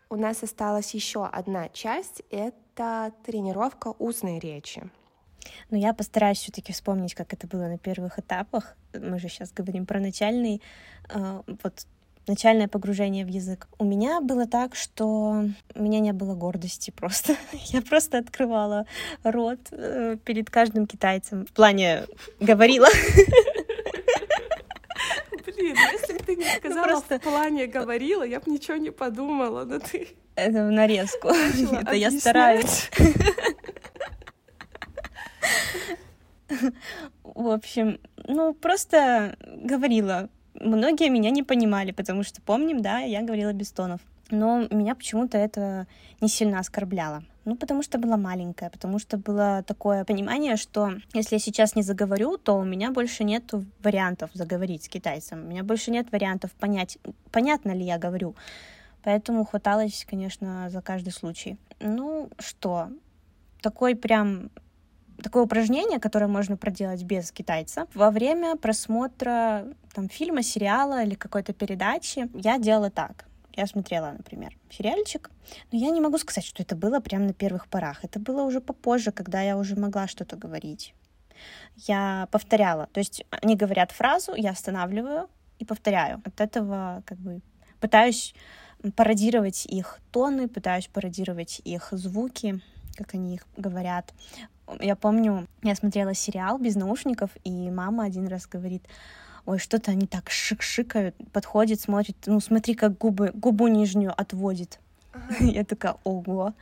У 0.09 0.15
нас 0.15 0.41
осталась 0.41 0.95
еще 0.95 1.28
одна 1.28 1.69
часть— 1.69 2.23
это 2.32 3.13
тренировка 3.23 3.93
устной 3.99 4.39
речи. 4.39 4.89
Но 5.69 5.78
я 5.78 5.93
постараюсь 5.93 6.39
все-таки 6.39 6.73
вспомнить, 6.73 7.13
как 7.13 7.34
это 7.34 7.45
было 7.45 7.67
на 7.67 7.78
первых 7.78 8.17
этапах. 8.17 8.76
Мы 8.93 9.19
же 9.19 9.30
сейчас 9.30 9.51
говорим 9.51 9.86
про 9.86 9.99
начальный. 9.99 10.63
А, 11.07 11.43
вот 11.45 11.86
начальное 12.28 12.67
погружение 12.67 13.26
в 13.26 13.30
язык. 13.30 13.67
У 13.78 13.86
меня 13.86 14.21
было 14.21 14.47
так, 14.47 14.76
что 14.76 15.45
у 15.76 15.82
меня 15.82 15.99
не 15.99 16.13
было 16.13 16.36
гордости 16.36 16.91
просто. 16.91 17.36
Я 17.65 17.82
просто 17.82 18.17
открывала 18.17 18.86
рот 19.23 19.59
э, 19.71 20.17
перед 20.23 20.49
каждым 20.49 20.88
китайцем. 20.88 21.45
В 21.45 21.51
плане 21.51 22.05
говорила. 22.39 22.88
Блин, 25.45 25.76
если 25.93 26.13
бы 26.13 26.19
ты 26.19 26.36
не 26.36 26.45
ну, 26.45 26.51
сказала 26.57 26.86
ну, 26.86 26.91
просто... 26.91 27.19
в 27.19 27.21
плане 27.21 27.67
говорила, 27.67 28.23
я 28.23 28.39
бы 28.39 28.51
ничего 28.51 28.78
не 28.78 28.91
подумала, 28.91 29.63
но 29.63 29.80
ты... 29.80 30.09
Это 30.36 30.67
в 30.67 30.71
нарезку. 30.71 31.30
Это 31.71 31.93
я 31.93 32.11
стараюсь. 32.11 32.89
В 37.23 37.47
общем, 37.49 37.99
ну, 38.28 38.53
просто 38.53 39.36
говорила 39.41 40.30
Многие 40.60 41.10
меня 41.10 41.30
не 41.30 41.43
понимали, 41.43 41.91
потому 41.91 42.24
что 42.24 42.41
помним, 42.41 42.82
да, 42.82 42.99
я 42.99 43.22
говорила 43.22 43.53
без 43.53 43.72
тонов. 43.72 44.01
Но 44.32 44.68
меня 44.72 44.95
почему-то 44.95 45.38
это 45.38 45.88
не 46.22 46.30
сильно 46.30 46.60
оскорбляло. 46.60 47.24
Ну, 47.43 47.56
потому 47.56 47.84
что 47.84 47.99
была 47.99 48.18
маленькая, 48.18 48.72
потому 48.72 48.97
что 48.97 49.18
было 49.18 49.64
такое 49.68 50.03
понимание, 50.03 50.56
что 50.56 50.93
если 51.14 51.36
я 51.36 51.39
сейчас 51.39 51.76
не 51.76 51.84
заговорю, 51.84 52.38
то 52.38 52.58
у 52.58 52.64
меня 52.64 52.91
больше 52.91 53.24
нет 53.24 53.53
вариантов 53.84 54.32
заговорить 54.34 54.86
с 54.86 54.89
китайцем. 54.89 55.45
У 55.45 55.49
меня 55.49 55.64
больше 55.64 55.91
нет 55.91 56.12
вариантов 56.12 56.51
понять, 56.53 56.97
понятно 57.32 57.72
ли 57.72 57.84
я 57.84 57.99
говорю. 57.99 58.36
Поэтому 59.03 59.45
хваталось, 59.45 60.08
конечно, 60.10 60.72
за 60.72 60.82
каждый 60.82 61.12
случай. 61.12 61.58
Ну, 61.80 62.30
что, 62.39 62.89
такой 63.62 63.95
прям 63.95 64.49
такое 65.22 65.43
упражнение, 65.43 65.99
которое 65.99 66.28
можно 66.28 66.57
проделать 66.57 67.03
без 67.03 67.32
китайца. 67.32 67.88
Во 67.93 68.11
время 68.11 68.55
просмотра 68.55 69.66
там, 69.93 70.09
фильма, 70.09 70.43
сериала 70.43 71.03
или 71.03 71.16
какой-то 71.16 71.53
передачи 71.53 72.30
я 72.34 72.57
делала 72.57 72.89
так. 72.89 73.26
Я 73.53 73.68
смотрела, 73.68 74.11
например, 74.11 74.57
сериальчик, 74.70 75.32
но 75.72 75.80
я 75.80 75.89
не 75.89 76.01
могу 76.01 76.18
сказать, 76.18 76.43
что 76.43 76.61
это 76.61 76.76
было 76.76 76.99
прямо 76.99 77.26
на 77.26 77.34
первых 77.34 77.68
порах. 77.68 78.03
Это 78.03 78.20
было 78.20 78.43
уже 78.43 78.59
попозже, 78.59 79.11
когда 79.11 79.41
я 79.41 79.57
уже 79.57 79.78
могла 79.78 80.07
что-то 80.07 80.36
говорить. 80.36 80.93
Я 81.76 82.28
повторяла. 82.32 82.88
То 82.88 82.99
есть 82.99 83.24
они 83.30 83.55
говорят 83.55 83.91
фразу, 83.91 84.34
я 84.36 84.51
останавливаю 84.51 85.30
и 85.59 85.66
повторяю. 85.66 86.22
От 86.26 86.41
этого 86.41 87.01
как 87.05 87.18
бы 87.18 87.41
пытаюсь 87.80 88.34
пародировать 88.95 89.66
их 89.66 89.99
тоны, 90.11 90.47
пытаюсь 90.49 90.88
пародировать 90.88 91.61
их 91.63 91.89
звуки, 91.91 92.61
как 92.95 93.13
они 93.13 93.36
их 93.36 93.47
говорят. 93.57 94.13
Я 94.80 94.95
помню, 94.95 95.47
я 95.63 95.76
смотрела 95.76 96.13
сериал 96.13 96.57
без 96.57 96.76
наушников, 96.76 97.30
и 97.43 97.70
мама 97.70 98.05
один 98.05 98.28
раз 98.28 98.47
говорит, 98.47 98.84
ой, 99.45 99.59
что-то 99.59 99.91
они 99.91 100.07
так 100.07 100.30
шик-шикают, 100.30 101.13
подходит, 101.32 101.82
смотрит, 101.82 102.18
ну 102.26 102.39
смотри, 102.39 102.74
как 102.74 102.97
губы, 102.97 103.32
губу 103.34 103.68
нижнюю 103.68 104.13
отводит. 104.20 104.80
Ага. 105.13 105.36
Я 105.45 105.63
такая, 105.63 105.97
ого. 106.03 106.53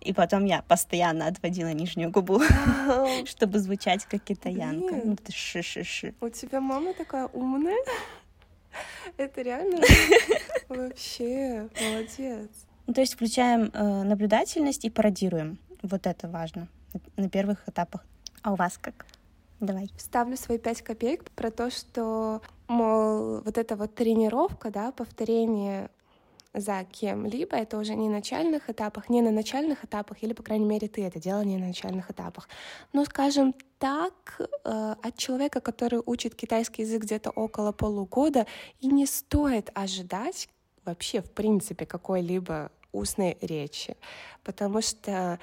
И 0.00 0.12
потом 0.12 0.44
я 0.46 0.62
постоянно 0.62 1.28
отводила 1.28 1.72
нижнюю 1.72 2.10
губу, 2.10 2.40
чтобы 3.24 3.60
звучать 3.60 4.04
как 4.06 4.24
китаянка. 4.24 4.96
Ну, 5.04 5.14
ты 5.14 5.30
ши-ши-ши. 5.30 6.14
У 6.20 6.28
тебя 6.28 6.60
мама 6.60 6.92
такая 6.92 7.28
умная? 7.28 7.78
Это 9.16 9.42
реально 9.42 9.80
вообще 10.68 11.68
молодец. 11.80 12.48
Ну, 12.88 12.94
то 12.94 13.00
есть 13.00 13.14
включаем 13.14 13.70
э, 13.72 14.02
наблюдательность 14.02 14.84
и 14.84 14.90
пародируем. 14.90 15.58
Вот 15.82 16.08
это 16.08 16.26
важно 16.26 16.66
на 17.16 17.28
первых 17.28 17.68
этапах. 17.68 18.04
А 18.42 18.52
у 18.52 18.56
вас 18.56 18.78
как? 18.78 19.06
Давай. 19.60 19.88
Ставлю 19.96 20.36
свои 20.36 20.58
пять 20.58 20.82
копеек 20.82 21.30
про 21.30 21.50
то, 21.50 21.70
что, 21.70 22.42
мол, 22.66 23.40
вот 23.42 23.58
эта 23.58 23.76
вот 23.76 23.94
тренировка, 23.94 24.70
да, 24.70 24.90
повторение 24.90 25.88
за 26.54 26.84
кем-либо, 26.84 27.56
это 27.56 27.78
уже 27.78 27.94
не 27.94 28.08
на 28.08 28.16
начальных 28.16 28.68
этапах, 28.68 29.08
не 29.08 29.22
на 29.22 29.30
начальных 29.30 29.84
этапах, 29.84 30.22
или, 30.22 30.32
по 30.32 30.42
крайней 30.42 30.66
мере, 30.66 30.88
ты 30.88 31.04
это 31.04 31.18
делал 31.18 31.42
не 31.44 31.56
на 31.56 31.68
начальных 31.68 32.10
этапах. 32.10 32.48
Но, 32.92 33.04
скажем 33.04 33.54
так, 33.78 34.40
э, 34.64 34.94
от 35.02 35.16
человека, 35.16 35.60
который 35.60 36.02
учит 36.04 36.34
китайский 36.34 36.82
язык 36.82 37.02
где-то 37.02 37.30
около 37.30 37.72
полугода, 37.72 38.46
и 38.80 38.88
не 38.88 39.06
стоит 39.06 39.70
ожидать 39.74 40.48
вообще, 40.84 41.22
в 41.22 41.30
принципе, 41.30 41.86
какой-либо 41.86 42.70
устной 42.92 43.38
речи, 43.40 43.96
потому 44.44 44.82
что 44.82 45.38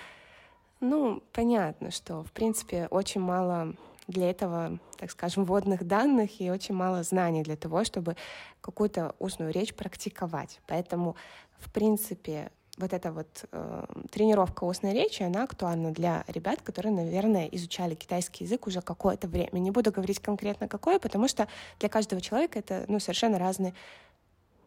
Ну, 0.80 1.22
понятно, 1.34 1.92
что, 1.92 2.24
в 2.24 2.32
принципе, 2.32 2.88
очень 2.90 3.22
мало 3.22 3.74
для 4.08 4.30
этого, 4.30 4.80
так 4.98 5.12
скажем, 5.12 5.46
вводных 5.46 5.86
данных 5.86 6.42
и 6.42 6.50
очень 6.50 6.74
мало 6.74 7.04
знаний 7.04 7.44
для 7.44 7.56
того, 7.56 7.84
чтобы 7.84 8.16
какую-то 8.62 9.16
устную 9.20 9.52
речь 9.52 9.74
практиковать. 9.74 10.60
Поэтому, 10.68 11.16
в 11.60 11.72
принципе, 11.72 12.52
вот 12.78 12.94
эта 12.94 13.12
вот 13.12 13.46
э, 13.52 13.86
тренировка 14.10 14.64
устной 14.64 14.94
речи, 14.94 15.22
она 15.22 15.44
актуальна 15.44 15.92
для 15.92 16.24
ребят, 16.28 16.62
которые, 16.62 16.94
наверное, 16.94 17.48
изучали 17.48 17.94
китайский 17.94 18.46
язык 18.46 18.68
уже 18.68 18.82
какое-то 18.82 19.28
время. 19.28 19.60
Не 19.60 19.72
буду 19.72 19.92
говорить 19.92 20.20
конкретно 20.20 20.68
какое, 20.68 20.98
потому 20.98 21.28
что 21.28 21.48
для 21.80 21.90
каждого 21.90 22.22
человека 22.22 22.58
это 22.58 22.86
ну, 22.88 23.00
совершенно 23.00 23.38
разный 23.38 23.74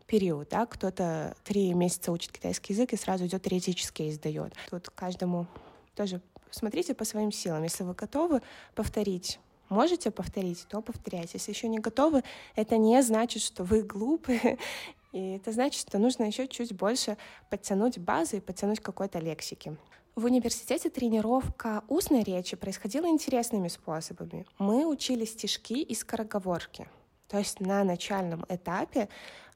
период. 0.06 0.48
Да? 0.50 0.66
Кто-то 0.66 1.34
три 1.42 1.72
месяца 1.72 2.12
учит 2.12 2.32
китайский 2.32 2.74
язык 2.74 2.92
и 2.92 2.96
сразу 2.96 3.24
идет 3.26 3.42
теоретически 3.42 4.02
и 4.02 4.12
сдает. 4.12 4.52
Тут 4.70 4.90
каждому 4.90 5.46
тоже 5.94 6.20
смотрите 6.50 6.94
по 6.94 7.04
своим 7.04 7.32
силам. 7.32 7.62
Если 7.62 7.84
вы 7.84 7.94
готовы 7.94 8.42
повторить 8.74 9.38
можете 9.72 10.10
повторить, 10.10 10.66
то 10.68 10.82
повторяйте. 10.82 11.30
Если 11.34 11.50
еще 11.50 11.66
не 11.66 11.78
готовы, 11.78 12.22
это 12.54 12.76
не 12.76 13.02
значит, 13.02 13.42
что 13.42 13.64
вы 13.64 13.82
глупые 13.82 14.58
и 15.12 15.36
это 15.36 15.52
значит, 15.52 15.88
что 15.88 15.98
нужно 15.98 16.24
еще 16.24 16.46
чуть 16.46 16.74
больше 16.74 17.16
подтянуть 17.50 17.98
базы 17.98 18.36
и 18.36 18.40
подтянуть 18.40 18.80
какой-то 18.80 19.18
лексики. 19.18 19.76
В 20.14 20.26
университете 20.26 20.90
тренировка 20.90 21.84
устной 21.88 22.22
речи 22.22 22.54
происходила 22.54 23.08
интересными 23.08 23.68
способами. 23.68 24.46
Мы 24.58 24.86
учили 24.86 25.24
стишки 25.24 25.80
и 25.80 25.94
скороговорки. 25.94 26.86
То 27.28 27.38
есть 27.38 27.60
на 27.60 27.82
начальном 27.82 28.44
этапе 28.48 29.08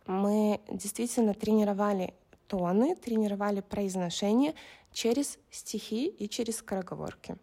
мы 0.07 0.61
действительно 0.71 1.35
тренировали 1.35 2.15
тоны, 2.47 2.97
тренировали 2.97 3.61
произношение 3.61 4.55
через 4.93 5.39
стихи 5.51 6.07
и 6.07 6.29
через 6.29 6.57
скороговорки. 6.57 7.37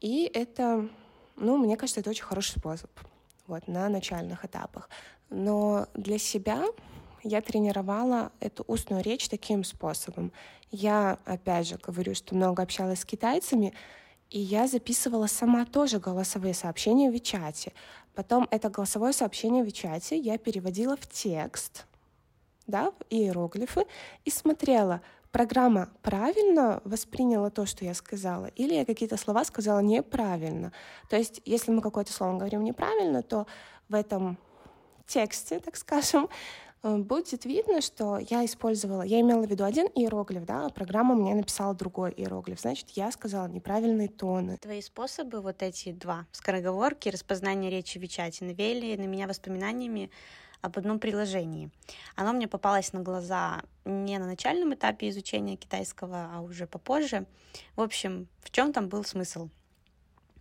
И 0.00 0.30
это, 0.32 0.88
ну, 1.36 1.56
мне 1.56 1.76
кажется, 1.76 2.00
это 2.00 2.10
очень 2.10 2.24
хороший 2.24 2.58
способ 2.58 2.90
вот, 3.46 3.66
на 3.68 3.88
начальных 3.88 4.44
этапах. 4.44 4.88
Но 5.30 5.86
для 5.94 6.18
себя 6.18 6.66
я 7.22 7.40
тренировала 7.40 8.32
эту 8.40 8.64
устную 8.66 9.02
речь 9.02 9.28
таким 9.28 9.64
способом. 9.64 10.30
Я, 10.70 11.18
опять 11.24 11.68
же, 11.68 11.78
говорю, 11.78 12.14
что 12.14 12.34
много 12.34 12.62
общалась 12.62 13.00
с 13.00 13.04
китайцами, 13.04 13.72
и 14.30 14.40
я 14.40 14.66
записывала 14.66 15.26
сама 15.26 15.64
тоже 15.64 15.98
голосовые 15.98 16.54
сообщения 16.54 17.10
в 17.10 17.14
Вичате. 17.14 17.72
Потом 18.14 18.46
это 18.50 18.68
голосовое 18.68 19.12
сообщение 19.12 19.62
в 19.62 19.66
Вичате 19.66 20.18
я 20.18 20.38
переводила 20.38 20.96
в 20.96 21.08
текст, 21.08 21.86
да, 22.66 22.92
иероглифы, 23.10 23.86
и 24.24 24.30
смотрела, 24.30 25.00
программа 25.32 25.90
правильно 26.02 26.80
восприняла 26.84 27.50
то, 27.50 27.66
что 27.66 27.84
я 27.84 27.94
сказала, 27.94 28.46
или 28.46 28.74
я 28.74 28.84
какие-то 28.84 29.16
слова 29.16 29.44
сказала 29.44 29.80
неправильно. 29.80 30.72
То 31.10 31.16
есть, 31.16 31.40
если 31.44 31.72
мы 31.72 31.82
какое-то 31.82 32.12
слово 32.12 32.36
говорим 32.38 32.64
неправильно, 32.64 33.22
то 33.22 33.46
в 33.88 33.94
этом 33.94 34.38
тексте, 35.06 35.60
так 35.60 35.76
скажем, 35.76 36.28
Э, 36.84 36.98
будет 36.98 37.46
видно, 37.46 37.80
что 37.80 38.18
я 38.18 38.44
использовала, 38.44 39.02
я 39.02 39.20
имела 39.20 39.42
в 39.42 39.50
виду 39.50 39.64
один 39.64 39.86
иероглиф, 39.94 40.44
да, 40.44 40.66
а 40.66 40.68
программа 40.68 41.14
мне 41.14 41.34
написала 41.34 41.74
другой 41.74 42.12
иероглиф. 42.12 42.60
Значит, 42.60 42.90
я 42.90 43.10
сказала 43.10 43.48
неправильные 43.48 44.08
тоны. 44.08 44.58
Твои 44.58 44.82
способы, 44.82 45.40
вот 45.40 45.62
эти 45.62 45.92
два, 45.92 46.26
скороговорки, 46.30 47.08
распознание 47.08 47.70
речи 47.70 47.98
в 47.98 48.02
Вичате, 48.02 48.44
навели 48.44 48.96
на 48.98 49.06
меня 49.06 49.26
воспоминаниями 49.26 50.10
об 50.64 50.78
одном 50.78 50.98
приложении. 50.98 51.70
Оно 52.16 52.32
мне 52.32 52.48
попалось 52.48 52.94
на 52.94 53.00
глаза 53.00 53.62
не 53.84 54.18
на 54.18 54.26
начальном 54.26 54.72
этапе 54.72 55.10
изучения 55.10 55.56
китайского, 55.56 56.30
а 56.32 56.40
уже 56.40 56.66
попозже. 56.66 57.26
В 57.76 57.82
общем, 57.82 58.28
в 58.40 58.50
чем 58.50 58.72
там 58.72 58.88
был 58.88 59.04
смысл? 59.04 59.50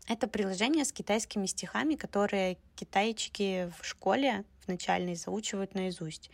Это 0.07 0.27
приложение 0.27 0.85
с 0.85 0.93
китайскими 0.93 1.45
стихами, 1.45 1.95
которые 1.95 2.57
китайчики 2.75 3.69
в 3.79 3.85
школе 3.85 4.45
в 4.63 4.69
начальной 4.69 5.15
заучивают 5.15 5.75
наизусть. 5.75 6.31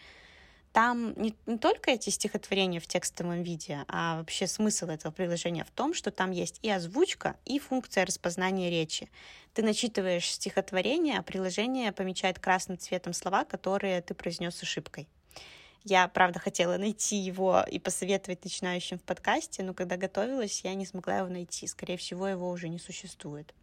Там 0.71 1.13
не, 1.19 1.35
не 1.47 1.57
только 1.57 1.91
эти 1.91 2.11
стихотворения 2.11 2.79
в 2.79 2.85
текстовом 2.85 3.41
виде, 3.41 3.83
а 3.87 4.17
вообще 4.17 4.45
смысл 4.45 4.87
этого 4.87 5.11
приложения 5.11 5.63
в 5.63 5.71
том, 5.71 5.93
что 5.95 6.11
там 6.11 6.29
есть 6.29 6.59
и 6.61 6.69
озвучка, 6.69 7.37
и 7.45 7.57
функция 7.57 8.05
распознания 8.05 8.69
речи. 8.69 9.09
Ты 9.53 9.63
начитываешь 9.63 10.31
стихотворение, 10.31 11.17
а 11.17 11.23
приложение 11.23 11.91
помечает 11.91 12.37
красным 12.37 12.77
цветом 12.77 13.13
слова, 13.13 13.45
которые 13.45 14.01
ты 14.01 14.13
произнес 14.13 14.55
с 14.55 14.63
ошибкой. 14.63 15.07
Я, 15.83 16.07
правда, 16.07 16.39
хотела 16.39 16.77
найти 16.77 17.15
его 17.15 17.63
и 17.69 17.79
посоветовать 17.79 18.43
начинающим 18.43 18.99
в 18.99 19.03
подкасте, 19.03 19.63
но 19.63 19.73
когда 19.73 19.97
готовилась, 19.97 20.61
я 20.63 20.75
не 20.75 20.85
смогла 20.85 21.17
его 21.17 21.29
найти. 21.29 21.65
Скорее 21.65 21.97
всего, 21.97 22.27
его 22.27 22.49
уже 22.51 22.69
не 22.69 22.79
существует. 22.79 23.55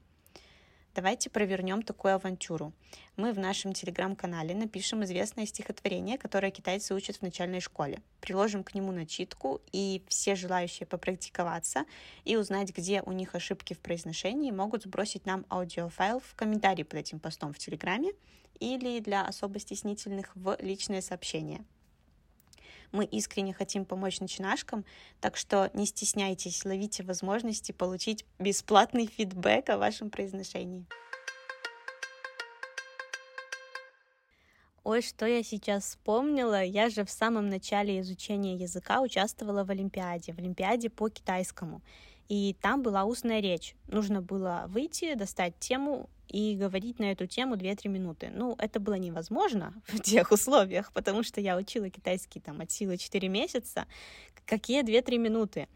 Давайте 0.97 1.29
провернем 1.29 1.83
такую 1.83 2.15
авантюру. 2.15 2.73
Мы 3.17 3.35
в 3.35 3.39
нашем 3.39 3.75
телеграм-канале 3.75 4.55
напишем 4.55 5.05
известное 5.05 5.45
стихотворение, 5.45 6.17
которое 6.17 6.51
китайцы 6.51 6.95
учат 6.95 7.17
в 7.17 7.23
начальной 7.23 7.61
школе. 7.61 8.01
Приложим 8.23 8.65
к 8.65 8.73
нему 8.73 8.93
начитку, 8.93 9.61
и 9.73 10.03
все 10.09 10.35
желающие 10.35 10.87
попрактиковаться 10.87 11.85
и 12.25 12.37
узнать, 12.37 12.75
где 12.75 13.03
у 13.03 13.13
них 13.13 13.35
ошибки 13.35 13.75
в 13.75 13.81
произношении, 13.81 14.51
могут 14.51 14.85
сбросить 14.85 15.27
нам 15.27 15.45
аудиофайл 15.51 16.21
в 16.21 16.35
комментарии 16.35 16.83
под 16.83 17.01
этим 17.01 17.21
постом 17.21 17.53
в 17.53 17.59
Телеграме 17.59 18.13
или 18.59 18.99
для 19.01 19.27
особо 19.27 19.59
стеснительных 19.59 20.35
в 20.35 20.57
личное 20.61 21.03
сообщение. 21.03 21.63
Мы 22.97 23.05
искренне 23.05 23.53
хотим 23.53 23.85
помочь 23.85 24.21
начинашкам, 24.21 24.87
так 25.21 25.37
что 25.37 25.71
не 25.75 25.85
стесняйтесь, 25.85 26.65
ловите 26.65 27.03
возможности 27.03 27.73
получить 27.73 28.25
бесплатный 28.39 29.07
фидбэк 29.07 29.69
о 29.69 29.77
вашем 29.77 30.09
произношении. 30.09 30.87
Ой, 34.83 35.03
что 35.03 35.27
я 35.27 35.43
сейчас 35.43 35.85
вспомнила, 35.85 36.65
я 36.65 36.89
же 36.89 37.05
в 37.05 37.11
самом 37.11 37.51
начале 37.51 38.01
изучения 38.01 38.57
языка 38.57 39.03
участвовала 39.03 39.63
в 39.63 39.71
Олимпиаде, 39.71 40.33
в 40.33 40.39
Олимпиаде 40.39 40.89
по 40.89 41.11
китайскому. 41.11 41.83
И 42.29 42.57
там 42.63 42.83
была 42.83 43.05
устная 43.05 43.41
речь. 43.41 43.77
Нужно 43.89 44.23
было 44.23 44.65
выйти, 44.69 45.13
достать 45.17 45.59
тему 45.59 46.09
и 46.29 46.57
говорить 46.57 46.99
на 46.99 47.13
эту 47.13 47.27
тему 47.27 47.57
2-3 47.57 47.89
минуты. 47.89 48.31
Ну, 48.35 48.55
это 48.59 48.81
было 48.81 48.95
невозможно 48.95 49.75
в 49.87 50.01
тех 50.01 50.33
условиях, 50.33 50.93
потому 50.93 51.23
что 51.23 51.41
я 51.41 51.57
учила 51.57 51.91
китайский 51.91 52.41
там 52.41 52.61
от 52.61 52.71
силы 52.71 52.97
4 52.97 53.29
месяца. 53.29 53.87
Какие 54.45 54.83
2-3 54.83 55.19
минуты? 55.19 55.69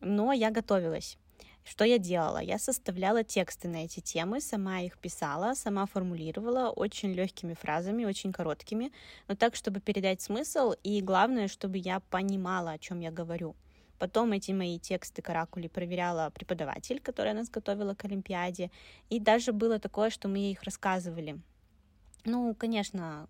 Но 0.00 0.32
я 0.32 0.50
готовилась. 0.50 1.18
Что 1.64 1.84
я 1.84 1.98
делала? 1.98 2.38
Я 2.38 2.58
составляла 2.58 3.22
тексты 3.22 3.68
на 3.68 3.84
эти 3.84 4.00
темы, 4.00 4.40
сама 4.40 4.80
их 4.80 4.98
писала, 4.98 5.54
сама 5.54 5.86
формулировала 5.86 6.70
очень 6.70 7.12
легкими 7.12 7.54
фразами, 7.54 8.04
очень 8.04 8.32
короткими, 8.32 8.92
но 9.28 9.36
так, 9.36 9.54
чтобы 9.54 9.80
передать 9.80 10.22
смысл, 10.22 10.72
и 10.82 11.02
главное, 11.02 11.48
чтобы 11.48 11.78
я 11.78 12.00
понимала, 12.00 12.72
о 12.72 12.78
чем 12.78 13.00
я 13.00 13.10
говорю. 13.10 13.54
Потом 14.00 14.32
эти 14.32 14.50
мои 14.52 14.78
тексты 14.78 15.20
каракули 15.20 15.68
проверяла 15.68 16.30
преподаватель, 16.30 17.00
которая 17.00 17.34
нас 17.34 17.50
готовила 17.50 17.94
к 17.94 18.06
Олимпиаде. 18.06 18.70
И 19.10 19.20
даже 19.20 19.52
было 19.52 19.78
такое, 19.78 20.08
что 20.08 20.26
мы 20.26 20.38
ей 20.38 20.52
их 20.52 20.62
рассказывали. 20.62 21.38
Ну, 22.24 22.54
конечно, 22.54 23.28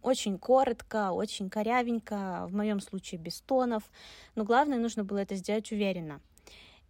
очень 0.00 0.38
коротко, 0.38 1.12
очень 1.12 1.50
корявенько, 1.50 2.46
в 2.48 2.54
моем 2.54 2.80
случае 2.80 3.20
без 3.20 3.42
тонов, 3.42 3.90
но 4.36 4.44
главное, 4.44 4.78
нужно 4.78 5.04
было 5.04 5.18
это 5.18 5.34
сделать 5.34 5.70
уверенно. 5.70 6.22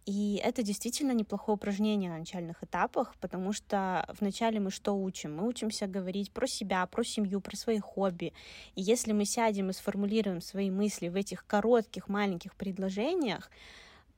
И 0.05 0.41
это 0.43 0.63
действительно 0.63 1.11
неплохое 1.11 1.55
упражнение 1.55 2.09
на 2.09 2.17
начальных 2.17 2.63
этапах, 2.63 3.15
потому 3.21 3.53
что 3.53 4.11
вначале 4.19 4.59
мы 4.59 4.71
что 4.71 4.93
учим? 4.93 5.35
Мы 5.35 5.47
учимся 5.47 5.85
говорить 5.85 6.31
про 6.31 6.47
себя, 6.47 6.85
про 6.87 7.03
семью, 7.03 7.39
про 7.39 7.55
свои 7.55 7.79
хобби. 7.79 8.33
И 8.75 8.81
если 8.81 9.11
мы 9.13 9.25
сядем 9.25 9.69
и 9.69 9.73
сформулируем 9.73 10.41
свои 10.41 10.71
мысли 10.71 11.07
в 11.07 11.15
этих 11.15 11.45
коротких 11.45 12.09
маленьких 12.09 12.55
предложениях, 12.55 13.51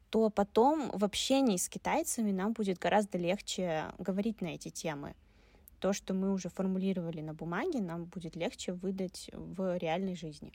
то 0.10 0.30
потом 0.30 0.90
в 0.94 1.04
общении 1.04 1.58
с 1.58 1.68
китайцами 1.68 2.32
нам 2.32 2.54
будет 2.54 2.80
гораздо 2.80 3.18
легче 3.18 3.86
говорить 3.98 4.42
на 4.42 4.48
эти 4.48 4.70
темы. 4.70 5.16
То, 5.80 5.92
что 5.92 6.14
мы 6.14 6.32
уже 6.32 6.48
формулировали 6.48 7.20
на 7.20 7.34
бумаге, 7.34 7.82
нам 7.82 8.06
будет 8.06 8.38
легче 8.38 8.72
выдать 8.72 9.30
в 9.34 9.76
реальной 9.78 10.16
жизни. 10.16 10.54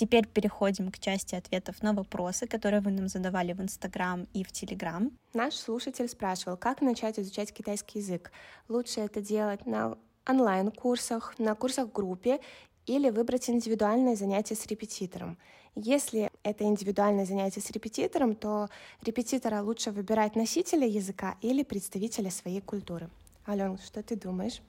Теперь 0.00 0.26
переходим 0.26 0.90
к 0.90 0.98
части 0.98 1.34
ответов 1.34 1.82
на 1.82 1.92
вопросы, 1.92 2.46
которые 2.46 2.80
вы 2.80 2.90
нам 2.90 3.08
задавали 3.08 3.52
в 3.52 3.60
Инстаграм 3.60 4.26
и 4.32 4.42
в 4.44 4.50
Телеграм. 4.50 5.10
Наш 5.34 5.54
слушатель 5.56 6.08
спрашивал, 6.08 6.56
как 6.56 6.80
начать 6.80 7.18
изучать 7.18 7.52
китайский 7.52 7.98
язык. 7.98 8.32
Лучше 8.70 9.00
это 9.00 9.20
делать 9.20 9.66
на 9.66 9.98
онлайн-курсах, 10.26 11.34
на 11.38 11.54
курсах 11.54 11.88
в 11.88 11.92
группе 11.92 12.40
или 12.86 13.10
выбрать 13.10 13.50
индивидуальное 13.50 14.16
занятие 14.16 14.54
с 14.54 14.66
репетитором. 14.68 15.36
Если 15.74 16.30
это 16.44 16.64
индивидуальное 16.64 17.26
занятие 17.26 17.60
с 17.60 17.70
репетитором, 17.70 18.34
то 18.34 18.70
репетитора 19.02 19.60
лучше 19.60 19.90
выбирать 19.90 20.34
носителя 20.34 20.86
языка 20.86 21.36
или 21.42 21.62
представителя 21.62 22.30
своей 22.30 22.62
культуры. 22.62 23.10
Ален, 23.46 23.76
что 23.76 24.02
ты 24.02 24.16
думаешь? 24.16 24.62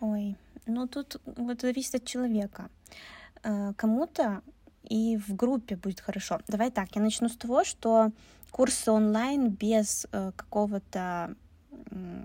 Ой, 0.00 0.36
ну 0.66 0.86
тут 0.86 1.22
вот 1.24 1.62
зависит 1.62 1.94
от 1.94 2.04
человека. 2.04 2.68
Э, 3.42 3.72
кому-то 3.76 4.42
и 4.82 5.16
в 5.16 5.34
группе 5.34 5.76
будет 5.76 6.00
хорошо. 6.00 6.40
Давай 6.48 6.70
так, 6.70 6.94
я 6.94 7.02
начну 7.02 7.28
с 7.28 7.36
того, 7.36 7.64
что 7.64 8.10
курсы 8.50 8.90
онлайн 8.90 9.50
без 9.50 10.06
э, 10.12 10.32
какого-то 10.36 11.34
э, 11.90 12.24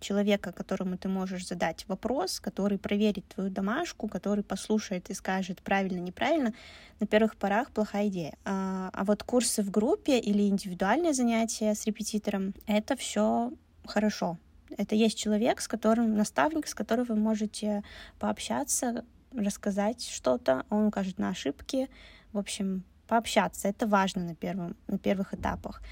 человека, 0.00 0.52
которому 0.52 0.96
ты 0.96 1.08
можешь 1.08 1.46
задать 1.46 1.84
вопрос, 1.88 2.40
который 2.40 2.78
проверит 2.78 3.26
твою 3.28 3.50
домашку, 3.50 4.08
который 4.08 4.44
послушает 4.44 5.10
и 5.10 5.14
скажет 5.14 5.62
правильно, 5.62 5.98
неправильно, 5.98 6.54
на 7.00 7.06
первых 7.06 7.36
порах 7.36 7.70
плохая 7.70 8.08
идея. 8.08 8.34
А, 8.44 8.90
а 8.92 9.04
вот 9.04 9.22
курсы 9.22 9.62
в 9.62 9.70
группе 9.70 10.18
или 10.18 10.48
индивидуальные 10.48 11.14
занятия 11.14 11.74
с 11.74 11.84
репетитором— 11.86 12.54
это 12.66 12.96
все 12.96 13.52
хорошо. 13.84 14.38
Это 14.76 14.94
есть 14.94 15.18
человек, 15.18 15.60
с 15.60 15.68
которым, 15.68 16.14
наставник, 16.16 16.66
с 16.66 16.74
которым 16.74 17.06
вы 17.06 17.16
можете 17.16 17.82
пообщаться, 18.18 19.04
рассказать 19.32 20.02
что-то, 20.02 20.64
он 20.70 20.86
укажет 20.86 21.18
на 21.18 21.30
ошибки. 21.30 21.88
В 22.32 22.38
общем, 22.38 22.84
пообщаться. 23.08 23.68
Это 23.68 23.86
важно 23.86 24.22
на, 24.22 24.34
первом, 24.34 24.76
на 24.86 24.98
первых 24.98 25.34
этапах. 25.34 25.82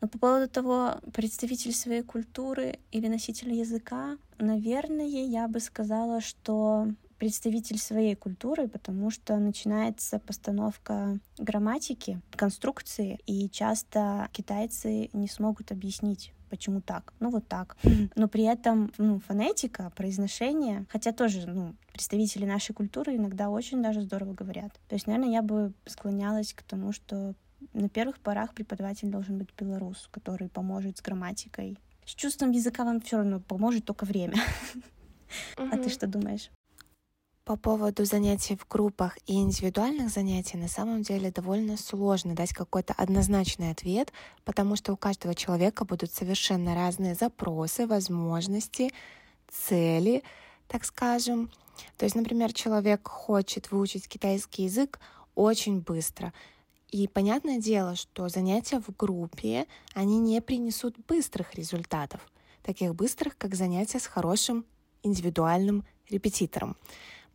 Но 0.00 0.08
по 0.08 0.18
поводу 0.18 0.48
того, 0.48 1.00
представитель 1.12 1.72
своей 1.72 2.02
культуры 2.02 2.78
или 2.92 3.08
носитель 3.08 3.52
языка, 3.52 4.18
наверное, 4.38 5.06
я 5.06 5.48
бы 5.48 5.58
сказала, 5.58 6.20
что 6.20 6.88
представитель 7.18 7.78
своей 7.78 8.14
культуры, 8.14 8.68
потому 8.68 9.10
что 9.10 9.38
начинается 9.38 10.18
постановка 10.18 11.18
грамматики, 11.38 12.20
конструкции, 12.32 13.18
и 13.26 13.48
часто 13.48 14.28
китайцы 14.32 15.08
не 15.14 15.28
смогут 15.28 15.72
объяснить 15.72 16.32
почему 16.48 16.80
так, 16.80 17.12
ну 17.20 17.30
вот 17.30 17.46
так. 17.48 17.76
Но 18.14 18.28
при 18.28 18.44
этом 18.44 18.92
ну, 18.98 19.20
фонетика, 19.20 19.92
произношение, 19.96 20.86
хотя 20.88 21.12
тоже 21.12 21.46
ну, 21.46 21.74
представители 21.92 22.44
нашей 22.44 22.74
культуры 22.74 23.16
иногда 23.16 23.50
очень 23.50 23.82
даже 23.82 24.02
здорово 24.02 24.34
говорят. 24.34 24.72
То 24.88 24.94
есть, 24.94 25.06
наверное, 25.06 25.32
я 25.32 25.42
бы 25.42 25.72
склонялась 25.86 26.52
к 26.52 26.62
тому, 26.62 26.92
что 26.92 27.34
на 27.72 27.88
первых 27.88 28.18
порах 28.18 28.54
преподаватель 28.54 29.08
должен 29.08 29.38
быть 29.38 29.48
белорус, 29.58 30.08
который 30.10 30.48
поможет 30.48 30.98
с 30.98 31.02
грамматикой. 31.02 31.78
С 32.04 32.14
чувством 32.14 32.52
языка 32.52 32.84
вам 32.84 33.00
все 33.00 33.16
равно 33.18 33.40
поможет 33.40 33.84
только 33.84 34.04
время. 34.04 34.36
А 35.56 35.76
ты 35.76 35.88
что 35.90 36.06
думаешь? 36.06 36.50
По 37.46 37.56
поводу 37.56 38.04
занятий 38.04 38.56
в 38.56 38.66
группах 38.66 39.16
и 39.28 39.34
индивидуальных 39.34 40.08
занятий 40.08 40.56
на 40.56 40.66
самом 40.66 41.02
деле 41.02 41.30
довольно 41.30 41.76
сложно 41.76 42.34
дать 42.34 42.52
какой-то 42.52 42.92
однозначный 42.94 43.70
ответ, 43.70 44.12
потому 44.44 44.74
что 44.74 44.92
у 44.92 44.96
каждого 44.96 45.32
человека 45.32 45.84
будут 45.84 46.12
совершенно 46.12 46.74
разные 46.74 47.14
запросы, 47.14 47.86
возможности, 47.86 48.90
цели, 49.48 50.24
так 50.66 50.84
скажем. 50.84 51.52
То 51.96 52.04
есть, 52.04 52.16
например, 52.16 52.52
человек 52.52 53.06
хочет 53.06 53.70
выучить 53.70 54.08
китайский 54.08 54.64
язык 54.64 54.98
очень 55.36 55.82
быстро. 55.82 56.32
И 56.90 57.06
понятное 57.06 57.58
дело, 57.58 57.94
что 57.94 58.28
занятия 58.28 58.80
в 58.80 58.90
группе, 58.96 59.68
они 59.94 60.18
не 60.18 60.40
принесут 60.40 60.96
быстрых 61.06 61.54
результатов, 61.54 62.20
таких 62.64 62.96
быстрых, 62.96 63.38
как 63.38 63.54
занятия 63.54 64.00
с 64.00 64.06
хорошим 64.06 64.64
индивидуальным 65.04 65.84
репетитором. 66.10 66.76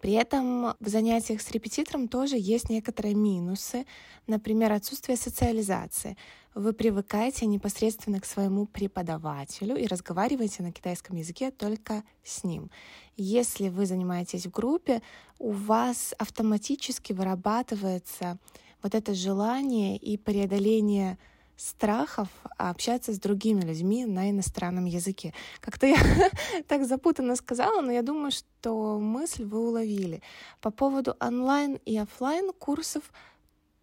При 0.01 0.13
этом 0.13 0.73
в 0.79 0.87
занятиях 0.87 1.41
с 1.41 1.51
репетитором 1.51 2.07
тоже 2.07 2.35
есть 2.35 2.69
некоторые 2.69 3.13
минусы, 3.13 3.85
например, 4.25 4.71
отсутствие 4.71 5.15
социализации. 5.15 6.17
Вы 6.55 6.73
привыкаете 6.73 7.45
непосредственно 7.45 8.19
к 8.19 8.25
своему 8.25 8.65
преподавателю 8.65 9.75
и 9.75 9.85
разговариваете 9.85 10.63
на 10.63 10.71
китайском 10.71 11.17
языке 11.17 11.51
только 11.51 12.03
с 12.23 12.43
ним. 12.43 12.71
Если 13.15 13.69
вы 13.69 13.85
занимаетесь 13.85 14.47
в 14.47 14.51
группе, 14.51 15.03
у 15.37 15.51
вас 15.51 16.15
автоматически 16.17 17.13
вырабатывается 17.13 18.39
вот 18.81 18.95
это 18.95 19.13
желание 19.13 19.97
и 19.97 20.17
преодоление 20.17 21.19
страхов 21.61 22.27
общаться 22.57 23.13
с 23.13 23.19
другими 23.19 23.61
людьми 23.61 24.05
на 24.05 24.29
иностранном 24.31 24.85
языке. 24.85 25.33
Как-то 25.59 25.85
я 25.85 25.97
так 26.67 26.85
запутанно 26.85 27.35
сказала, 27.35 27.81
но 27.81 27.91
я 27.91 28.01
думаю, 28.01 28.31
что 28.31 28.99
мысль 28.99 29.45
вы 29.45 29.59
уловили. 29.59 30.21
По 30.59 30.71
поводу 30.71 31.15
онлайн 31.19 31.79
и 31.85 31.97
офлайн 31.97 32.51
курсов 32.53 33.11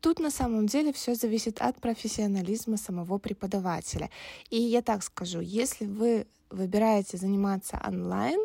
Тут 0.01 0.21
на 0.21 0.31
самом 0.31 0.67
деле 0.67 0.93
все 0.93 1.17
зависит 1.17 1.61
от 1.61 1.81
профессионализма 1.81 2.77
самого 2.77 3.19
преподавателя. 3.19 4.11
И 4.49 4.57
я 4.57 4.81
так 4.81 5.03
скажу, 5.03 5.41
если 5.41 5.87
вы 5.87 6.29
выбираете 6.51 7.17
заниматься 7.17 7.83
онлайн, 7.85 8.39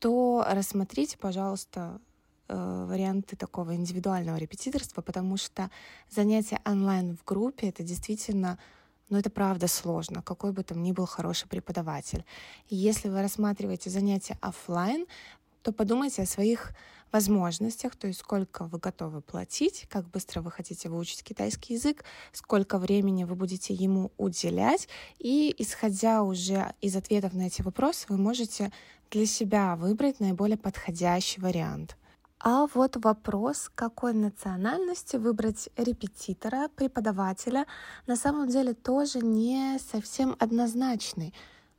то 0.00 0.44
рассмотрите, 0.48 1.16
пожалуйста, 1.18 2.00
варианты 2.54 3.36
такого 3.36 3.74
индивидуального 3.74 4.36
репетиторства, 4.36 5.02
потому 5.02 5.36
что 5.36 5.70
занятия 6.10 6.60
онлайн 6.64 7.16
в 7.16 7.24
группе 7.24 7.68
это 7.68 7.82
действительно 7.82 8.58
но 9.08 9.16
ну, 9.16 9.20
это 9.20 9.28
правда 9.28 9.68
сложно, 9.68 10.22
какой 10.22 10.52
бы 10.52 10.62
там 10.62 10.82
ни 10.82 10.90
был 10.92 11.04
хороший 11.04 11.46
преподаватель. 11.46 12.24
И 12.70 12.76
если 12.76 13.10
вы 13.10 13.20
рассматриваете 13.20 13.90
занятия 13.90 14.38
офлайн, 14.40 15.04
то 15.60 15.70
подумайте 15.70 16.22
о 16.22 16.26
своих 16.26 16.72
возможностях, 17.12 17.94
то 17.94 18.06
есть 18.06 18.20
сколько 18.20 18.64
вы 18.64 18.78
готовы 18.78 19.20
платить, 19.20 19.86
как 19.90 20.08
быстро 20.08 20.40
вы 20.40 20.50
хотите 20.50 20.88
выучить 20.88 21.22
китайский 21.22 21.74
язык, 21.74 22.04
сколько 22.32 22.78
времени 22.78 23.24
вы 23.24 23.34
будете 23.34 23.74
ему 23.74 24.12
уделять, 24.16 24.88
и 25.18 25.54
исходя 25.58 26.22
уже 26.22 26.72
из 26.80 26.96
ответов 26.96 27.34
на 27.34 27.42
эти 27.42 27.60
вопросы, 27.60 28.06
вы 28.08 28.16
можете 28.16 28.72
для 29.10 29.26
себя 29.26 29.76
выбрать 29.76 30.20
наиболее 30.20 30.56
подходящий 30.56 31.40
вариант. 31.40 31.98
А 32.44 32.66
вот 32.74 32.96
вопрос, 32.96 33.70
какой 33.72 34.14
национальности 34.14 35.14
выбрать 35.14 35.68
репетитора, 35.76 36.68
преподавателя, 36.74 37.66
на 38.08 38.16
самом 38.16 38.48
деле 38.48 38.74
тоже 38.74 39.20
не 39.20 39.78
совсем 39.78 40.34
однозначный. 40.40 41.32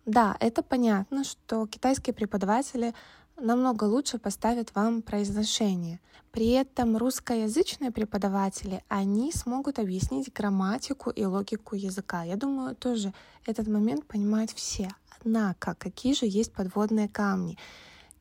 Да, 0.06 0.38
это 0.40 0.64
понятно, 0.64 1.26
что 1.26 1.68
китайские 1.68 2.14
преподаватели 2.14 2.94
намного 3.36 3.84
лучше 3.84 4.20
поставят 4.20 4.74
вам 4.74 5.02
произношение. 5.02 6.00
При 6.32 6.52
этом 6.52 6.96
русскоязычные 6.96 7.92
преподаватели, 7.92 8.86
они 8.88 9.34
смогут 9.34 9.80
объяснить 9.80 10.32
грамматику 10.32 11.10
и 11.10 11.26
логику 11.26 11.76
языка. 11.76 12.24
Я 12.24 12.38
думаю, 12.38 12.74
тоже 12.74 13.14
этот 13.46 13.68
момент 13.68 14.06
понимают 14.06 14.52
все. 14.52 14.88
Однако, 15.20 15.76
какие 15.78 16.14
же 16.14 16.26
есть 16.26 16.54
подводные 16.54 17.10
камни? 17.10 17.58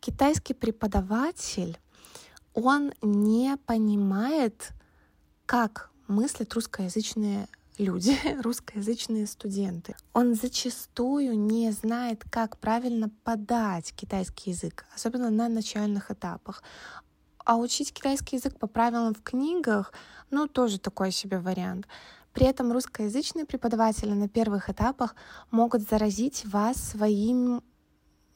Китайский 0.01 0.55
преподаватель 0.55 1.79
он 2.55 2.93
не 3.03 3.57
понимает, 3.67 4.73
как 5.47 5.91
мыслят 6.09 6.53
русскоязычные 6.55 7.49
люди, 7.79 8.17
русскоязычные 8.43 9.27
студенты. 9.27 9.95
Он 10.13 10.35
зачастую 10.35 11.39
не 11.39 11.71
знает, 11.73 12.25
как 12.31 12.59
правильно 12.59 13.11
подать 13.25 13.93
китайский 13.95 14.51
язык, 14.51 14.87
особенно 14.95 15.31
на 15.31 15.49
начальных 15.49 16.11
этапах. 16.11 16.63
А 17.45 17.57
учить 17.57 17.93
китайский 17.93 18.37
язык 18.37 18.59
по 18.59 18.67
правилам 18.67 19.15
в 19.15 19.23
книгах, 19.23 19.93
ну, 20.31 20.47
тоже 20.47 20.79
такой 20.79 21.11
себе 21.11 21.39
вариант. 21.41 21.89
При 22.33 22.47
этом 22.47 22.73
русскоязычные 22.73 23.45
преподаватели 23.45 24.13
на 24.13 24.29
первых 24.29 24.71
этапах 24.71 25.15
могут 25.51 25.83
заразить 25.83 26.47
вас 26.47 26.77
своим 26.77 27.63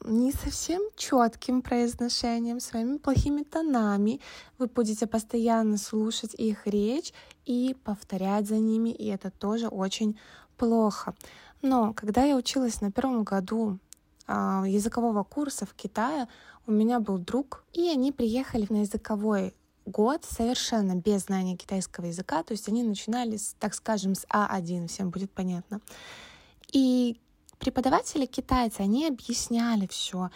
не 0.05 0.31
совсем 0.31 0.81
четким 0.95 1.61
произношением, 1.61 2.59
своими 2.59 2.97
плохими 2.97 3.43
тонами. 3.43 4.19
Вы 4.57 4.67
будете 4.67 5.07
постоянно 5.07 5.77
слушать 5.77 6.33
их 6.35 6.67
речь 6.67 7.13
и 7.45 7.75
повторять 7.83 8.47
за 8.47 8.57
ними, 8.57 8.89
и 8.89 9.07
это 9.07 9.31
тоже 9.31 9.67
очень 9.67 10.19
плохо. 10.57 11.15
Но 11.61 11.93
когда 11.93 12.23
я 12.23 12.35
училась 12.35 12.81
на 12.81 12.91
первом 12.91 13.23
году 13.23 13.79
а, 14.27 14.63
языкового 14.65 15.23
курса 15.23 15.65
в 15.65 15.73
Китае, 15.73 16.27
у 16.65 16.71
меня 16.71 16.99
был 16.99 17.17
друг, 17.17 17.63
и 17.73 17.89
они 17.89 18.11
приехали 18.11 18.67
на 18.69 18.81
языковой 18.81 19.55
год 19.85 20.25
совершенно 20.25 20.95
без 20.95 21.23
знания 21.23 21.55
китайского 21.55 22.05
языка, 22.05 22.43
то 22.43 22.51
есть 22.51 22.67
они 22.67 22.83
начинали, 22.83 23.39
так 23.57 23.73
скажем, 23.73 24.15
с 24.15 24.25
А1, 24.25 24.87
всем 24.87 25.09
будет 25.09 25.31
понятно. 25.31 25.79
И 26.71 27.19
преподаватели 27.59 28.25
китайцы, 28.25 28.81
они 28.81 29.07
объясняли 29.07 29.87
все. 29.87 30.29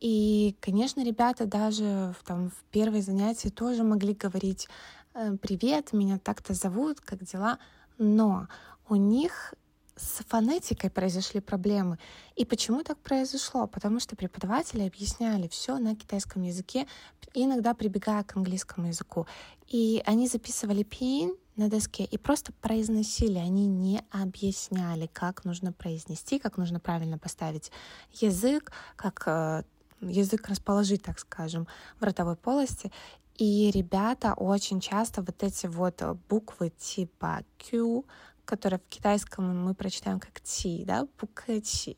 И, 0.00 0.56
конечно, 0.60 1.04
ребята 1.04 1.46
даже 1.46 2.14
в, 2.18 2.24
там, 2.26 2.50
в 2.50 2.64
первой 2.70 3.00
занятии 3.00 3.48
тоже 3.48 3.84
могли 3.84 4.12
говорить 4.12 4.68
«Э, 5.14 5.36
«Привет, 5.40 5.92
меня 5.92 6.18
так-то 6.18 6.52
зовут, 6.54 7.00
как 7.00 7.24
дела?» 7.24 7.58
Но 7.96 8.48
у 8.88 8.96
них 8.96 9.54
с 9.96 10.24
фонетикой 10.28 10.90
произошли 10.90 11.40
проблемы. 11.40 11.98
И 12.34 12.44
почему 12.44 12.82
так 12.82 12.98
произошло? 12.98 13.66
Потому 13.66 14.00
что 14.00 14.16
преподаватели 14.16 14.82
объясняли 14.82 15.48
все 15.48 15.78
на 15.78 15.94
китайском 15.94 16.42
языке, 16.42 16.86
иногда 17.32 17.74
прибегая 17.74 18.24
к 18.24 18.36
английскому 18.36 18.88
языку. 18.88 19.26
И 19.68 20.02
они 20.04 20.26
записывали 20.28 20.82
пин 20.82 21.36
на 21.56 21.68
доске 21.68 22.04
и 22.04 22.18
просто 22.18 22.52
произносили, 22.52 23.38
они 23.38 23.66
не 23.66 24.02
объясняли, 24.10 25.08
как 25.12 25.44
нужно 25.44 25.72
произнести, 25.72 26.38
как 26.38 26.56
нужно 26.56 26.80
правильно 26.80 27.18
поставить 27.18 27.70
язык, 28.12 28.72
как 28.96 29.22
э, 29.26 29.62
язык 30.00 30.48
расположить, 30.48 31.02
так 31.02 31.18
скажем, 31.18 31.66
в 32.00 32.04
ротовой 32.04 32.36
полости. 32.36 32.90
И 33.36 33.70
ребята 33.72 34.34
очень 34.34 34.80
часто 34.80 35.22
вот 35.22 35.42
эти 35.42 35.66
вот 35.66 36.02
буквы 36.28 36.70
типа 36.70 37.44
Q, 37.58 38.04
которые 38.44 38.78
в 38.78 38.88
китайском 38.88 39.64
мы 39.64 39.74
прочитаем 39.74 40.20
как 40.20 40.40
Ти, 40.40 40.84
да, 40.84 41.06
буква 41.20 41.60
Ти, 41.60 41.96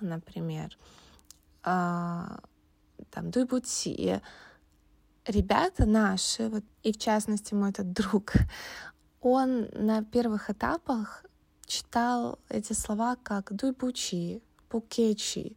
например, 0.00 0.76
а, 1.62 2.40
там 3.10 3.30
Дуйбути, 3.30 4.20
ребята 5.26 5.86
наши, 5.86 6.48
вот, 6.48 6.64
и 6.82 6.92
в 6.92 6.98
частности 6.98 7.54
мой 7.54 7.70
этот 7.70 7.92
друг, 7.92 8.32
он 9.22 9.68
на 9.72 10.04
первых 10.04 10.50
этапах 10.50 11.24
читал 11.66 12.38
эти 12.48 12.72
слова 12.72 13.16
как 13.22 13.52
дуйбучи, 13.52 14.42
пукечи, 14.68 15.56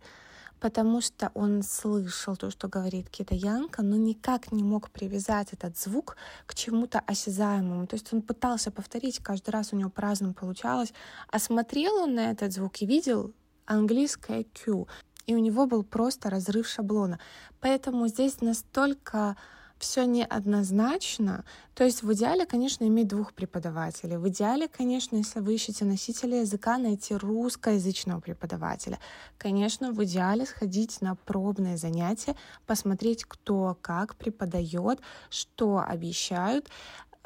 потому 0.59 1.01
что 1.01 1.31
он 1.33 1.63
слышал 1.63 2.35
то, 2.35 2.49
что 2.49 2.67
говорит 2.67 3.09
китаянка, 3.09 3.83
но 3.83 3.97
никак 3.97 4.51
не 4.51 4.63
мог 4.63 4.89
привязать 4.89 5.53
этот 5.53 5.77
звук 5.77 6.15
к 6.45 6.55
чему-то 6.55 6.99
осязаемому. 6.99 7.87
То 7.87 7.95
есть 7.95 8.13
он 8.13 8.21
пытался 8.21 8.71
повторить, 8.71 9.19
каждый 9.19 9.49
раз 9.49 9.73
у 9.73 9.75
него 9.75 9.89
по-разному 9.89 10.33
получалось, 10.33 10.93
а 11.29 11.39
смотрел 11.39 11.95
он 11.95 12.15
на 12.15 12.31
этот 12.31 12.53
звук 12.53 12.81
и 12.81 12.85
видел 12.85 13.33
английское 13.65 14.45
Q, 14.45 14.87
и 15.25 15.35
у 15.35 15.39
него 15.39 15.65
был 15.65 15.83
просто 15.83 16.29
разрыв 16.29 16.67
шаблона. 16.67 17.19
Поэтому 17.59 18.07
здесь 18.07 18.41
настолько 18.41 19.35
все 19.77 20.05
неоднозначно. 20.05 21.43
То 21.73 21.83
есть 21.83 22.03
в 22.03 22.13
идеале, 22.13 22.45
конечно, 22.45 22.85
иметь 22.85 23.07
двух 23.07 23.33
преподавателей. 23.33 24.17
В 24.17 24.27
идеале, 24.29 24.67
конечно, 24.67 25.17
если 25.17 25.39
вы 25.39 25.55
ищете 25.55 25.85
носителя 25.85 26.41
языка, 26.41 26.77
найти 26.77 27.15
русскоязычного 27.15 28.21
преподавателя. 28.21 28.99
Конечно, 29.37 29.91
в 29.91 30.03
идеале 30.03 30.45
сходить 30.45 31.01
на 31.01 31.15
пробные 31.15 31.77
занятия, 31.77 32.35
посмотреть, 32.65 33.25
кто 33.25 33.77
как 33.81 34.15
преподает, 34.15 34.99
что 35.29 35.83
обещают. 35.85 36.69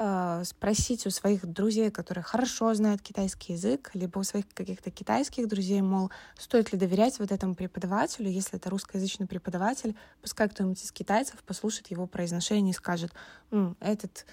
Э, 0.02 0.44
спросить 0.44 1.06
у 1.06 1.10
своих 1.10 1.44
друзей, 1.44 1.90
которые 1.90 2.24
хорошо 2.24 2.72
знают 2.72 3.02
китайский 3.02 3.52
язык, 3.52 3.90
либо 3.92 4.18
у 4.18 4.22
своих 4.22 4.48
каких-то 4.54 4.90
китайских 4.90 5.46
друзей, 5.46 5.82
мол, 5.82 6.10
стоит 6.38 6.72
ли 6.72 6.78
доверять 6.78 7.18
вот 7.18 7.30
этому 7.30 7.54
преподавателю, 7.54 8.30
если 8.30 8.56
это 8.56 8.70
русскоязычный 8.70 9.26
преподаватель, 9.26 9.94
пускай 10.22 10.48
кто-нибудь 10.48 10.82
из 10.82 10.90
китайцев 10.90 11.42
послушает 11.42 11.88
его 11.88 12.06
произношение 12.06 12.70
и 12.70 12.74
скажет, 12.74 13.12
М, 13.50 13.76
этот 13.78 14.24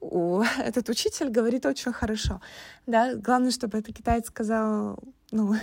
у, 0.00 0.42
этот 0.58 0.90
учитель 0.90 1.30
говорит 1.30 1.64
очень 1.64 1.94
хорошо. 1.94 2.42
Да, 2.84 3.14
главное, 3.14 3.52
чтобы 3.52 3.78
этот 3.78 3.96
китаец 3.96 4.26
сказал, 4.26 4.98
ну, 5.30 5.54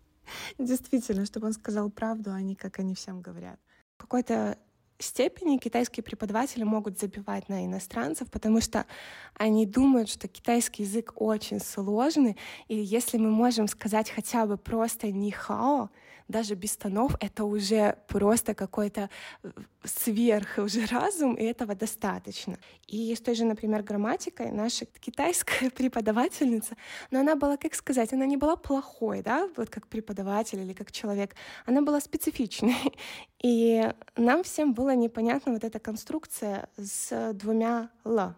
действительно, 0.58 1.26
чтобы 1.26 1.48
он 1.48 1.52
сказал 1.52 1.90
правду, 1.90 2.32
а 2.32 2.40
не 2.40 2.54
как 2.54 2.78
они 2.78 2.94
всем 2.94 3.20
говорят. 3.20 3.60
Какой-то 3.98 4.56
степени 5.02 5.58
китайские 5.58 6.04
преподаватели 6.04 6.62
могут 6.62 6.98
забивать 6.98 7.48
на 7.48 7.64
иностранцев, 7.64 8.30
потому 8.30 8.60
что 8.60 8.86
они 9.34 9.66
думают, 9.66 10.08
что 10.08 10.28
китайский 10.28 10.82
язык 10.84 11.12
очень 11.16 11.60
сложный, 11.60 12.36
и 12.68 12.76
если 12.76 13.18
мы 13.18 13.30
можем 13.30 13.68
сказать 13.68 14.10
хотя 14.10 14.46
бы 14.46 14.56
просто 14.56 15.10
«нихао», 15.10 15.90
даже 16.28 16.54
без 16.54 16.76
тонов, 16.76 17.14
это 17.20 17.44
уже 17.44 17.96
просто 18.08 18.54
какой-то 18.54 19.10
э, 19.42 19.50
сверх 19.84 20.58
уже 20.58 20.86
разум, 20.86 21.34
и 21.34 21.44
этого 21.44 21.74
достаточно. 21.74 22.58
И 22.88 23.14
с 23.14 23.20
той 23.20 23.34
же, 23.34 23.44
например, 23.44 23.82
грамматикой 23.82 24.50
наша 24.50 24.86
китайская 24.86 25.70
преподавательница, 25.76 26.76
но 27.10 27.20
она 27.20 27.36
была, 27.36 27.56
как 27.56 27.74
сказать, 27.74 28.12
она 28.12 28.26
не 28.26 28.36
была 28.36 28.56
плохой, 28.56 29.22
да, 29.22 29.48
вот 29.56 29.70
как 29.70 29.86
преподаватель 29.86 30.60
или 30.60 30.72
как 30.72 30.90
человек, 30.90 31.34
она 31.66 31.82
была 31.82 32.00
специфичной. 32.00 32.76
И 33.42 33.90
нам 34.16 34.44
всем 34.44 34.72
было 34.72 34.91
непонятна 34.94 35.52
вот 35.52 35.64
эта 35.64 35.78
конструкция 35.78 36.68
с 36.76 37.32
двумя 37.34 37.90
«л», 38.04 38.34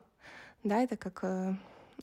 да, 0.65 0.83
это 0.83 0.97
как 0.97 1.21
э, 1.23 1.55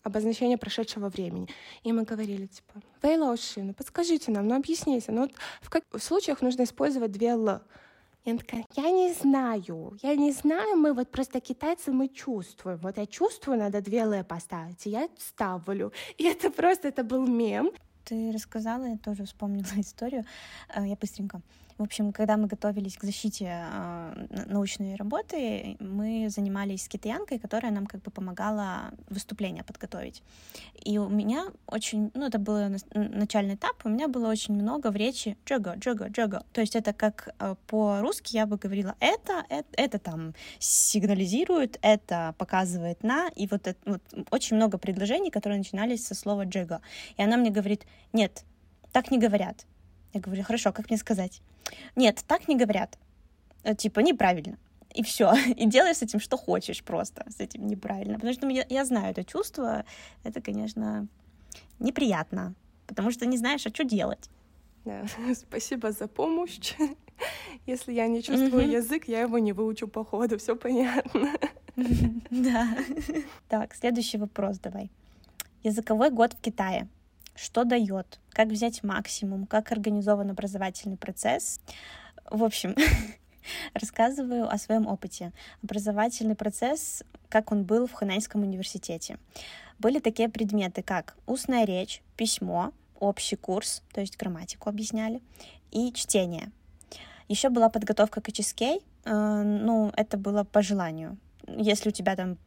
обозначение 0.04 0.58
прошедшего 0.58 1.10
времени. 1.10 1.48
И 1.84 1.92
мы 1.92 2.04
говорили, 2.04 2.46
типа, 2.46 2.82
Вейлоши, 3.02 3.64
ну 3.64 3.74
подскажите 3.74 4.32
нам, 4.32 4.48
ну 4.48 4.56
объясните. 4.56 5.12
Ну 5.12 5.22
вот 5.22 5.32
в 5.62 5.70
каких 5.70 6.02
случаях 6.02 6.42
нужно 6.42 6.64
использовать 6.64 7.12
две 7.12 7.30
«л»? 7.30 7.60
И 8.24 8.30
она 8.30 8.40
такая, 8.40 8.66
я 8.76 8.92
не 8.92 9.14
знаю, 9.14 9.98
я 10.04 10.16
не 10.16 10.32
знаю, 10.32 10.78
мы 10.78 10.94
вот 10.94 11.10
просто 11.10 11.40
китайцы, 11.40 11.92
мы 11.92 12.08
чувствуем. 12.08 12.78
Вот 12.78 12.98
я 12.98 13.08
чувствую, 13.08 13.58
надо 13.58 13.82
две 13.82 14.00
«л» 14.00 14.24
поставить, 14.24 14.86
и 14.86 14.92
я 14.92 15.10
ставлю. 15.18 15.92
И 16.18 16.26
это 16.26 16.52
просто, 16.52 16.88
это 16.88 17.04
был 17.04 17.26
мем. 17.26 17.72
Ты 18.04 18.32
рассказала, 18.32 18.86
я 18.86 18.98
тоже 18.98 19.26
вспомнила 19.26 19.66
историю. 19.78 20.24
Э, 20.76 20.88
я 20.88 20.96
быстренько. 20.96 21.42
В 21.82 21.84
общем, 21.84 22.14
когда 22.14 22.38
мы 22.38 22.46
готовились 22.46 22.96
к 22.96 23.04
защите 23.04 23.46
э, 23.48 24.28
научной 24.46 24.94
работы, 24.94 25.78
мы 25.80 26.30
занимались 26.30 26.84
с 26.84 26.88
китаянкой, 26.88 27.40
которая 27.40 27.72
нам 27.72 27.88
как 27.88 28.04
бы 28.04 28.12
помогала 28.12 28.92
выступление 29.10 29.64
подготовить. 29.64 30.22
И 30.86 31.00
у 31.00 31.10
меня 31.10 31.48
очень, 31.66 32.12
ну, 32.14 32.28
это 32.28 32.38
был 32.38 32.78
начальный 32.94 33.56
этап, 33.56 33.84
у 33.84 33.90
меня 33.90 34.08
было 34.08 34.30
очень 34.30 34.54
много 34.54 34.92
в 34.92 34.96
речи 34.96 35.38
джога, 35.44 35.74
джога, 35.76 36.10
джога. 36.10 36.46
То 36.54 36.62
есть 36.62 36.76
это 36.76 36.94
как 36.94 37.34
э, 37.40 37.56
по-русски 37.66 38.36
я 38.36 38.46
бы 38.46 38.58
говорила 38.58 38.96
это, 39.00 39.44
это, 39.50 39.70
это 39.76 39.98
там 39.98 40.36
сигнализирует, 40.60 41.80
это 41.82 42.36
показывает 42.38 43.02
на, 43.02 43.30
и 43.30 43.48
вот, 43.48 43.66
это, 43.66 43.80
вот 43.86 44.02
очень 44.30 44.56
много 44.56 44.78
предложений, 44.78 45.32
которые 45.32 45.58
начинались 45.58 46.06
со 46.06 46.14
слова 46.14 46.46
джога. 46.46 46.80
И 47.18 47.24
она 47.24 47.38
мне 47.38 47.50
говорит, 47.50 47.88
нет, 48.14 48.44
так 48.92 49.10
не 49.10 49.18
говорят. 49.18 49.66
Я 50.14 50.20
говорю, 50.20 50.44
хорошо, 50.44 50.72
как 50.72 50.90
мне 50.90 50.98
сказать? 50.98 51.42
Нет, 51.96 52.24
так 52.28 52.48
не 52.48 52.58
говорят. 52.58 52.98
Э, 53.64 53.76
типа, 53.76 54.02
неправильно. 54.02 54.58
И 54.94 55.04
все. 55.04 55.34
И 55.58 55.66
делай 55.66 55.94
с 55.94 56.02
этим, 56.02 56.20
что 56.20 56.38
хочешь 56.38 56.84
просто. 56.84 57.26
С 57.30 57.40
этим 57.40 57.68
неправильно. 57.68 58.16
Потому 58.16 58.34
что 58.34 58.48
я, 58.50 58.66
я 58.70 58.86
знаю 58.86 59.12
это 59.12 59.24
чувство. 59.24 59.86
Это, 60.24 60.42
конечно, 60.42 61.08
неприятно. 61.80 62.54
Потому 62.88 63.12
что 63.12 63.26
не 63.26 63.38
знаешь, 63.38 63.66
а 63.66 63.70
что 63.70 63.84
делать. 63.84 64.30
Да. 64.86 65.06
Спасибо 65.36 65.92
за 65.92 66.08
помощь. 66.08 66.74
Если 67.68 67.94
я 67.94 68.08
не 68.08 68.22
чувствую 68.22 68.64
mm-hmm. 68.64 68.78
язык, 68.78 69.08
я 69.08 69.22
его 69.22 69.38
не 69.40 69.54
выучу 69.54 69.88
по 69.88 70.04
ходу. 70.04 70.38
Все 70.38 70.56
понятно. 70.56 71.32
Да. 72.30 72.78
Так, 73.48 73.76
следующий 73.76 74.18
вопрос 74.18 74.60
давай. 74.60 74.90
Языковой 75.64 76.10
год 76.10 76.34
в 76.34 76.42
Китае 76.42 76.88
что 77.42 77.64
дает, 77.64 78.20
как 78.30 78.50
взять 78.50 78.84
максимум, 78.84 79.48
как 79.48 79.72
организован 79.72 80.30
образовательный 80.30 80.98
процесс. 80.98 81.60
В 82.30 82.44
общем, 82.44 82.76
рассказываю 83.74 84.48
о 84.48 84.58
своем 84.60 84.86
опыте. 84.86 85.32
Образовательный 85.64 86.36
процесс, 86.36 87.04
как 87.30 87.52
он 87.52 87.64
был 87.64 87.88
в 87.88 87.94
Хананьском 87.94 88.44
университете. 88.44 89.18
Были 89.80 90.00
такие 90.00 90.30
предметы, 90.30 90.84
как 90.84 91.18
устная 91.26 91.66
речь, 91.66 92.04
письмо, 92.16 92.74
общий 93.00 93.36
курс, 93.36 93.82
то 93.92 94.02
есть 94.02 94.18
грамматику 94.18 94.70
объясняли, 94.70 95.20
и 95.72 95.92
чтение. 95.94 96.52
Еще 97.28 97.50
была 97.50 97.70
подготовка 97.70 98.22
к 98.22 98.30
HSK, 98.30 98.84
э, 99.06 99.42
ну, 99.44 99.92
это 99.98 100.18
было 100.18 100.44
по 100.44 100.62
желанию. 100.62 101.18
Если 101.48 101.90
у 101.90 101.92
тебя 101.92 102.16
там 102.16 102.38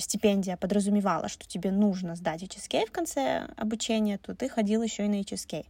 стипендия 0.00 0.56
подразумевала, 0.56 1.28
что 1.28 1.46
тебе 1.46 1.70
нужно 1.70 2.16
сдать 2.16 2.42
HSK 2.42 2.86
в 2.86 2.92
конце 2.92 3.48
обучения, 3.56 4.18
то 4.18 4.34
ты 4.34 4.48
ходил 4.48 4.82
еще 4.82 5.06
и 5.06 5.08
на 5.08 5.20
HSK. 5.20 5.64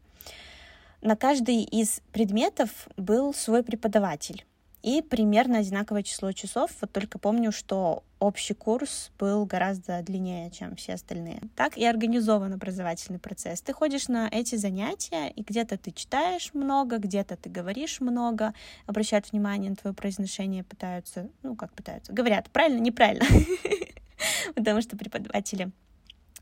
На 1.01 1.17
каждый 1.17 1.63
из 1.63 2.01
предметов 2.13 2.89
был 2.97 3.35
свой 3.35 3.63
преподаватель 3.65 4.45
и 4.83 5.01
примерно 5.01 5.59
одинаковое 5.59 6.03
число 6.03 6.33
часов. 6.33 6.71
Вот 6.81 6.93
только 6.93 7.19
помню, 7.19 7.53
что 7.53 8.03
общий 8.19 8.55
курс 8.55 9.11
был 9.19 9.47
гораздо 9.47 10.03
длиннее, 10.03 10.51
чем 10.51 10.77
все 10.77 10.95
остальные. 10.95 11.41
Так 11.57 11.77
и 11.77 11.85
организован 11.85 12.53
образовательный 12.53 13.19
процесс. 13.19 13.61
Ты 13.63 13.73
ходишь 13.73 14.09
на 14.09 14.29
эти 14.29 14.57
занятия, 14.57 15.29
и 15.29 15.43
где-то 15.43 15.79
ты 15.79 15.93
читаешь 15.93 16.53
много, 16.53 16.99
где-то 16.99 17.37
ты 17.37 17.49
говоришь 17.49 18.01
много, 18.01 18.55
обращают 18.87 19.31
внимание 19.33 19.71
на 19.71 19.77
твое 19.77 19.95
произношение, 19.95 20.65
пытаются, 20.65 21.29
ну 21.43 21.57
как 21.57 21.73
пытаются, 21.73 22.13
говорят 22.13 22.51
правильно, 22.51 22.81
неправильно, 22.81 23.27
потому 24.55 24.81
что 24.83 24.97
преподаватели 24.97 25.71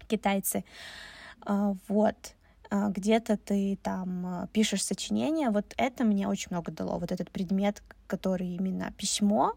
китайцы. 0.09 0.65
А, 1.43 1.75
вот 1.89 2.35
а, 2.71 2.89
где-то 2.89 3.37
ты 3.37 3.79
там 3.83 4.27
а, 4.27 4.47
пишешь 4.53 4.85
сочинение, 4.85 5.51
вот 5.51 5.75
это 5.77 6.05
мне 6.05 6.29
очень 6.29 6.49
много 6.51 6.71
дало, 6.73 6.99
вот 6.99 7.13
этот 7.13 7.31
предмет, 7.31 7.83
который 8.07 8.49
именно 8.49 8.93
письмо, 8.97 9.55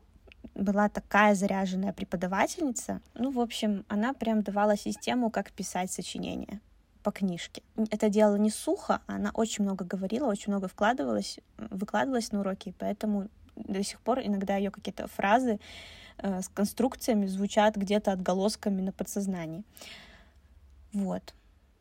была 0.56 0.90
такая 0.90 1.36
заряженная 1.36 1.94
преподавательница. 1.94 3.02
Ну, 3.14 3.32
в 3.32 3.40
общем, 3.40 3.86
она 3.88 4.14
прям 4.14 4.42
давала 4.42 4.78
систему, 4.78 5.30
как 5.30 5.52
писать 5.52 5.92
сочинение 5.92 6.60
по 7.02 7.12
книжке. 7.12 7.64
Это 7.92 8.10
делала 8.10 8.38
не 8.38 8.50
сухо, 8.50 9.02
она 9.08 9.32
очень 9.34 9.64
много 9.64 9.86
говорила, 9.86 10.28
очень 10.28 10.52
много 10.52 10.68
вкладывалась, 10.68 11.40
выкладывалась 11.58 12.32
на 12.32 12.40
уроки, 12.40 12.74
поэтому 12.78 13.28
до 13.56 13.84
сих 13.84 14.00
пор 14.02 14.20
иногда 14.20 14.56
ее 14.56 14.72
какие-то 14.72 15.08
фразы 15.08 15.60
с 16.24 16.50
конструкциями 16.50 17.26
звучат 17.26 17.76
где-то 17.76 18.12
отголосками 18.12 18.82
на 18.82 18.92
подсознании. 18.92 19.64
Вот. 20.94 21.34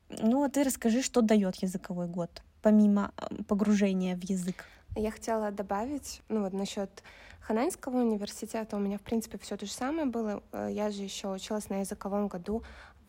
Ну, 0.09 0.45
а 0.45 0.49
ты 0.49 0.63
расскажи, 0.65 1.03
что 1.03 1.23
дает 1.23 1.57
языковой 1.57 2.07
год, 2.07 2.43
помимо 2.61 3.13
э, 3.17 3.43
погружения 3.45 4.17
в 4.17 4.25
язык. 4.25 4.67
Я 4.95 5.11
хотела 5.11 5.51
добавить, 5.51 6.21
ну 6.29 6.43
вот 6.43 6.53
насчет 6.53 7.03
Хананьского 7.41 7.99
университета 7.99 8.77
у 8.77 8.79
меня, 8.79 8.99
в 8.99 9.03
принципе, 9.03 9.39
все 9.39 9.57
то 9.57 9.67
же 9.67 9.73
самое 9.73 10.07
было. 10.07 10.43
Э, 10.53 10.69
я 10.71 10.91
же 10.91 11.03
еще 11.03 11.33
училась 11.33 11.69
на 11.71 11.81
языковом 11.81 12.29
году 12.29 12.63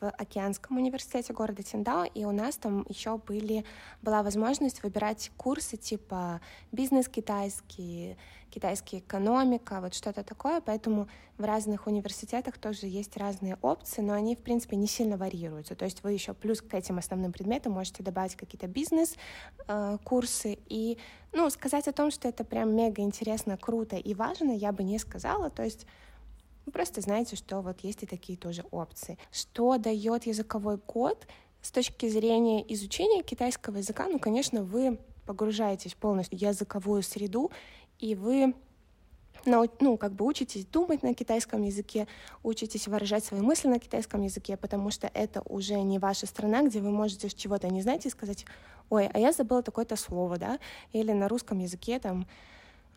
Океанском 0.09 0.77
университете 0.77 1.33
города 1.33 1.63
Тиндао, 1.63 2.05
и 2.05 2.25
у 2.25 2.31
нас 2.31 2.57
там 2.57 2.85
еще 2.89 3.17
были, 3.17 3.65
была 4.01 4.23
возможность 4.23 4.83
выбирать 4.83 5.31
курсы 5.37 5.77
типа 5.77 6.41
бизнес 6.71 7.07
китайский, 7.07 8.17
китайский 8.49 8.99
экономика, 8.99 9.79
вот 9.81 9.93
что-то 9.93 10.23
такое, 10.23 10.61
поэтому 10.61 11.07
в 11.37 11.43
разных 11.43 11.87
университетах 11.87 12.57
тоже 12.57 12.85
есть 12.85 13.17
разные 13.17 13.57
опции, 13.61 14.01
но 14.01 14.13
они, 14.13 14.35
в 14.35 14.39
принципе, 14.39 14.75
не 14.75 14.87
сильно 14.87 15.17
варьируются. 15.17 15.75
То 15.75 15.85
есть 15.85 16.03
вы 16.03 16.11
еще 16.11 16.33
плюс 16.33 16.61
к 16.61 16.73
этим 16.73 16.99
основным 16.99 17.31
предметам 17.31 17.73
можете 17.73 18.03
добавить 18.03 18.35
какие-то 18.35 18.67
бизнес-курсы, 18.67 20.53
э, 20.53 20.57
и, 20.69 20.99
ну, 21.31 21.49
сказать 21.49 21.87
о 21.87 21.93
том, 21.93 22.11
что 22.11 22.27
это 22.27 22.43
прям 22.43 22.75
мега 22.75 23.01
интересно, 23.01 23.57
круто 23.57 23.95
и 23.95 24.13
важно, 24.13 24.51
я 24.51 24.71
бы 24.71 24.83
не 24.83 24.99
сказала, 24.99 25.49
то 25.49 25.63
есть 25.63 25.87
вы 26.65 26.71
просто 26.71 27.01
знаете, 27.01 27.35
что 27.35 27.61
вот 27.61 27.81
есть 27.81 28.03
и 28.03 28.05
такие 28.05 28.37
тоже 28.37 28.63
опции. 28.71 29.17
Что 29.31 29.77
дает 29.77 30.25
языковой 30.25 30.77
код 30.77 31.27
с 31.61 31.71
точки 31.71 32.07
зрения 32.07 32.63
изучения 32.73 33.23
китайского 33.23 33.77
языка? 33.77 34.07
Ну, 34.07 34.19
конечно, 34.19 34.63
вы 34.63 34.99
погружаетесь 35.25 35.93
полностью 35.93 36.37
в 36.37 36.41
языковую 36.41 37.03
среду, 37.03 37.51
и 37.99 38.15
вы 38.15 38.53
ну, 39.45 39.97
как 39.97 40.13
бы 40.13 40.25
учитесь 40.25 40.65
думать 40.65 41.03
на 41.03 41.13
китайском 41.13 41.63
языке, 41.63 42.07
учитесь 42.43 42.87
выражать 42.87 43.25
свои 43.25 43.41
мысли 43.41 43.67
на 43.67 43.79
китайском 43.79 44.21
языке, 44.21 44.55
потому 44.55 44.89
что 44.89 45.09
это 45.13 45.41
уже 45.45 45.75
не 45.81 45.99
ваша 45.99 46.25
страна, 46.27 46.63
где 46.63 46.79
вы 46.79 46.91
можете 46.91 47.29
чего-то 47.29 47.67
не 47.67 47.81
знать 47.81 48.05
и 48.05 48.09
сказать, 48.09 48.45
ой, 48.89 49.07
а 49.07 49.19
я 49.19 49.31
забыла 49.33 49.61
такое-то 49.61 49.95
слово, 49.95 50.37
да, 50.37 50.59
или 50.93 51.11
на 51.11 51.27
русском 51.27 51.59
языке 51.59 51.99
там 51.99 52.25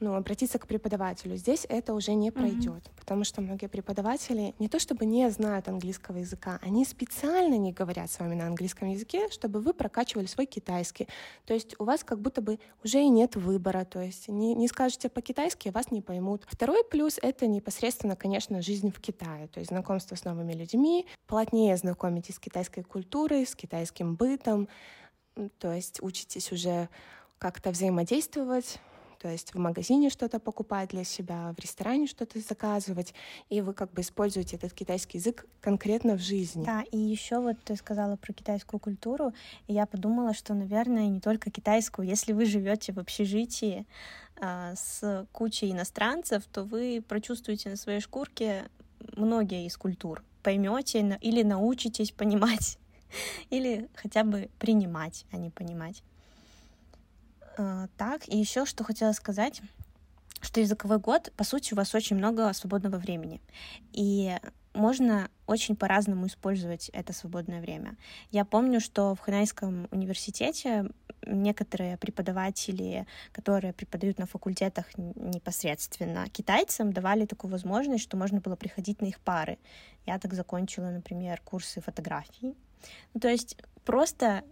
ну, 0.01 0.15
обратиться 0.15 0.59
к 0.59 0.67
преподавателю. 0.67 1.37
Здесь 1.37 1.67
это 1.69 1.95
уже 1.95 2.15
не 2.15 2.31
пройдет, 2.31 2.85
mm-hmm. 2.85 2.99
потому 3.01 3.25
что 3.25 3.41
многие 3.41 3.67
преподаватели 3.67 4.55
не 4.59 4.69
то 4.69 4.79
чтобы 4.79 5.07
не 5.07 5.31
знают 5.31 5.69
английского 5.69 6.19
языка, 6.19 6.59
они 6.63 6.85
специально 6.85 7.57
не 7.57 7.73
говорят 7.73 8.11
с 8.11 8.19
вами 8.19 8.35
на 8.35 8.47
английском 8.47 8.89
языке, 8.89 9.31
чтобы 9.31 9.61
вы 9.61 9.73
прокачивали 9.73 10.27
свой 10.27 10.47
китайский. 10.47 11.09
То 11.47 11.55
есть 11.55 11.75
у 11.79 11.85
вас 11.85 12.05
как 12.05 12.21
будто 12.21 12.43
бы 12.43 12.59
уже 12.85 13.01
и 13.01 13.09
нет 13.09 13.37
выбора, 13.37 13.85
то 13.85 14.01
есть 14.01 14.29
не, 14.29 14.55
не 14.55 14.69
скажете 14.69 15.09
по-китайски, 15.09 15.71
вас 15.71 15.91
не 15.91 16.03
поймут. 16.03 16.45
Второй 16.47 16.85
плюс— 16.85 17.19
это 17.23 17.47
непосредственно, 17.47 18.17
конечно, 18.17 18.61
жизнь 18.63 18.91
в 18.91 19.01
Китае, 19.01 19.49
то 19.49 19.61
есть 19.61 19.71
знакомство 19.71 20.15
с 20.15 20.25
новыми 20.25 20.53
людьми, 20.53 21.07
плотнее 21.27 21.77
знакомитесь 21.77 22.37
с 22.37 22.39
китайской 22.39 22.83
культурой, 22.83 23.47
с 23.47 23.55
китайским 23.55 24.15
бытом, 24.15 24.69
то 25.59 25.73
есть 25.73 26.03
учитесь 26.03 26.53
уже 26.53 26.89
как-то 27.39 27.71
взаимодействовать 27.71 28.79
то 29.27 29.33
есть 29.33 29.55
в 29.55 29.59
магазине 29.59 30.09
что-то 30.09 30.39
покупать 30.39 30.91
для 30.91 31.03
себя, 31.03 31.53
в 31.59 31.61
ресторане 31.61 32.07
что-то 32.07 32.39
заказывать, 32.39 33.13
и 33.49 33.61
вы 33.61 33.73
как 33.73 33.93
бы 33.93 34.03
используете 34.03 34.55
этот 34.55 34.73
китайский 34.73 35.19
язык 35.19 35.47
конкретно 35.61 36.15
в 36.15 36.21
жизни. 36.21 36.65
Да, 36.65 36.85
и 36.93 36.97
еще 36.97 37.41
вот 37.41 37.57
ты 37.65 37.75
сказала 37.75 38.15
про 38.15 38.33
китайскую 38.33 38.79
культуру, 38.79 39.33
и 39.67 39.73
я 39.73 39.87
подумала, 39.87 40.33
что, 40.33 40.55
наверное, 40.55 41.09
не 41.09 41.19
только 41.19 41.51
китайскую. 41.51 42.07
Если 42.07 42.33
вы 42.33 42.47
живете 42.47 42.93
в 42.93 43.01
общежитии 43.01 43.85
а, 44.41 44.77
с 44.77 45.27
кучей 45.33 45.73
иностранцев, 45.73 46.45
то 46.45 46.63
вы 46.63 47.03
прочувствуете 47.09 47.71
на 47.71 47.77
своей 47.77 47.99
шкурке 47.99 48.71
многие 49.17 49.67
из 49.67 49.77
культур, 49.77 50.23
поймете 50.45 51.19
или 51.21 51.43
научитесь 51.43 52.13
понимать, 52.13 52.79
или 53.51 53.89
хотя 53.97 54.23
бы 54.23 54.51
принимать, 54.61 55.27
а 55.33 55.37
не 55.37 55.51
понимать. 55.51 56.05
Э, 57.57 57.89
так, 57.97 58.29
и 58.29 58.37
еще 58.37 58.67
что 58.67 58.85
хотела 58.85 59.13
сказать, 59.13 59.63
что 60.41 60.61
языковой 60.61 60.99
год, 60.99 61.33
по 61.37 61.45
сути, 61.45 61.73
у 61.73 61.77
вас 61.77 61.95
очень 61.95 62.17
много 62.17 62.53
свободного 62.53 62.97
времени. 62.97 63.41
И 63.93 64.37
можно 64.75 65.31
очень 65.47 65.75
по-разному 65.75 66.27
использовать 66.27 66.91
это 66.91 67.13
свободное 67.13 67.61
время. 67.61 67.97
Я 68.31 68.45
помню, 68.45 68.81
что 68.81 69.15
в 69.15 69.21
Ханайском 69.21 69.89
университете 69.91 70.91
некоторые 71.27 71.97
преподаватели, 71.97 73.07
которые 73.33 73.73
преподают 73.73 74.19
на 74.19 74.27
факультетах 74.27 74.87
непосредственно 74.97 76.29
китайцам, 76.29 76.93
давали 76.93 77.25
такую 77.25 77.51
возможность, 77.51 78.05
что 78.05 78.17
можно 78.17 78.41
было 78.41 78.55
приходить 78.55 79.01
на 79.01 79.07
их 79.07 79.19
пары. 79.21 79.59
Я 80.05 80.19
так 80.19 80.35
закончила, 80.35 80.91
например, 80.91 81.41
курсы 81.43 81.81
фотографии. 81.81 82.55
Ну, 83.15 83.21
то 83.21 83.29
есть 83.29 83.57
просто 83.85 84.45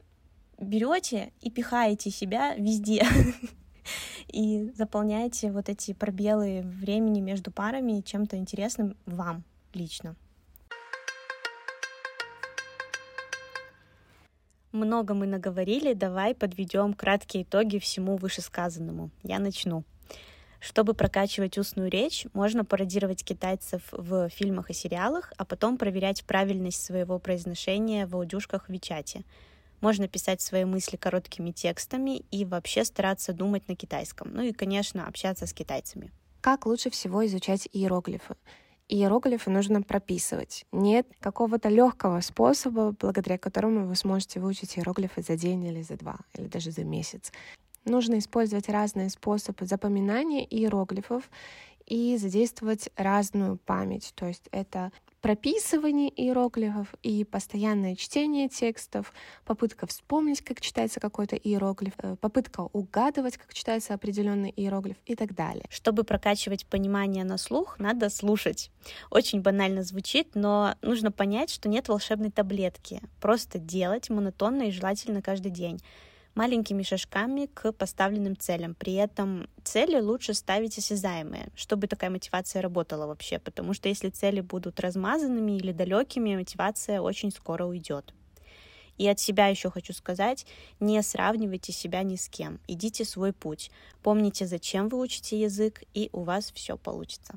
берете 0.58 1.32
и 1.40 1.50
пихаете 1.50 2.10
себя 2.10 2.54
везде. 2.54 3.06
И 4.28 4.70
заполняете 4.74 5.52
вот 5.52 5.68
эти 5.68 5.92
пробелы 5.92 6.62
времени 6.64 7.20
между 7.20 7.50
парами 7.52 8.00
чем-то 8.00 8.36
интересным 8.36 8.96
вам 9.04 9.44
лично. 9.74 10.16
Много 14.72 15.14
мы 15.14 15.26
наговорили, 15.26 15.92
давай 15.92 16.34
подведем 16.34 16.94
краткие 16.94 17.44
итоги 17.44 17.78
всему 17.78 18.16
вышесказанному. 18.16 19.10
Я 19.22 19.38
начну. 19.38 19.84
Чтобы 20.58 20.94
прокачивать 20.94 21.58
устную 21.58 21.90
речь, 21.90 22.26
можно 22.32 22.64
пародировать 22.64 23.22
китайцев 23.22 23.82
в 23.92 24.30
фильмах 24.30 24.70
и 24.70 24.72
сериалах, 24.72 25.32
а 25.36 25.44
потом 25.44 25.76
проверять 25.76 26.24
правильность 26.24 26.82
своего 26.82 27.18
произношения 27.18 28.06
в 28.06 28.16
аудюшках 28.16 28.66
в 28.66 28.72
Вичате. 28.72 29.24
Можно 29.84 30.08
писать 30.08 30.40
свои 30.40 30.64
мысли 30.64 30.96
короткими 30.96 31.50
текстами 31.50 32.24
и 32.30 32.46
вообще 32.46 32.86
стараться 32.86 33.34
думать 33.34 33.68
на 33.68 33.76
китайском. 33.76 34.32
Ну 34.32 34.40
и, 34.40 34.52
конечно, 34.54 35.06
общаться 35.06 35.46
с 35.46 35.52
китайцами. 35.52 36.10
Как 36.40 36.64
лучше 36.64 36.88
всего 36.88 37.26
изучать 37.26 37.68
иероглифы? 37.70 38.36
Иероглифы 38.88 39.50
нужно 39.50 39.82
прописывать. 39.82 40.64
Нет 40.72 41.06
какого-то 41.20 41.68
легкого 41.68 42.22
способа, 42.22 42.96
благодаря 42.98 43.36
которому 43.36 43.86
вы 43.86 43.94
сможете 43.94 44.40
выучить 44.40 44.78
иероглифы 44.78 45.20
за 45.20 45.36
день 45.36 45.62
или 45.66 45.82
за 45.82 45.98
два, 45.98 46.16
или 46.32 46.46
даже 46.46 46.70
за 46.70 46.82
месяц. 46.82 47.30
Нужно 47.84 48.16
использовать 48.16 48.70
разные 48.70 49.10
способы 49.10 49.66
запоминания 49.66 50.46
иероглифов 50.46 51.28
и 51.84 52.16
задействовать 52.16 52.88
разную 52.96 53.58
память. 53.58 54.12
То 54.14 54.24
есть 54.24 54.48
это 54.50 54.92
прописывание 55.24 56.10
иероглифов 56.10 56.94
и 57.02 57.24
постоянное 57.24 57.96
чтение 57.96 58.50
текстов, 58.50 59.14
попытка 59.46 59.86
вспомнить, 59.86 60.42
как 60.42 60.60
читается 60.60 61.00
какой-то 61.00 61.34
иероглиф, 61.34 61.94
э, 62.02 62.16
попытка 62.20 62.60
угадывать, 62.60 63.38
как 63.38 63.54
читается 63.54 63.94
определенный 63.94 64.52
иероглиф 64.54 64.98
и 65.06 65.16
так 65.16 65.34
далее. 65.34 65.64
Чтобы 65.70 66.04
прокачивать 66.04 66.66
понимание 66.66 67.24
на 67.24 67.38
слух, 67.38 67.78
надо 67.78 68.10
слушать. 68.10 68.70
Очень 69.08 69.40
банально 69.40 69.82
звучит, 69.82 70.34
но 70.34 70.74
нужно 70.82 71.10
понять, 71.10 71.48
что 71.48 71.70
нет 71.70 71.88
волшебной 71.88 72.30
таблетки. 72.30 73.00
Просто 73.18 73.58
делать 73.58 74.10
монотонно 74.10 74.64
и 74.64 74.70
желательно 74.70 75.22
каждый 75.22 75.52
день 75.52 75.80
маленькими 76.34 76.82
шажками 76.82 77.46
к 77.46 77.72
поставленным 77.72 78.36
целям. 78.36 78.74
При 78.74 78.94
этом 78.94 79.48
цели 79.62 80.00
лучше 80.00 80.34
ставить 80.34 80.78
осязаемые, 80.78 81.48
чтобы 81.54 81.86
такая 81.86 82.10
мотивация 82.10 82.62
работала 82.62 83.06
вообще, 83.06 83.38
потому 83.38 83.74
что 83.74 83.88
если 83.88 84.10
цели 84.10 84.40
будут 84.40 84.80
размазанными 84.80 85.52
или 85.52 85.72
далекими, 85.72 86.36
мотивация 86.36 87.00
очень 87.00 87.30
скоро 87.30 87.64
уйдет. 87.64 88.12
И 88.96 89.08
от 89.08 89.18
себя 89.18 89.48
еще 89.48 89.70
хочу 89.70 89.92
сказать, 89.92 90.46
не 90.78 91.02
сравнивайте 91.02 91.72
себя 91.72 92.02
ни 92.02 92.14
с 92.16 92.28
кем, 92.28 92.60
идите 92.68 93.04
свой 93.04 93.32
путь, 93.32 93.70
помните, 94.02 94.46
зачем 94.46 94.88
вы 94.88 95.00
учите 95.00 95.40
язык, 95.40 95.82
и 95.94 96.10
у 96.12 96.22
вас 96.22 96.52
все 96.52 96.76
получится. 96.76 97.34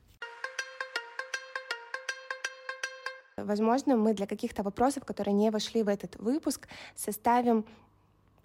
Возможно, 3.37 3.95
мы 3.95 4.15
для 4.15 4.25
каких-то 4.25 4.63
вопросов, 4.63 5.05
которые 5.05 5.33
не 5.35 5.51
вошли 5.51 5.83
в 5.83 5.87
этот 5.87 6.15
выпуск, 6.15 6.67
составим 6.95 7.65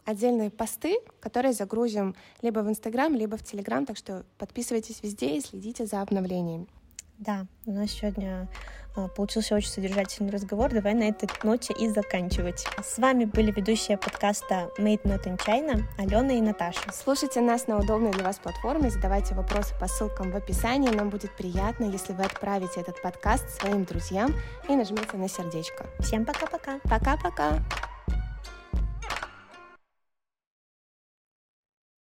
отдельные 0.04 0.50
посты, 0.50 0.98
которые 1.20 1.52
загрузим 1.52 2.14
либо 2.40 2.60
в 2.60 2.68
Инстаграм, 2.68 3.14
либо 3.14 3.36
в 3.36 3.42
Телеграм, 3.42 3.86
так 3.86 3.96
что 3.96 4.24
подписывайтесь 4.38 5.02
везде 5.02 5.36
и 5.36 5.40
следите 5.40 5.86
за 5.86 6.02
обновлениями. 6.02 6.66
Да, 7.18 7.46
у 7.66 7.72
нас 7.72 7.92
сегодня 7.92 8.48
а, 8.96 9.08
получился 9.08 9.54
очень 9.54 9.70
содержательный 9.70 10.30
разговор. 10.30 10.72
Давай 10.72 10.94
на 10.94 11.04
этой 11.04 11.28
ноте 11.44 11.72
и 11.72 11.88
заканчивать. 11.88 12.66
С 12.82 12.98
вами 12.98 13.24
были 13.24 13.50
ведущие 13.52 13.96
подкаста 13.96 14.70
Made 14.78 15.02
Not 15.04 15.24
in 15.24 15.38
China 15.38 15.84
Алена 15.98 16.32
и 16.32 16.40
Наташа. 16.40 16.92
Слушайте 16.92 17.40
нас 17.40 17.68
на 17.68 17.78
удобной 17.78 18.10
для 18.12 18.24
вас 18.24 18.38
платформе, 18.38 18.90
задавайте 18.90 19.34
вопросы 19.34 19.72
по 19.78 19.86
ссылкам 19.86 20.32
в 20.32 20.36
описании. 20.36 20.90
Нам 20.90 21.10
будет 21.10 21.34
приятно, 21.36 21.84
если 21.84 22.12
вы 22.12 22.24
отправите 22.24 22.80
этот 22.80 23.00
подкаст 23.00 23.48
своим 23.50 23.84
друзьям 23.84 24.34
и 24.68 24.74
нажмите 24.74 25.16
на 25.16 25.28
сердечко. 25.28 25.86
Всем 26.00 26.24
пока-пока. 26.24 26.80
Пока-пока. 26.84 27.62